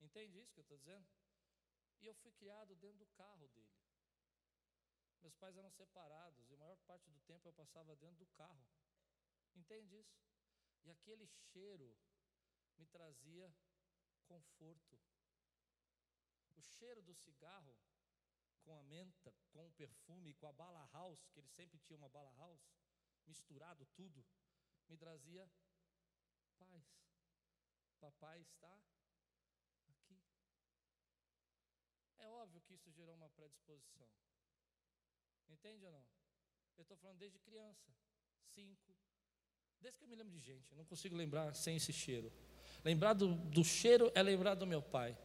Entende 0.00 0.38
isso 0.38 0.54
que 0.54 0.60
eu 0.60 0.62
estou 0.62 0.78
dizendo? 0.78 1.06
E 2.00 2.06
eu 2.06 2.14
fui 2.14 2.32
criado 2.32 2.74
dentro 2.76 3.00
do 3.00 3.06
carro 3.08 3.46
dele. 3.48 3.76
Meus 5.20 5.34
pais 5.34 5.58
eram 5.58 5.70
separados 5.72 6.48
e 6.48 6.54
a 6.54 6.56
maior 6.56 6.78
parte 6.86 7.10
do 7.10 7.20
tempo 7.20 7.46
eu 7.46 7.52
passava 7.52 7.94
dentro 7.96 8.16
do 8.16 8.26
carro. 8.28 8.66
Entende 9.58 9.96
isso? 9.96 10.16
E 10.84 10.90
aquele 10.90 11.26
cheiro 11.26 11.96
me 12.78 12.86
trazia 12.86 13.52
conforto. 14.24 14.98
O 16.56 16.62
cheiro 16.62 17.02
do 17.02 17.14
cigarro 17.14 17.76
com 18.62 18.74
a 18.74 18.82
menta, 18.82 19.34
com 19.50 19.66
o 19.66 19.72
perfume, 19.72 20.34
com 20.34 20.46
a 20.46 20.52
bala 20.52 20.88
house, 20.92 21.26
que 21.30 21.40
ele 21.40 21.48
sempre 21.48 21.78
tinha 21.80 21.96
uma 21.96 22.08
bala 22.08 22.32
house, 22.36 22.70
misturado 23.26 23.84
tudo, 23.86 24.24
me 24.88 24.96
trazia 24.96 25.50
paz. 26.58 26.84
Papai 27.98 28.40
está 28.42 28.80
aqui. 29.88 30.22
É 32.18 32.28
óbvio 32.28 32.62
que 32.62 32.74
isso 32.74 32.92
gerou 32.92 33.14
uma 33.14 33.30
predisposição. 33.30 34.08
Entende 35.48 35.84
ou 35.84 35.92
não? 35.92 36.06
Eu 36.76 36.82
estou 36.82 36.96
falando 36.96 37.18
desde 37.18 37.40
criança, 37.40 37.92
cinco, 38.54 38.96
Desde 39.80 39.98
que 39.98 40.04
eu 40.04 40.08
me 40.08 40.16
lembro 40.16 40.32
de 40.32 40.44
gente, 40.44 40.74
não 40.76 40.84
consigo 40.84 41.16
lembrar 41.16 41.54
sem 41.54 41.76
esse 41.76 41.92
cheiro. 41.92 42.32
Lembrar 42.84 43.12
do, 43.12 43.34
do 43.34 43.64
cheiro 43.64 44.10
é 44.14 44.22
lembrar 44.22 44.54
do 44.54 44.66
meu 44.66 44.82
pai. 44.82 45.16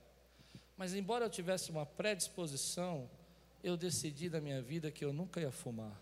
Mas 0.77 0.93
embora 0.93 1.25
eu 1.25 1.29
tivesse 1.29 1.71
uma 1.71 1.85
predisposição, 1.85 3.09
eu 3.63 3.77
decidi 3.77 4.29
na 4.29 4.41
minha 4.41 4.61
vida 4.61 4.91
que 4.91 5.03
eu 5.03 5.13
nunca 5.13 5.39
ia 5.39 5.51
fumar. 5.51 5.99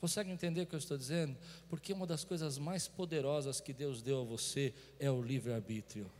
Consegue 0.00 0.30
entender 0.30 0.62
o 0.62 0.66
que 0.66 0.74
eu 0.74 0.78
estou 0.78 0.98
dizendo? 0.98 1.38
Porque 1.68 1.92
uma 1.92 2.06
das 2.06 2.24
coisas 2.24 2.58
mais 2.58 2.88
poderosas 2.88 3.60
que 3.60 3.72
Deus 3.72 4.02
deu 4.02 4.20
a 4.20 4.24
você 4.24 4.74
é 4.98 5.10
o 5.10 5.22
livre-arbítrio. 5.22 6.10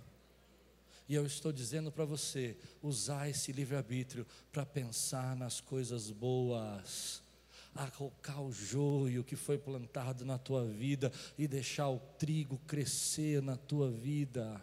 E 1.08 1.14
eu 1.14 1.26
estou 1.26 1.52
dizendo 1.52 1.90
para 1.90 2.04
você, 2.04 2.56
usar 2.80 3.28
esse 3.28 3.52
livre-arbítrio 3.52 4.26
para 4.52 4.64
pensar 4.64 5.36
nas 5.36 5.60
coisas 5.60 6.10
boas 6.10 7.21
arrocar 7.74 8.42
o 8.42 8.52
joio 8.52 9.24
que 9.24 9.36
foi 9.36 9.58
plantado 9.58 10.24
na 10.24 10.38
tua 10.38 10.64
vida 10.64 11.10
e 11.38 11.48
deixar 11.48 11.88
o 11.88 11.98
trigo 12.18 12.58
crescer 12.66 13.42
na 13.42 13.56
tua 13.56 13.90
vida. 13.90 14.60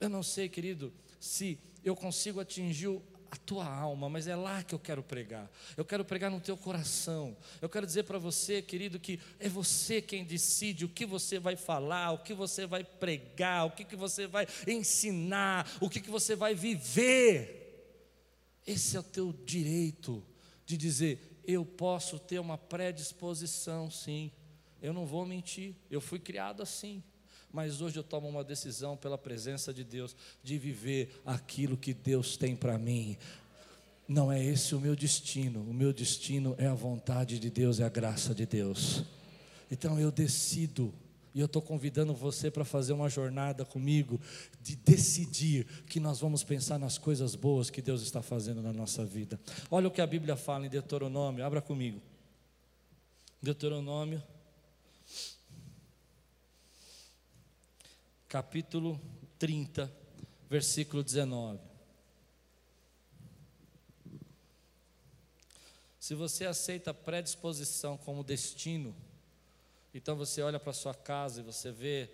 Eu 0.00 0.08
não 0.08 0.22
sei, 0.22 0.48
querido, 0.48 0.92
se 1.18 1.58
eu 1.84 1.96
consigo 1.96 2.40
atingir 2.40 3.00
a 3.30 3.36
tua 3.36 3.66
alma, 3.66 4.08
mas 4.08 4.26
é 4.26 4.36
lá 4.36 4.62
que 4.62 4.74
eu 4.74 4.78
quero 4.78 5.02
pregar. 5.02 5.50
Eu 5.76 5.84
quero 5.84 6.04
pregar 6.04 6.30
no 6.30 6.40
teu 6.40 6.56
coração. 6.56 7.36
Eu 7.60 7.68
quero 7.68 7.86
dizer 7.86 8.04
para 8.04 8.18
você, 8.18 8.62
querido, 8.62 9.00
que 9.00 9.18
é 9.38 9.48
você 9.48 10.00
quem 10.00 10.24
decide 10.24 10.84
o 10.84 10.88
que 10.88 11.04
você 11.04 11.38
vai 11.38 11.56
falar, 11.56 12.12
o 12.12 12.18
que 12.18 12.32
você 12.32 12.66
vai 12.66 12.84
pregar, 12.84 13.66
o 13.66 13.70
que, 13.70 13.84
que 13.84 13.96
você 13.96 14.26
vai 14.26 14.46
ensinar, 14.66 15.70
o 15.80 15.90
que, 15.90 16.00
que 16.00 16.10
você 16.10 16.36
vai 16.36 16.54
viver. 16.54 17.64
Esse 18.66 18.96
é 18.96 19.00
o 19.00 19.02
teu 19.02 19.32
direito 19.32 20.22
de 20.64 20.76
dizer: 20.76 21.35
eu 21.46 21.64
posso 21.64 22.18
ter 22.18 22.38
uma 22.38 22.58
predisposição, 22.58 23.90
sim. 23.90 24.32
Eu 24.82 24.92
não 24.92 25.06
vou 25.06 25.24
mentir, 25.24 25.74
eu 25.90 26.00
fui 26.00 26.18
criado 26.18 26.62
assim. 26.62 27.02
Mas 27.52 27.80
hoje 27.80 27.96
eu 27.98 28.02
tomo 28.02 28.28
uma 28.28 28.44
decisão 28.44 28.96
pela 28.96 29.16
presença 29.16 29.72
de 29.72 29.84
Deus 29.84 30.14
de 30.42 30.58
viver 30.58 31.20
aquilo 31.24 31.76
que 31.76 31.94
Deus 31.94 32.36
tem 32.36 32.54
para 32.54 32.76
mim. 32.76 33.16
Não 34.06 34.30
é 34.30 34.44
esse 34.44 34.74
o 34.74 34.80
meu 34.80 34.94
destino, 34.94 35.62
o 35.62 35.72
meu 35.72 35.92
destino 35.92 36.54
é 36.58 36.66
a 36.66 36.74
vontade 36.74 37.38
de 37.38 37.50
Deus, 37.50 37.80
é 37.80 37.84
a 37.84 37.88
graça 37.88 38.34
de 38.34 38.46
Deus. 38.46 39.04
Então 39.70 39.98
eu 39.98 40.12
decido 40.12 40.92
e 41.36 41.40
eu 41.40 41.44
estou 41.44 41.60
convidando 41.60 42.14
você 42.14 42.50
para 42.50 42.64
fazer 42.64 42.94
uma 42.94 43.10
jornada 43.10 43.62
comigo, 43.62 44.18
de 44.58 44.74
decidir 44.74 45.66
que 45.86 46.00
nós 46.00 46.18
vamos 46.18 46.42
pensar 46.42 46.78
nas 46.78 46.96
coisas 46.96 47.34
boas 47.34 47.68
que 47.68 47.82
Deus 47.82 48.00
está 48.00 48.22
fazendo 48.22 48.62
na 48.62 48.72
nossa 48.72 49.04
vida. 49.04 49.38
Olha 49.70 49.86
o 49.86 49.90
que 49.90 50.00
a 50.00 50.06
Bíblia 50.06 50.34
fala 50.34 50.64
em 50.64 50.70
Deuteronômio, 50.70 51.44
abra 51.44 51.60
comigo. 51.60 52.00
Deuteronômio, 53.42 54.22
capítulo 58.26 58.98
30, 59.38 59.92
versículo 60.48 61.04
19. 61.04 61.60
Se 66.00 66.14
você 66.14 66.46
aceita 66.46 66.92
a 66.92 66.94
predisposição 66.94 67.98
como 67.98 68.24
destino, 68.24 68.96
então 69.96 70.16
você 70.16 70.42
olha 70.42 70.58
para 70.58 70.72
sua 70.72 70.94
casa 70.94 71.40
e 71.40 71.44
você 71.44 71.70
vê 71.70 72.10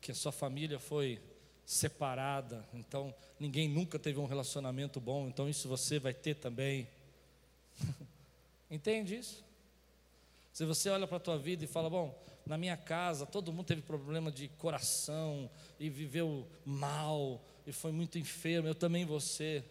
que 0.00 0.12
a 0.12 0.14
sua 0.14 0.32
família 0.32 0.78
foi 0.78 1.20
separada, 1.64 2.64
então 2.74 3.14
ninguém 3.40 3.68
nunca 3.68 3.98
teve 3.98 4.18
um 4.18 4.26
relacionamento 4.26 5.00
bom, 5.00 5.28
então 5.28 5.48
isso 5.48 5.66
você 5.68 5.98
vai 5.98 6.12
ter 6.12 6.34
também. 6.34 6.86
Entende 8.70 9.16
isso? 9.16 9.42
Se 10.52 10.64
você 10.64 10.90
olha 10.90 11.06
para 11.06 11.16
a 11.16 11.20
tua 11.20 11.38
vida 11.38 11.64
e 11.64 11.66
fala, 11.66 11.88
bom, 11.88 12.16
na 12.46 12.58
minha 12.58 12.76
casa 12.76 13.24
todo 13.24 13.52
mundo 13.52 13.66
teve 13.66 13.82
problema 13.82 14.30
de 14.30 14.48
coração 14.48 15.50
e 15.80 15.88
viveu 15.88 16.46
mal 16.64 17.40
e 17.66 17.72
foi 17.72 17.92
muito 17.92 18.18
enfermo, 18.18 18.68
eu 18.68 18.74
também 18.74 19.08
ser, 19.20 19.64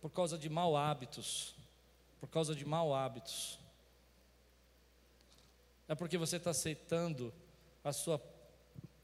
por 0.00 0.10
causa 0.10 0.38
de 0.38 0.48
mau 0.48 0.76
hábitos 0.76 1.54
por 2.22 2.28
causa 2.28 2.54
de 2.54 2.64
mau 2.64 2.94
hábitos. 2.94 3.58
É 5.92 5.94
porque 5.94 6.16
você 6.16 6.36
está 6.36 6.52
aceitando 6.52 7.34
a 7.84 7.92
sua 7.92 8.18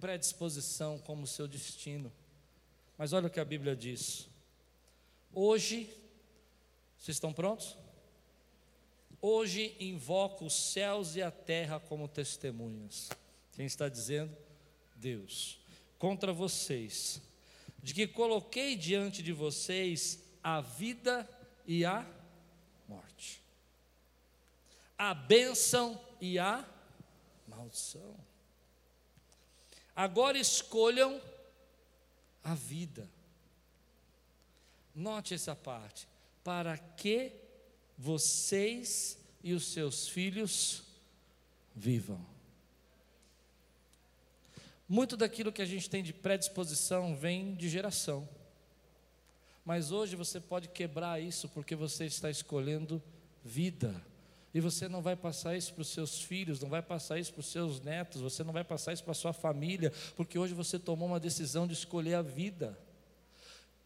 predisposição 0.00 0.98
como 0.98 1.26
seu 1.26 1.46
destino. 1.46 2.10
Mas 2.96 3.12
olha 3.12 3.26
o 3.26 3.30
que 3.30 3.38
a 3.38 3.44
Bíblia 3.44 3.76
diz. 3.76 4.26
Hoje, 5.34 5.94
vocês 6.96 7.16
estão 7.16 7.30
prontos? 7.30 7.76
Hoje 9.20 9.76
invoco 9.78 10.46
os 10.46 10.54
céus 10.54 11.14
e 11.14 11.20
a 11.20 11.30
terra 11.30 11.78
como 11.78 12.08
testemunhas. 12.08 13.10
Quem 13.52 13.66
está 13.66 13.86
dizendo? 13.86 14.34
Deus. 14.96 15.60
Contra 15.98 16.32
vocês, 16.32 17.20
de 17.82 17.92
que 17.92 18.06
coloquei 18.06 18.74
diante 18.74 19.22
de 19.22 19.34
vocês 19.34 20.24
a 20.42 20.62
vida 20.62 21.28
e 21.66 21.84
a 21.84 22.10
morte. 22.88 23.42
A 24.96 25.12
bênção 25.12 26.00
e 26.18 26.38
a 26.38 26.66
maldição. 27.58 28.14
Agora 29.94 30.38
escolham 30.38 31.20
a 32.44 32.54
vida. 32.54 33.08
Note 34.94 35.34
essa 35.34 35.56
parte. 35.56 36.06
Para 36.44 36.78
que 36.78 37.32
vocês 37.96 39.18
e 39.42 39.52
os 39.52 39.72
seus 39.72 40.08
filhos 40.08 40.84
vivam. 41.74 42.24
Muito 44.88 45.16
daquilo 45.16 45.52
que 45.52 45.60
a 45.60 45.66
gente 45.66 45.90
tem 45.90 46.02
de 46.02 46.12
predisposição 46.12 47.16
vem 47.16 47.54
de 47.54 47.68
geração. 47.68 48.26
Mas 49.64 49.90
hoje 49.90 50.16
você 50.16 50.40
pode 50.40 50.68
quebrar 50.68 51.20
isso 51.20 51.48
porque 51.48 51.74
você 51.74 52.06
está 52.06 52.30
escolhendo 52.30 53.02
vida. 53.44 54.00
E 54.58 54.60
você 54.60 54.88
não 54.88 55.00
vai 55.00 55.14
passar 55.14 55.56
isso 55.56 55.72
para 55.72 55.82
os 55.82 55.88
seus 55.88 56.20
filhos, 56.20 56.58
não 56.58 56.68
vai 56.68 56.82
passar 56.82 57.16
isso 57.16 57.32
para 57.32 57.38
os 57.38 57.46
seus 57.46 57.80
netos, 57.80 58.20
você 58.20 58.42
não 58.42 58.52
vai 58.52 58.64
passar 58.64 58.92
isso 58.92 59.04
para 59.04 59.12
a 59.12 59.14
sua 59.14 59.32
família, 59.32 59.92
porque 60.16 60.36
hoje 60.36 60.52
você 60.52 60.80
tomou 60.80 61.06
uma 61.06 61.20
decisão 61.20 61.64
de 61.64 61.74
escolher 61.74 62.14
a 62.14 62.22
vida. 62.22 62.76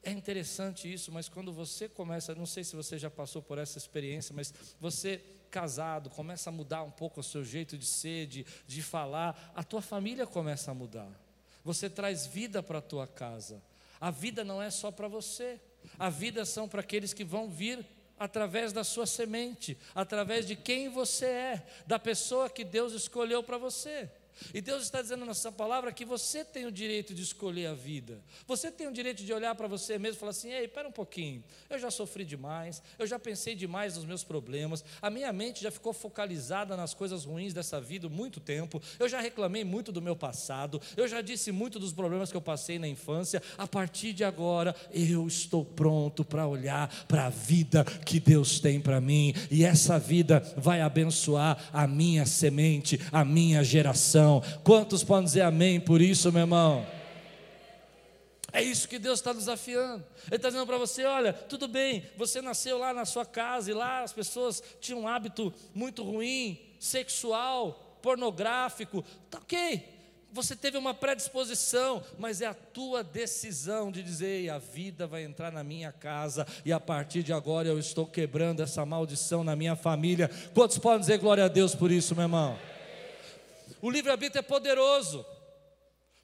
É 0.02 0.10
interessante 0.10 0.90
isso, 0.90 1.12
mas 1.12 1.28
quando 1.28 1.52
você 1.52 1.90
começa, 1.90 2.34
não 2.34 2.46
sei 2.46 2.64
se 2.64 2.74
você 2.74 2.96
já 2.96 3.10
passou 3.10 3.42
por 3.42 3.58
essa 3.58 3.76
experiência, 3.76 4.34
mas 4.34 4.50
você 4.80 5.22
casado 5.50 6.08
começa 6.08 6.48
a 6.48 6.52
mudar 6.52 6.82
um 6.84 6.90
pouco 6.90 7.20
o 7.20 7.22
seu 7.22 7.44
jeito 7.44 7.76
de 7.76 7.84
ser, 7.84 8.26
de, 8.26 8.46
de 8.66 8.82
falar, 8.82 9.52
a 9.54 9.62
tua 9.62 9.82
família 9.82 10.26
começa 10.26 10.70
a 10.70 10.74
mudar. 10.74 11.12
Você 11.62 11.90
traz 11.90 12.24
vida 12.24 12.62
para 12.62 12.78
a 12.78 12.82
tua 12.82 13.06
casa. 13.06 13.62
A 14.00 14.10
vida 14.10 14.42
não 14.42 14.62
é 14.62 14.70
só 14.70 14.90
para 14.90 15.06
você. 15.06 15.60
A 15.98 16.08
vida 16.08 16.46
são 16.46 16.66
para 16.66 16.80
aqueles 16.80 17.12
que 17.12 17.24
vão 17.24 17.50
vir 17.50 17.86
através 18.22 18.72
da 18.72 18.84
sua 18.84 19.04
semente, 19.04 19.76
através 19.92 20.46
de 20.46 20.54
quem 20.54 20.88
você 20.88 21.26
é, 21.26 21.66
da 21.88 21.98
pessoa 21.98 22.48
que 22.48 22.62
Deus 22.62 22.92
escolheu 22.92 23.42
para 23.42 23.58
você. 23.58 24.08
E 24.52 24.60
Deus 24.60 24.82
está 24.84 25.00
dizendo 25.00 25.24
nessa 25.24 25.50
palavra 25.50 25.92
que 25.92 26.04
você 26.04 26.44
tem 26.44 26.66
o 26.66 26.72
direito 26.72 27.14
de 27.14 27.22
escolher 27.22 27.66
a 27.66 27.74
vida. 27.74 28.20
Você 28.46 28.70
tem 28.70 28.86
o 28.86 28.92
direito 28.92 29.22
de 29.24 29.32
olhar 29.32 29.54
para 29.54 29.68
você 29.68 29.98
mesmo 29.98 30.16
e 30.16 30.20
falar 30.20 30.30
assim: 30.30 30.50
ei, 30.50 30.64
espera 30.64 30.88
um 30.88 30.92
pouquinho, 30.92 31.42
eu 31.68 31.78
já 31.78 31.90
sofri 31.90 32.24
demais, 32.24 32.82
eu 32.98 33.06
já 33.06 33.18
pensei 33.18 33.54
demais 33.54 33.96
nos 33.96 34.04
meus 34.04 34.24
problemas, 34.24 34.84
a 35.00 35.10
minha 35.10 35.32
mente 35.32 35.62
já 35.62 35.70
ficou 35.70 35.92
focalizada 35.92 36.76
nas 36.76 36.94
coisas 36.94 37.24
ruins 37.24 37.52
dessa 37.52 37.80
vida 37.80 38.08
muito 38.08 38.40
tempo, 38.40 38.82
eu 38.98 39.08
já 39.08 39.20
reclamei 39.20 39.64
muito 39.64 39.92
do 39.92 40.02
meu 40.02 40.16
passado, 40.16 40.80
eu 40.96 41.06
já 41.06 41.20
disse 41.20 41.52
muito 41.52 41.78
dos 41.78 41.92
problemas 41.92 42.30
que 42.30 42.36
eu 42.36 42.42
passei 42.42 42.78
na 42.78 42.88
infância. 42.88 43.42
A 43.56 43.66
partir 43.66 44.12
de 44.12 44.24
agora, 44.24 44.74
eu 44.92 45.26
estou 45.26 45.64
pronto 45.64 46.24
para 46.24 46.46
olhar 46.46 46.88
para 47.06 47.26
a 47.26 47.30
vida 47.30 47.84
que 47.84 48.18
Deus 48.20 48.60
tem 48.60 48.80
para 48.80 49.00
mim, 49.00 49.34
e 49.50 49.64
essa 49.64 49.98
vida 49.98 50.40
vai 50.56 50.80
abençoar 50.80 51.70
a 51.72 51.86
minha 51.86 52.26
semente, 52.26 53.00
a 53.10 53.24
minha 53.24 53.62
geração 53.62 54.31
Quantos 54.62 55.04
podem 55.04 55.24
dizer 55.24 55.42
amém 55.42 55.78
por 55.80 56.00
isso, 56.00 56.32
meu 56.32 56.42
irmão? 56.42 56.86
É 58.52 58.62
isso 58.62 58.86
que 58.86 58.98
Deus 58.98 59.18
está 59.18 59.32
desafiando. 59.32 60.04
Ele 60.26 60.36
está 60.36 60.48
dizendo 60.48 60.66
para 60.66 60.76
você: 60.76 61.04
olha, 61.04 61.32
tudo 61.32 61.66
bem, 61.66 62.04
você 62.16 62.42
nasceu 62.42 62.78
lá 62.78 62.92
na 62.92 63.04
sua 63.04 63.24
casa 63.24 63.70
e 63.70 63.74
lá 63.74 64.02
as 64.02 64.12
pessoas 64.12 64.62
tinham 64.80 65.00
um 65.00 65.08
hábito 65.08 65.52
muito 65.74 66.02
ruim, 66.02 66.60
sexual, 66.78 67.98
pornográfico. 68.02 69.02
Tá 69.30 69.38
ok, 69.38 69.82
você 70.30 70.56
teve 70.56 70.76
uma 70.76 70.92
predisposição, 70.92 72.02
mas 72.18 72.40
é 72.40 72.46
a 72.46 72.54
tua 72.54 73.02
decisão 73.02 73.90
de 73.90 74.02
dizer: 74.02 74.50
a 74.50 74.58
vida 74.58 75.06
vai 75.06 75.24
entrar 75.24 75.50
na 75.50 75.64
minha 75.64 75.90
casa 75.90 76.46
e 76.64 76.72
a 76.72 76.80
partir 76.80 77.22
de 77.22 77.32
agora 77.32 77.68
eu 77.68 77.78
estou 77.78 78.06
quebrando 78.06 78.62
essa 78.62 78.84
maldição 78.84 79.42
na 79.42 79.56
minha 79.56 79.76
família. 79.76 80.30
Quantos 80.52 80.76
podem 80.76 81.00
dizer 81.00 81.18
glória 81.18 81.44
a 81.44 81.48
Deus 81.48 81.74
por 81.74 81.90
isso, 81.90 82.14
meu 82.14 82.24
irmão? 82.24 82.58
O 83.82 83.90
livre-arbítrio 83.90 84.38
é 84.38 84.42
poderoso. 84.42 85.26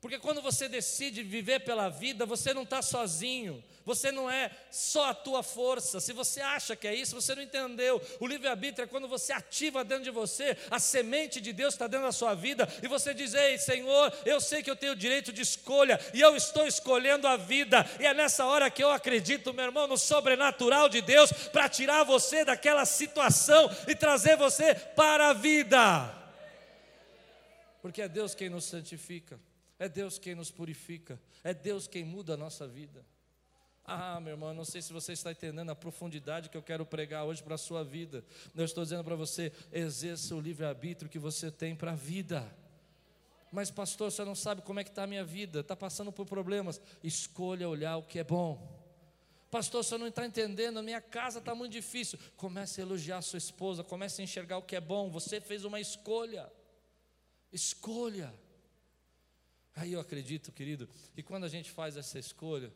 Porque 0.00 0.16
quando 0.16 0.40
você 0.40 0.68
decide 0.68 1.24
viver 1.24 1.60
pela 1.60 1.88
vida, 1.88 2.24
você 2.24 2.54
não 2.54 2.62
está 2.62 2.80
sozinho, 2.80 3.64
você 3.84 4.12
não 4.12 4.30
é 4.30 4.48
só 4.70 5.10
a 5.10 5.14
tua 5.14 5.42
força. 5.42 5.98
Se 5.98 6.12
você 6.12 6.40
acha 6.40 6.76
que 6.76 6.86
é 6.86 6.94
isso, 6.94 7.20
você 7.20 7.34
não 7.34 7.42
entendeu. 7.42 8.00
O 8.20 8.26
livre-arbítrio 8.28 8.84
é 8.84 8.86
quando 8.86 9.08
você 9.08 9.32
ativa 9.32 9.82
dentro 9.82 10.04
de 10.04 10.12
você, 10.12 10.56
a 10.70 10.78
semente 10.78 11.40
de 11.40 11.52
Deus 11.52 11.74
está 11.74 11.88
dentro 11.88 12.06
da 12.06 12.12
sua 12.12 12.32
vida, 12.32 12.68
e 12.80 12.86
você 12.86 13.12
diz: 13.12 13.34
Ei, 13.34 13.58
Senhor, 13.58 14.12
eu 14.24 14.40
sei 14.40 14.62
que 14.62 14.70
eu 14.70 14.76
tenho 14.76 14.94
direito 14.94 15.32
de 15.32 15.42
escolha, 15.42 15.98
e 16.14 16.20
eu 16.20 16.36
estou 16.36 16.64
escolhendo 16.64 17.26
a 17.26 17.36
vida, 17.36 17.84
e 17.98 18.06
é 18.06 18.14
nessa 18.14 18.44
hora 18.44 18.70
que 18.70 18.84
eu 18.84 18.92
acredito, 18.92 19.52
meu 19.52 19.64
irmão, 19.64 19.88
no 19.88 19.98
sobrenatural 19.98 20.88
de 20.88 21.00
Deus, 21.00 21.32
para 21.32 21.68
tirar 21.68 22.04
você 22.04 22.44
daquela 22.44 22.84
situação 22.84 23.68
e 23.88 23.96
trazer 23.96 24.36
você 24.36 24.76
para 24.76 25.30
a 25.30 25.32
vida 25.32 26.17
porque 27.80 28.02
é 28.02 28.08
Deus 28.08 28.34
quem 28.34 28.48
nos 28.48 28.64
santifica, 28.64 29.38
é 29.78 29.88
Deus 29.88 30.18
quem 30.18 30.34
nos 30.34 30.50
purifica, 30.50 31.20
é 31.44 31.54
Deus 31.54 31.86
quem 31.86 32.04
muda 32.04 32.34
a 32.34 32.36
nossa 32.36 32.66
vida. 32.66 33.04
Ah, 33.90 34.20
meu 34.20 34.34
irmão, 34.34 34.52
não 34.52 34.66
sei 34.66 34.82
se 34.82 34.92
você 34.92 35.14
está 35.14 35.32
entendendo 35.32 35.70
a 35.70 35.74
profundidade 35.74 36.50
que 36.50 36.56
eu 36.56 36.62
quero 36.62 36.84
pregar 36.84 37.24
hoje 37.24 37.42
para 37.42 37.54
a 37.54 37.58
sua 37.58 37.82
vida. 37.82 38.22
Eu 38.54 38.64
estou 38.66 38.84
dizendo 38.84 39.02
para 39.02 39.16
você: 39.16 39.50
exerça 39.72 40.34
o 40.34 40.40
livre-arbítrio 40.40 41.10
que 41.10 41.18
você 41.18 41.50
tem 41.50 41.74
para 41.74 41.92
a 41.92 41.94
vida. 41.94 42.46
Mas, 43.50 43.70
pastor, 43.70 44.12
você 44.12 44.24
não 44.26 44.34
sabe 44.34 44.60
como 44.60 44.78
é 44.78 44.84
que 44.84 44.90
está 44.90 45.04
a 45.04 45.06
minha 45.06 45.24
vida, 45.24 45.60
está 45.60 45.74
passando 45.74 46.12
por 46.12 46.26
problemas. 46.26 46.78
Escolha 47.02 47.66
olhar 47.66 47.96
o 47.96 48.02
que 48.02 48.18
é 48.18 48.24
bom. 48.24 48.78
Pastor, 49.50 49.82
você 49.82 49.96
não 49.96 50.06
está 50.06 50.26
entendendo, 50.26 50.78
a 50.78 50.82
minha 50.82 51.00
casa 51.00 51.38
está 51.38 51.54
muito 51.54 51.72
difícil. 51.72 52.18
Comece 52.36 52.82
a 52.82 52.84
elogiar 52.84 53.18
a 53.18 53.22
sua 53.22 53.38
esposa, 53.38 53.82
comece 53.82 54.20
a 54.20 54.24
enxergar 54.24 54.58
o 54.58 54.62
que 54.62 54.76
é 54.76 54.80
bom. 54.80 55.08
Você 55.10 55.40
fez 55.40 55.64
uma 55.64 55.80
escolha. 55.80 56.52
Escolha. 57.52 58.34
Aí 59.74 59.92
eu 59.92 60.00
acredito, 60.00 60.52
querido, 60.52 60.88
que 61.14 61.22
quando 61.22 61.44
a 61.44 61.48
gente 61.48 61.70
faz 61.70 61.96
essa 61.96 62.18
escolha, 62.18 62.72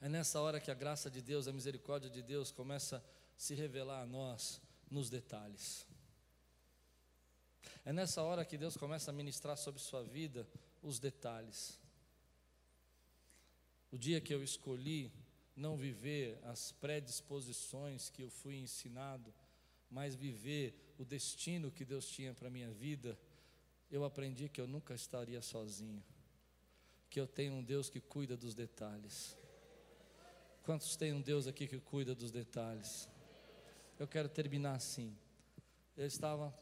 é 0.00 0.08
nessa 0.08 0.40
hora 0.40 0.60
que 0.60 0.70
a 0.70 0.74
graça 0.74 1.10
de 1.10 1.20
Deus, 1.20 1.48
a 1.48 1.52
misericórdia 1.52 2.08
de 2.08 2.22
Deus 2.22 2.50
começa 2.50 2.98
a 2.98 3.02
se 3.36 3.54
revelar 3.54 4.02
a 4.02 4.06
nós 4.06 4.60
nos 4.90 5.10
detalhes. 5.10 5.86
É 7.84 7.92
nessa 7.92 8.22
hora 8.22 8.44
que 8.44 8.58
Deus 8.58 8.76
começa 8.76 9.10
a 9.10 9.14
ministrar 9.14 9.56
sobre 9.56 9.80
sua 9.80 10.02
vida 10.02 10.46
os 10.82 10.98
detalhes. 10.98 11.78
O 13.90 13.98
dia 13.98 14.20
que 14.20 14.34
eu 14.34 14.42
escolhi 14.42 15.12
não 15.54 15.76
viver 15.76 16.38
as 16.44 16.72
predisposições 16.72 18.10
que 18.10 18.22
eu 18.22 18.28
fui 18.28 18.56
ensinado, 18.56 19.32
mas 19.90 20.14
viver 20.14 20.74
o 20.98 21.04
destino 21.04 21.70
que 21.70 21.84
Deus 21.84 22.06
tinha 22.06 22.34
para 22.34 22.48
a 22.48 22.50
minha 22.50 22.70
vida, 22.70 23.18
eu 23.90 24.04
aprendi 24.04 24.48
que 24.48 24.60
eu 24.60 24.66
nunca 24.66 24.94
estaria 24.94 25.40
sozinho, 25.42 26.02
que 27.08 27.20
eu 27.20 27.26
tenho 27.26 27.54
um 27.54 27.62
Deus 27.62 27.88
que 27.88 28.00
cuida 28.00 28.36
dos 28.36 28.54
detalhes. 28.54 29.36
Quantos 30.64 30.96
tem 30.96 31.12
um 31.12 31.20
Deus 31.20 31.46
aqui 31.46 31.66
que 31.66 31.78
cuida 31.78 32.14
dos 32.14 32.30
detalhes? 32.30 33.08
Eu 33.98 34.08
quero 34.08 34.28
terminar 34.28 34.74
assim. 34.74 35.16
Eu 35.96 36.06
estava 36.06 36.52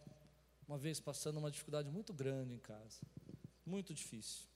uma 0.69 0.79
vez 0.79 1.01
passando 1.01 1.39
uma 1.39 1.51
dificuldade 1.51 1.91
muito 1.91 2.13
grande 2.13 2.53
em 2.53 2.59
casa, 2.59 3.01
muito 3.65 3.95
difícil. 3.95 4.47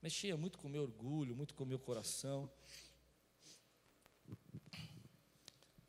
Mexia 0.00 0.36
muito 0.36 0.58
com 0.58 0.68
o 0.68 0.70
meu 0.70 0.82
orgulho, 0.82 1.34
muito 1.34 1.54
com 1.54 1.64
o 1.64 1.66
meu 1.66 1.78
coração. 1.78 2.50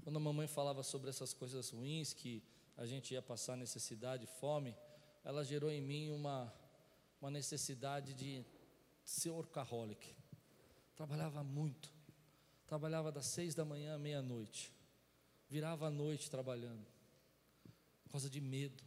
Quando 0.04 0.18
a 0.18 0.20
mamãe 0.20 0.48
falava 0.48 0.82
sobre 0.84 1.10
essas 1.10 1.34
coisas 1.34 1.70
ruins, 1.70 2.14
que 2.14 2.42
a 2.78 2.86
gente 2.86 3.14
ia 3.14 3.22
passar 3.22 3.58
necessidade, 3.58 4.28
fome, 4.28 4.78
ela 5.24 5.44
gerou 5.44 5.72
em 5.72 5.82
mim 5.82 6.12
uma, 6.12 6.54
uma 7.20 7.32
necessidade 7.32 8.14
de 8.14 8.46
ser 9.04 9.32
workaholic. 9.32 10.16
Trabalhava 10.96 11.44
muito. 11.44 11.92
Trabalhava 12.68 13.12
das 13.12 13.26
seis 13.26 13.56
da 13.56 13.66
manhã 13.66 13.96
à 13.96 13.98
meia-noite. 13.98 14.72
Virava 15.50 15.88
a 15.88 15.90
noite 15.90 16.30
trabalhando. 16.30 16.86
Por 18.04 18.12
causa 18.12 18.30
de 18.30 18.40
medo. 18.40 18.84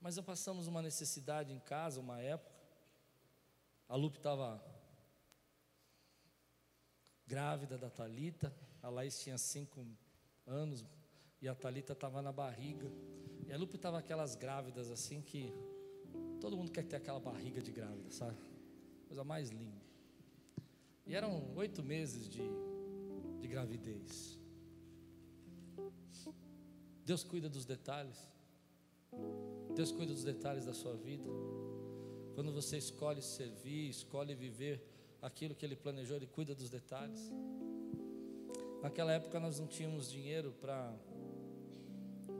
Mas 0.00 0.16
nós 0.16 0.24
passamos 0.24 0.66
uma 0.68 0.80
necessidade 0.80 1.52
em 1.52 1.58
casa, 1.58 2.00
uma 2.00 2.20
época. 2.20 2.54
A 3.88 3.96
Lupe 3.96 4.18
estava 4.18 4.64
grávida 7.26 7.76
da 7.76 7.90
Talita. 7.90 8.54
A 8.82 8.88
Laís 8.88 9.18
tinha 9.20 9.38
cinco 9.38 9.84
anos 10.46 10.84
e 11.44 11.48
a 11.48 11.54
Talita 11.54 11.92
estava 11.92 12.22
na 12.22 12.32
barriga. 12.32 12.90
E 13.46 13.52
a 13.52 13.58
Lupe 13.58 13.76
estava 13.76 13.98
aquelas 13.98 14.34
grávidas 14.34 14.90
assim 14.90 15.20
que 15.20 15.52
todo 16.40 16.56
mundo 16.56 16.70
quer 16.70 16.84
ter 16.84 16.96
aquela 16.96 17.20
barriga 17.20 17.60
de 17.60 17.70
grávida, 17.70 18.10
sabe? 18.10 18.38
Coisa 19.06 19.22
mais 19.22 19.50
linda. 19.50 19.82
E 21.06 21.14
eram 21.14 21.54
oito 21.54 21.82
meses 21.82 22.30
de, 22.30 22.40
de 23.42 23.46
gravidez. 23.46 24.38
Deus 27.04 27.22
cuida 27.22 27.50
dos 27.50 27.66
detalhes. 27.66 28.26
Deus 29.74 29.92
cuida 29.92 30.14
dos 30.14 30.24
detalhes 30.24 30.64
da 30.64 30.72
sua 30.72 30.96
vida. 30.96 31.28
Quando 32.34 32.54
você 32.54 32.78
escolhe 32.78 33.20
servir, 33.20 33.90
escolhe 33.90 34.34
viver 34.34 34.82
aquilo 35.20 35.54
que 35.54 35.66
Ele 35.66 35.76
planejou, 35.76 36.16
Ele 36.16 36.26
cuida 36.26 36.54
dos 36.54 36.70
detalhes. 36.70 37.30
Naquela 38.82 39.12
época 39.12 39.38
nós 39.38 39.60
não 39.60 39.66
tínhamos 39.66 40.10
dinheiro 40.10 40.54
para 40.58 40.94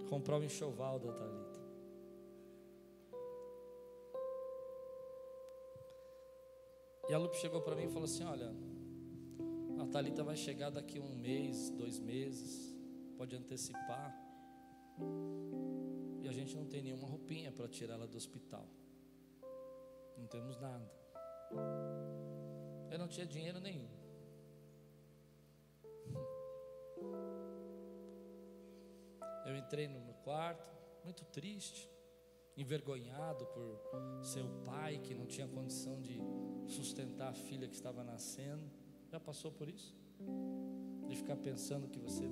comprar 0.09 0.39
o 0.39 0.45
enxoval 0.45 0.99
da 0.99 1.13
Thalita. 1.13 1.61
E 7.09 7.13
a 7.13 7.19
Lupe 7.19 7.37
chegou 7.37 7.61
para 7.61 7.77
mim 7.77 7.85
e 7.85 7.89
falou 7.89 8.05
assim: 8.05 8.25
Olha, 8.25 8.51
a 9.79 9.87
Thalita 9.87 10.25
vai 10.25 10.37
chegar 10.37 10.71
daqui 10.71 10.99
um 10.99 11.15
mês, 11.15 11.71
dois 11.71 11.99
meses, 11.99 12.75
pode 13.17 13.37
antecipar. 13.37 14.15
E 16.23 16.29
a 16.29 16.33
gente 16.33 16.57
não 16.57 16.65
tem 16.65 16.83
nenhuma 16.83 17.07
roupinha 17.07 17.53
para 17.53 17.69
tirar 17.69 17.95
ela 17.95 18.07
do 18.07 18.17
hospital. 18.17 18.67
Não 20.17 20.27
temos 20.27 20.59
nada. 20.59 20.91
Eu 22.91 22.99
não 22.99 23.09
tinha 23.09 23.27
dinheiro 23.27 23.61
nenhum. 23.61 23.94
Eu 29.45 29.57
entrei 29.57 29.89
no 29.89 30.15
quarto, 30.25 30.69
muito 31.05 31.25
triste, 31.27 31.91
envergonhado 32.57 33.45
por 33.47 34.25
ser 34.25 34.43
o 34.43 34.63
pai 34.65 34.99
que 34.99 35.15
não 35.15 35.27
tinha 35.27 35.47
condição 35.47 36.01
de 36.01 36.19
sustentar 36.67 37.29
a 37.29 37.35
filha 37.35 37.69
que 37.69 37.75
estava 37.75 38.03
nascendo. 38.03 38.71
Já 39.11 39.21
passou 39.21 39.53
por 39.53 39.69
isso? 39.69 39.95
De 41.09 41.17
ficar 41.17 41.37
pensando 41.37 41.89
que 41.89 41.99
você 41.99 42.25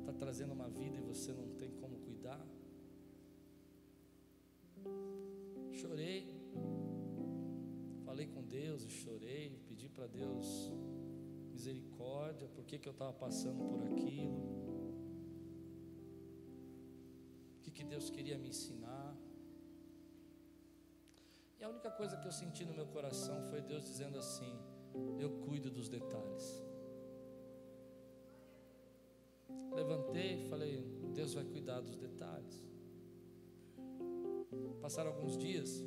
está 0.00 0.12
trazendo 0.12 0.52
uma 0.52 0.68
vida 0.68 0.96
e 0.96 1.00
você 1.00 1.32
não 1.32 1.48
tem 1.56 1.70
como 1.72 1.98
cuidar? 1.98 2.44
Chorei, 5.72 6.26
falei 8.04 8.26
com 8.28 8.42
Deus 8.42 8.82
e 8.84 8.88
chorei, 8.88 9.60
pedi 9.68 9.88
para 9.88 10.06
Deus 10.06 10.72
misericórdia, 11.52 12.48
por 12.48 12.64
que, 12.64 12.78
que 12.78 12.88
eu 12.88 12.92
estava 12.92 13.12
passando 13.12 13.64
por 13.64 13.82
aquilo. 13.82 14.55
Que 17.76 17.84
Deus 17.84 18.08
queria 18.08 18.38
me 18.38 18.48
ensinar. 18.48 19.14
E 21.60 21.64
a 21.64 21.68
única 21.68 21.90
coisa 21.90 22.16
que 22.16 22.26
eu 22.26 22.32
senti 22.32 22.64
no 22.64 22.72
meu 22.72 22.86
coração 22.86 23.42
foi 23.50 23.60
Deus 23.60 23.84
dizendo 23.84 24.18
assim: 24.18 24.52
Eu 25.18 25.30
cuido 25.44 25.70
dos 25.70 25.88
detalhes. 25.88 26.46
Levantei 29.74 30.44
e 30.44 30.48
falei: 30.48 30.82
Deus 31.14 31.34
vai 31.34 31.44
cuidar 31.44 31.80
dos 31.82 31.96
detalhes. 31.96 32.56
Passaram 34.80 35.10
alguns 35.10 35.36
dias, 35.36 35.84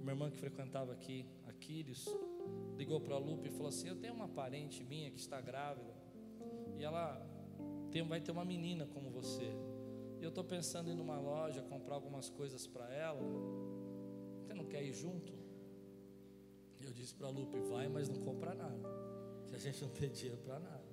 uma 0.00 0.12
irmã 0.12 0.30
que 0.30 0.36
frequentava 0.36 0.92
aqui, 0.92 1.26
Aquiles, 1.46 2.04
ligou 2.76 3.00
para 3.00 3.14
a 3.14 3.18
Lupe 3.18 3.48
e 3.48 3.50
falou 3.50 3.68
assim: 3.68 3.88
Eu 3.88 3.96
tenho 3.96 4.12
uma 4.12 4.28
parente 4.28 4.84
minha 4.84 5.10
que 5.10 5.18
está 5.18 5.40
grávida, 5.40 5.94
e 6.78 6.84
ela 6.84 7.26
tem, 7.90 8.02
vai 8.06 8.20
ter 8.20 8.32
uma 8.32 8.44
menina 8.44 8.86
como 8.86 9.08
você 9.10 9.56
eu 10.24 10.30
estou 10.30 10.44
pensando 10.44 10.88
em 10.88 10.92
ir 10.92 10.96
numa 10.96 11.18
loja 11.18 11.62
comprar 11.62 11.94
algumas 11.94 12.30
coisas 12.30 12.66
para 12.66 12.92
ela. 12.92 13.20
Você 14.40 14.54
não 14.54 14.64
quer 14.64 14.82
ir 14.82 14.92
junto? 14.92 15.32
Eu 16.80 16.92
disse 16.92 17.14
para 17.14 17.28
a 17.28 17.30
Lupe: 17.30 17.58
vai, 17.60 17.88
mas 17.88 18.08
não 18.08 18.20
compra 18.20 18.54
nada. 18.54 18.88
Que 19.46 19.54
a 19.54 19.58
gente 19.58 19.80
não 19.84 19.90
tem 19.90 20.10
dinheiro 20.10 20.38
para 20.38 20.58
nada. 20.58 20.84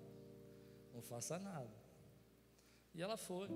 Não 0.93 1.01
faça 1.01 1.39
nada. 1.39 1.71
E 2.93 3.01
ela 3.01 3.17
foi. 3.17 3.47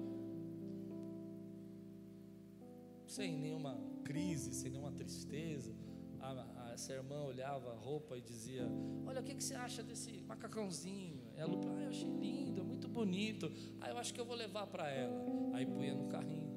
Sem 3.05 3.37
nenhuma 3.37 3.77
crise, 4.03 4.53
sem 4.53 4.71
nenhuma 4.71 4.91
tristeza. 4.91 5.75
A, 6.19 6.31
a, 6.31 6.71
essa 6.73 6.93
irmã 6.93 7.21
olhava 7.23 7.71
a 7.71 7.75
roupa 7.75 8.17
e 8.17 8.21
dizia: 8.21 8.65
Olha, 9.05 9.21
o 9.21 9.23
que, 9.23 9.35
que 9.35 9.43
você 9.43 9.55
acha 9.55 9.83
desse 9.83 10.23
macacãozinho? 10.23 11.21
Ela, 11.35 11.53
ah, 11.53 11.83
eu 11.83 11.89
achei 11.89 12.09
lindo, 12.09 12.61
é 12.61 12.63
muito 12.63 12.74
bonito. 12.95 13.51
Ah, 13.81 13.89
eu 13.89 13.97
acho 13.97 14.13
que 14.13 14.19
eu 14.19 14.25
vou 14.25 14.35
levar 14.35 14.65
para 14.67 14.89
ela. 14.89 15.21
Aí 15.53 15.65
punha 15.65 15.93
no 15.93 16.07
carrinho. 16.07 16.55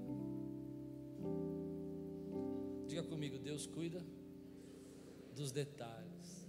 Diga 2.86 3.03
comigo, 3.03 3.39
Deus 3.39 3.66
cuida 3.66 4.01
dos 5.34 5.51
detalhes. 5.51 6.49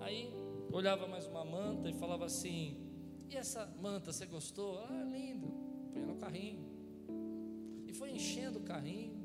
Aí 0.00 0.32
olhava 0.72 1.08
mais 1.08 1.26
uma 1.26 1.44
manta 1.44 1.90
e 1.90 1.92
falava 1.92 2.24
assim: 2.24 2.78
E 3.28 3.36
essa 3.36 3.66
manta, 3.82 4.12
você 4.12 4.24
gostou? 4.24 4.78
Ah, 4.78 5.04
lindo. 5.04 5.48
Punha 5.92 6.06
no 6.06 6.16
carrinho. 6.16 6.64
E 7.86 7.92
foi 7.92 8.10
enchendo 8.12 8.60
o 8.60 8.62
carrinho. 8.62 9.16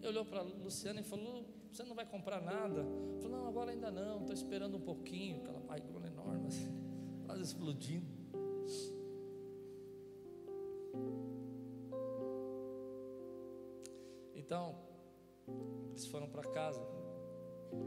E 0.00 0.06
olhou 0.06 0.24
para 0.24 0.42
Luciana 0.42 1.00
e 1.00 1.04
falou: 1.04 1.44
Você 1.70 1.82
não 1.82 1.96
vai 1.96 2.06
comprar 2.06 2.40
nada? 2.40 2.86
Falou: 3.20 3.38
Não, 3.38 3.48
agora 3.48 3.72
ainda 3.72 3.90
não, 3.90 4.20
estou 4.20 4.34
esperando 4.34 4.76
um 4.76 4.80
pouquinho. 4.80 5.38
Aquela 5.38 5.60
barrigona 5.60 6.06
enorme, 6.06 6.46
assim, 6.46 6.81
quase 7.32 7.44
explodindo. 7.44 8.06
Então, 14.34 14.76
eles 15.90 16.06
foram 16.06 16.28
para 16.28 16.42
casa. 16.42 16.86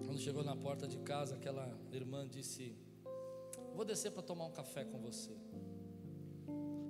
Quando 0.03 0.17
chegou 0.17 0.43
na 0.43 0.55
porta 0.55 0.87
de 0.87 0.97
casa, 0.97 1.35
aquela 1.35 1.79
irmã 1.91 2.27
disse: 2.27 2.75
Vou 3.75 3.85
descer 3.85 4.11
para 4.11 4.23
tomar 4.23 4.45
um 4.45 4.51
café 4.51 4.83
com 4.83 4.99
você. 4.99 5.37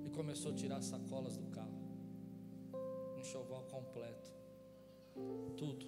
E 0.02 0.08
começou 0.08 0.52
a 0.52 0.54
tirar 0.54 0.78
as 0.78 0.86
sacolas 0.86 1.36
do 1.36 1.44
carro. 1.50 1.78
Um 3.14 3.20
enxoval 3.20 3.64
completo 3.64 4.30
tudo. 5.58 5.86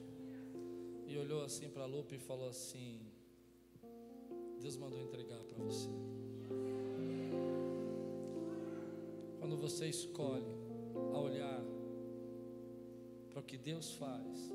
E 1.06 1.16
olhou 1.16 1.42
assim 1.44 1.70
para 1.70 1.84
a 1.84 1.86
Lupe 1.86 2.16
e 2.16 2.18
falou 2.18 2.48
assim: 2.50 3.10
Deus 4.60 4.76
mandou 4.76 5.00
entregar 5.00 5.42
para 5.44 5.56
você. 5.64 5.88
Quando 9.38 9.56
você 9.56 9.88
escolhe 9.88 10.56
a 11.14 11.18
olhar 11.18 11.62
para 13.30 13.40
o 13.40 13.42
que 13.42 13.56
Deus 13.56 13.94
faz, 13.94 14.52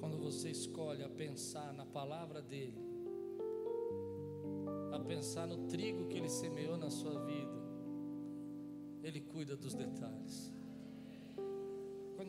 quando 0.00 0.18
você 0.18 0.50
escolhe 0.50 1.02
a 1.02 1.08
pensar 1.08 1.72
na 1.72 1.84
palavra 1.84 2.40
dEle, 2.40 2.84
a 4.92 4.98
pensar 5.00 5.46
no 5.46 5.66
trigo 5.66 6.06
que 6.08 6.16
Ele 6.16 6.28
semeou 6.28 6.76
na 6.76 6.90
sua 6.90 7.24
vida, 7.24 7.56
Ele 9.02 9.20
cuida 9.20 9.56
dos 9.56 9.74
detalhes 9.74 10.56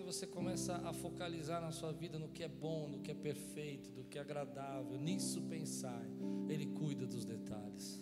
você 0.07 0.25
começa 0.25 0.77
a 0.77 0.93
focalizar 0.93 1.59
na 1.59 1.69
sua 1.69 1.91
vida 1.91 2.17
no 2.17 2.29
que 2.29 2.41
é 2.41 2.47
bom, 2.47 2.87
no 2.87 3.01
que 3.01 3.11
é 3.11 3.13
perfeito, 3.13 3.91
do 3.91 4.05
que 4.05 4.17
é 4.17 4.21
agradável, 4.21 4.97
nisso 4.97 5.41
pensar, 5.41 6.01
Ele 6.47 6.65
cuida 6.67 7.05
dos 7.05 7.25
detalhes. 7.25 8.01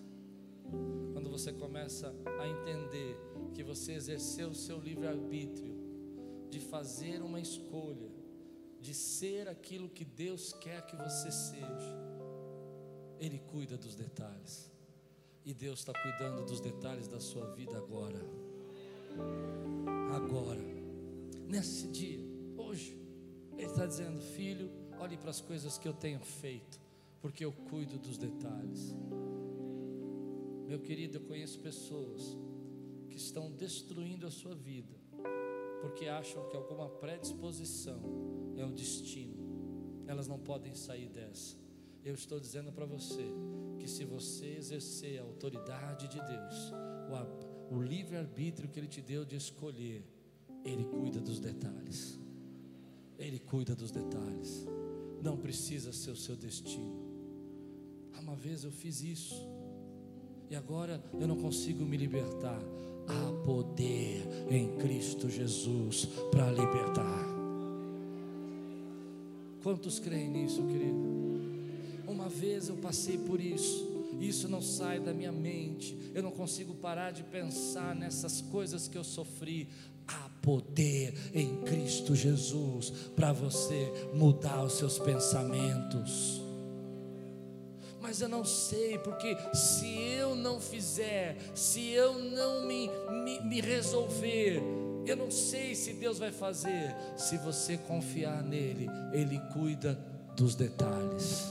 Quando 1.13 1.29
você 1.29 1.51
começa 1.53 2.13
a 2.39 2.47
entender 2.47 3.17
que 3.53 3.63
você 3.63 3.93
exerceu 3.93 4.49
o 4.49 4.55
seu 4.55 4.79
livre-arbítrio, 4.79 5.75
de 6.49 6.59
fazer 6.59 7.21
uma 7.21 7.39
escolha, 7.39 8.09
de 8.79 8.93
ser 8.93 9.47
aquilo 9.49 9.89
que 9.89 10.05
Deus 10.05 10.53
quer 10.53 10.85
que 10.85 10.95
você 10.95 11.31
seja, 11.31 11.97
Ele 13.19 13.39
cuida 13.39 13.77
dos 13.77 13.95
detalhes. 13.95 14.71
E 15.43 15.53
Deus 15.53 15.79
está 15.79 15.93
cuidando 15.93 16.45
dos 16.45 16.59
detalhes 16.59 17.07
da 17.07 17.19
sua 17.19 17.53
vida 17.53 17.77
agora. 17.77 18.19
Agora, 20.15 20.63
nesse 21.47 21.87
dia, 21.87 22.19
hoje, 22.57 22.97
Ele 23.57 23.67
está 23.67 23.85
dizendo: 23.85 24.19
Filho, 24.21 24.71
olhe 24.99 25.17
para 25.17 25.29
as 25.29 25.41
coisas 25.41 25.77
que 25.77 25.87
eu 25.87 25.93
tenho 25.93 26.19
feito, 26.19 26.79
porque 27.21 27.43
eu 27.43 27.51
cuido 27.51 27.97
dos 27.99 28.17
detalhes. 28.17 28.95
Meu 30.67 30.79
querido, 30.79 31.17
eu 31.17 31.21
conheço 31.21 31.59
pessoas 31.59 32.37
que 33.09 33.17
estão 33.17 33.51
destruindo 33.51 34.25
a 34.25 34.31
sua 34.31 34.55
vida, 34.55 34.95
porque 35.81 36.05
acham 36.07 36.47
que 36.49 36.57
alguma 36.57 36.89
predisposição 36.89 38.01
é 38.57 38.65
o 38.65 38.71
destino, 38.71 40.03
elas 40.07 40.27
não 40.27 40.39
podem 40.39 40.73
sair 40.73 41.07
dessa. 41.07 41.55
Eu 42.03 42.13
estou 42.13 42.39
dizendo 42.39 42.71
para 42.71 42.85
você 42.85 43.23
que 43.79 43.87
se 43.87 44.05
você 44.05 44.55
exercer 44.57 45.19
a 45.19 45.23
autoridade 45.23 46.07
de 46.07 46.19
Deus, 46.19 46.71
o, 47.71 47.75
o 47.75 47.81
livre-arbítrio 47.81 48.69
que 48.69 48.79
Ele 48.79 48.87
te 48.87 49.01
deu 49.01 49.23
de 49.25 49.35
escolher, 49.35 50.03
Ele 50.63 50.85
cuida 50.85 51.19
dos 51.19 51.39
detalhes. 51.39 52.19
Ele 53.17 53.39
cuida 53.39 53.75
dos 53.75 53.91
detalhes. 53.91 54.67
Não 55.21 55.37
precisa 55.37 55.91
ser 55.91 56.11
o 56.11 56.15
seu 56.15 56.35
destino. 56.35 57.05
Uma 58.19 58.35
vez 58.35 58.63
eu 58.63 58.71
fiz 58.71 59.01
isso. 59.01 59.54
E 60.49 60.55
agora 60.55 61.03
eu 61.19 61.27
não 61.27 61.35
consigo 61.35 61.83
me 61.83 61.97
libertar. 61.97 62.61
Há 63.07 63.45
poder 63.45 64.23
em 64.49 64.77
Cristo 64.77 65.29
Jesus 65.29 66.07
para 66.31 66.49
libertar. 66.51 67.25
Quantos 69.61 69.99
creem 69.99 70.29
nisso, 70.29 70.61
querido? 70.63 71.15
Uma 72.07 72.29
vez 72.29 72.69
eu 72.69 72.75
passei 72.75 73.17
por 73.17 73.41
isso, 73.41 74.13
isso 74.19 74.47
não 74.47 74.61
sai 74.61 74.99
da 74.99 75.11
minha 75.11 75.31
mente, 75.31 75.97
eu 76.13 76.21
não 76.21 76.31
consigo 76.31 76.75
parar 76.75 77.11
de 77.11 77.23
pensar 77.23 77.95
nessas 77.95 78.41
coisas 78.41 78.87
que 78.87 78.97
eu 78.97 79.03
sofri. 79.03 79.67
Há 80.07 80.29
poder 80.43 81.15
em 81.33 81.63
Cristo 81.63 82.15
Jesus 82.15 82.91
para 83.15 83.33
você 83.33 83.91
mudar 84.13 84.63
os 84.63 84.73
seus 84.73 84.99
pensamentos. 84.99 86.44
Mas 88.15 88.21
eu 88.21 88.29
não 88.29 88.45
sei, 88.45 88.97
porque 88.97 89.35
se 89.53 89.93
eu 90.13 90.35
não 90.35 90.57
fizer, 90.57 91.35
se 91.53 91.89
eu 91.89 92.17
não 92.17 92.65
me, 92.65 92.89
me, 93.11 93.41
me 93.41 93.59
resolver, 93.59 94.61
eu 95.05 95.17
não 95.17 95.29
sei 95.29 95.75
se 95.75 95.91
Deus 95.91 96.17
vai 96.17 96.31
fazer. 96.31 96.95
Se 97.17 97.37
você 97.37 97.77
confiar 97.77 98.41
nele, 98.41 98.87
Ele 99.11 99.37
cuida 99.51 99.99
dos 100.33 100.55
detalhes. 100.55 101.49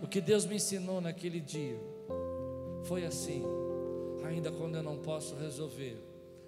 O 0.00 0.06
que 0.06 0.20
Deus 0.20 0.46
me 0.46 0.54
ensinou 0.54 1.00
naquele 1.00 1.40
dia 1.40 1.76
foi 2.84 3.04
assim: 3.04 3.42
ainda 4.24 4.52
quando 4.52 4.76
eu 4.76 4.84
não 4.84 4.98
posso 4.98 5.34
resolver, 5.34 6.00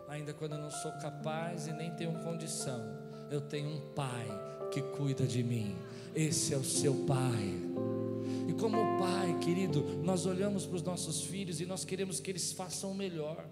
ainda 0.08 0.32
quando 0.32 0.52
eu 0.52 0.58
não 0.58 0.70
sou 0.70 0.92
capaz 1.00 1.66
e 1.66 1.72
nem 1.72 1.90
tenho 1.96 2.12
condição, 2.22 2.80
eu 3.28 3.40
tenho 3.40 3.70
um 3.70 3.80
Pai 3.92 4.28
que 4.70 4.80
cuida 4.80 5.26
de 5.26 5.42
mim. 5.42 5.74
Esse 6.14 6.54
é 6.54 6.56
o 6.56 6.62
seu 6.62 6.94
Pai. 6.94 7.91
E 8.52 8.54
como 8.54 8.98
Pai, 8.98 9.38
querido, 9.40 9.82
nós 10.04 10.26
olhamos 10.26 10.66
para 10.66 10.76
os 10.76 10.82
nossos 10.82 11.22
filhos 11.22 11.58
e 11.58 11.64
nós 11.64 11.86
queremos 11.86 12.20
que 12.20 12.30
eles 12.30 12.52
façam 12.52 12.90
o 12.90 12.94
melhor. 12.94 13.48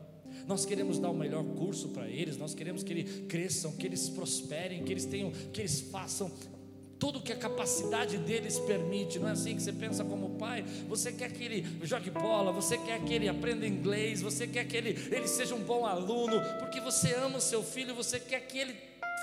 Nós 0.46 0.66
queremos 0.66 0.98
dar 0.98 1.08
o 1.08 1.14
melhor 1.14 1.42
curso 1.42 1.88
para 1.88 2.06
eles, 2.06 2.36
nós 2.36 2.54
queremos 2.54 2.82
que 2.82 2.92
eles 2.92 3.26
cresçam, 3.26 3.72
que 3.72 3.86
eles 3.86 4.10
prosperem, 4.10 4.84
que 4.84 4.92
eles 4.92 5.06
tenham, 5.06 5.30
que 5.54 5.62
eles 5.62 5.80
façam 5.80 6.30
tudo 6.98 7.22
que 7.22 7.32
a 7.32 7.36
capacidade 7.36 8.18
deles 8.18 8.58
permite. 8.58 9.18
Não 9.18 9.28
é 9.28 9.32
assim 9.32 9.56
que 9.56 9.62
você 9.62 9.72
pensa 9.72 10.04
como 10.04 10.36
pai? 10.36 10.64
Você 10.86 11.10
quer 11.10 11.32
que 11.32 11.44
ele 11.44 11.66
jogue 11.82 12.10
bola, 12.10 12.52
você 12.52 12.76
quer 12.76 13.02
que 13.02 13.14
ele 13.14 13.26
aprenda 13.26 13.66
inglês, 13.66 14.20
você 14.20 14.46
quer 14.46 14.66
que 14.66 14.76
ele, 14.76 14.90
ele 15.10 15.26
seja 15.26 15.54
um 15.54 15.64
bom 15.64 15.86
aluno, 15.86 16.42
porque 16.58 16.78
você 16.78 17.14
ama 17.14 17.38
o 17.38 17.40
seu 17.40 17.62
filho, 17.62 17.94
você 17.94 18.20
quer 18.20 18.40
que 18.40 18.58
ele 18.58 18.74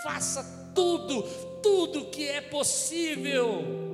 faça 0.03 0.43
tudo, 0.73 1.21
tudo 1.61 2.05
que 2.05 2.27
é 2.27 2.41
possível, 2.41 3.86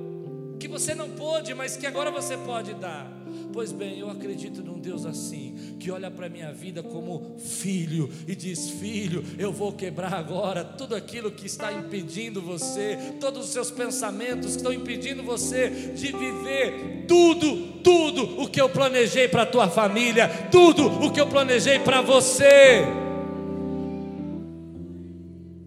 que 0.58 0.68
você 0.68 0.94
não 0.94 1.10
pôde, 1.10 1.54
mas 1.54 1.76
que 1.76 1.86
agora 1.86 2.10
você 2.10 2.36
pode 2.36 2.74
dar. 2.74 3.10
Pois 3.52 3.72
bem, 3.72 3.98
eu 3.98 4.10
acredito 4.10 4.62
num 4.62 4.78
Deus 4.78 5.04
assim, 5.06 5.76
que 5.78 5.90
olha 5.90 6.10
para 6.10 6.26
a 6.26 6.28
minha 6.28 6.52
vida 6.52 6.82
como 6.82 7.36
filho 7.38 8.10
e 8.26 8.34
diz: 8.34 8.70
Filho, 8.70 9.24
eu 9.38 9.52
vou 9.52 9.72
quebrar 9.72 10.14
agora 10.14 10.64
tudo 10.64 10.94
aquilo 10.94 11.30
que 11.30 11.46
está 11.46 11.72
impedindo 11.72 12.40
você, 12.40 13.14
todos 13.20 13.46
os 13.46 13.52
seus 13.52 13.70
pensamentos 13.70 14.52
que 14.52 14.56
estão 14.56 14.72
impedindo 14.72 15.22
você 15.22 15.70
de 15.94 16.12
viver 16.12 17.04
tudo, 17.06 17.80
tudo 17.82 18.42
o 18.42 18.48
que 18.48 18.60
eu 18.60 18.68
planejei 18.68 19.28
para 19.28 19.42
a 19.42 19.46
tua 19.46 19.68
família, 19.68 20.28
tudo 20.50 20.86
o 20.86 21.12
que 21.12 21.20
eu 21.20 21.26
planejei 21.26 21.78
para 21.78 22.00
você. 22.00 22.84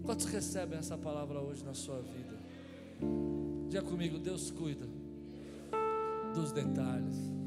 Quantos 0.04 0.26
recebem 0.26 0.78
essa 0.78 0.96
palavra 0.96 1.40
hoje 1.40 1.64
na 1.64 1.74
sua 1.74 2.00
vida? 2.00 3.47
Diga 3.68 3.82
comigo, 3.82 4.18
Deus 4.18 4.50
cuida 4.50 4.86
dos 6.34 6.52
detalhes 6.52 7.38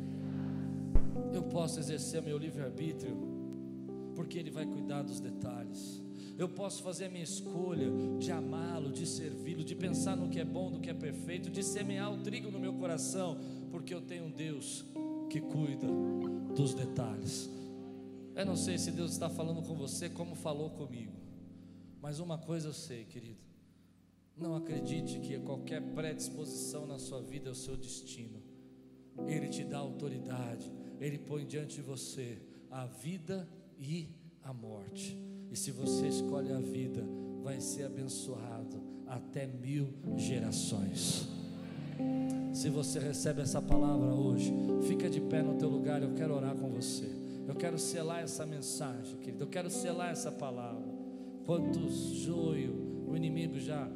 eu 1.33 1.43
posso 1.43 1.79
exercer 1.79 2.21
meu 2.21 2.37
livre-arbítrio, 2.37 3.17
porque 4.15 4.37
Ele 4.37 4.51
vai 4.51 4.65
cuidar 4.65 5.01
dos 5.01 5.19
detalhes. 5.19 6.01
Eu 6.37 6.49
posso 6.49 6.81
fazer 6.81 7.05
a 7.05 7.09
minha 7.09 7.23
escolha 7.23 7.87
de 8.19 8.31
amá-lo, 8.31 8.91
de 8.91 9.05
servi-lo, 9.05 9.63
de 9.63 9.75
pensar 9.75 10.15
no 10.15 10.29
que 10.29 10.39
é 10.39 10.45
bom, 10.45 10.69
no 10.69 10.79
que 10.79 10.89
é 10.89 10.93
perfeito, 10.93 11.49
de 11.49 11.63
semear 11.63 12.11
o 12.11 12.17
trigo 12.17 12.49
no 12.49 12.59
meu 12.59 12.73
coração, 12.73 13.37
porque 13.69 13.93
eu 13.93 14.01
tenho 14.01 14.25
um 14.25 14.31
Deus 14.31 14.83
que 15.29 15.39
cuida 15.39 15.87
dos 16.55 16.73
detalhes. 16.73 17.49
Eu 18.35 18.45
não 18.45 18.55
sei 18.55 18.77
se 18.77 18.91
Deus 18.91 19.11
está 19.11 19.29
falando 19.29 19.61
com 19.61 19.75
você 19.75 20.09
como 20.09 20.35
falou 20.35 20.69
comigo, 20.71 21.13
mas 22.01 22.19
uma 22.19 22.37
coisa 22.37 22.69
eu 22.69 22.73
sei, 22.73 23.05
querido. 23.05 23.50
Não 24.37 24.55
acredite 24.55 25.19
que 25.19 25.39
qualquer 25.39 25.81
predisposição 25.93 26.85
na 26.85 26.97
sua 26.97 27.21
vida 27.21 27.49
é 27.49 27.51
o 27.51 27.55
seu 27.55 27.77
destino. 27.77 28.41
Ele 29.27 29.47
te 29.47 29.63
dá 29.63 29.77
autoridade, 29.77 30.71
ele 30.99 31.17
põe 31.17 31.45
diante 31.45 31.75
de 31.75 31.81
você 31.81 32.41
a 32.69 32.85
vida 32.85 33.47
e 33.77 34.09
a 34.43 34.53
morte. 34.53 35.17
E 35.51 35.55
se 35.55 35.71
você 35.71 36.07
escolhe 36.07 36.51
a 36.51 36.59
vida, 36.59 37.03
vai 37.43 37.59
ser 37.59 37.83
abençoado 37.83 38.81
até 39.05 39.45
mil 39.45 39.93
gerações. 40.15 41.27
Se 42.53 42.69
você 42.69 42.99
recebe 42.99 43.41
essa 43.41 43.61
palavra 43.61 44.13
hoje, 44.13 44.53
fica 44.87 45.09
de 45.09 45.19
pé 45.19 45.41
no 45.41 45.55
teu 45.55 45.69
lugar, 45.69 46.01
eu 46.01 46.13
quero 46.13 46.33
orar 46.33 46.55
com 46.55 46.69
você. 46.69 47.09
Eu 47.47 47.55
quero 47.55 47.77
selar 47.77 48.23
essa 48.23 48.45
mensagem, 48.45 49.17
querido. 49.17 49.43
Eu 49.43 49.49
quero 49.49 49.69
selar 49.69 50.11
essa 50.11 50.31
palavra. 50.31 50.87
Quantos 51.45 51.93
joio 52.13 53.05
o 53.07 53.15
inimigo 53.15 53.59
já 53.59 53.89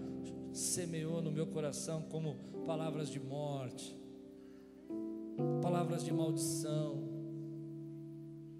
semeou 0.55 1.21
no 1.21 1.29
meu 1.29 1.45
coração 1.47 2.03
como 2.03 2.35
palavras 2.65 3.09
de 3.09 3.19
morte, 3.19 3.93
palavras 5.61 6.03
de 6.03 6.13
maldição. 6.13 7.03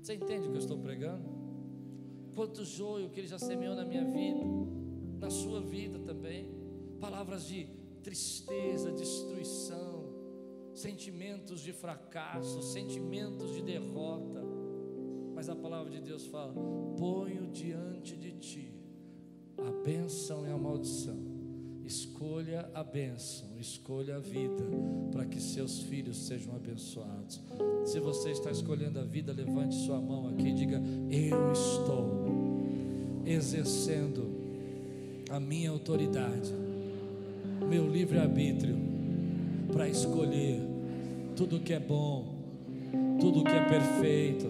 Você 0.01 0.15
entende 0.15 0.47
o 0.47 0.51
que 0.51 0.57
eu 0.57 0.61
estou 0.61 0.77
pregando? 0.77 1.23
Quanto 2.35 2.65
joio 2.65 3.09
que 3.09 3.21
ele 3.21 3.27
já 3.27 3.39
semeou 3.39 3.75
na 3.75 3.85
minha 3.85 4.03
vida, 4.03 4.43
na 5.19 5.29
sua 5.29 5.61
vida 5.61 5.97
também. 5.99 6.49
Palavras 6.99 7.45
de 7.47 7.65
tristeza, 8.03 8.91
destruição, 8.91 10.13
sentimentos 10.73 11.61
de 11.61 11.71
fracasso, 11.71 12.61
sentimentos 12.61 13.53
de 13.53 13.61
derrota. 13.61 14.43
Mas 15.33 15.47
a 15.47 15.55
palavra 15.55 15.91
de 15.91 16.01
Deus 16.01 16.25
fala: 16.27 16.53
ponho 16.97 17.47
diante 17.47 18.17
de 18.17 18.33
ti 18.33 18.73
a 19.57 19.71
bênção 19.83 20.45
e 20.45 20.51
a 20.51 20.57
maldição 20.57 21.34
Escolha 21.85 22.67
a 22.73 22.83
bênção, 22.83 23.47
escolha 23.59 24.15
a 24.15 24.19
vida, 24.19 24.63
para 25.11 25.23
que 25.23 25.39
seus 25.39 25.81
filhos 25.81 26.17
sejam 26.17 26.55
abençoados. 26.55 27.39
Se 27.85 27.99
você 27.99 28.31
está 28.31 28.49
escolhendo 28.49 28.99
a 28.99 29.03
vida, 29.03 29.31
levante 29.31 29.75
sua 29.75 30.01
mão 30.01 30.27
aqui 30.29 30.47
e 30.47 30.53
diga: 30.53 30.81
Eu 31.11 31.51
estou 31.51 32.63
exercendo 33.23 34.25
a 35.29 35.39
minha 35.39 35.69
autoridade, 35.69 36.51
meu 37.69 37.87
livre-arbítrio, 37.87 38.75
para 39.71 39.87
escolher 39.87 40.61
tudo 41.35 41.59
que 41.59 41.73
é 41.73 41.79
bom, 41.79 42.33
tudo 43.19 43.43
que 43.43 43.51
é 43.51 43.63
perfeito. 43.63 44.47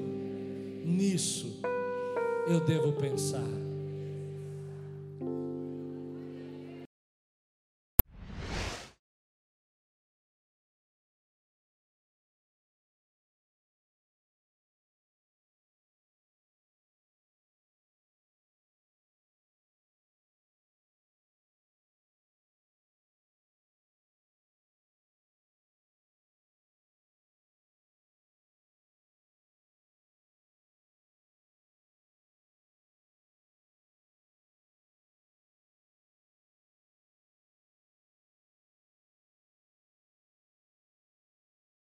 Nisso 0.86 1.60
eu 2.48 2.62
devo 2.62 2.94
pensar. 2.94 3.55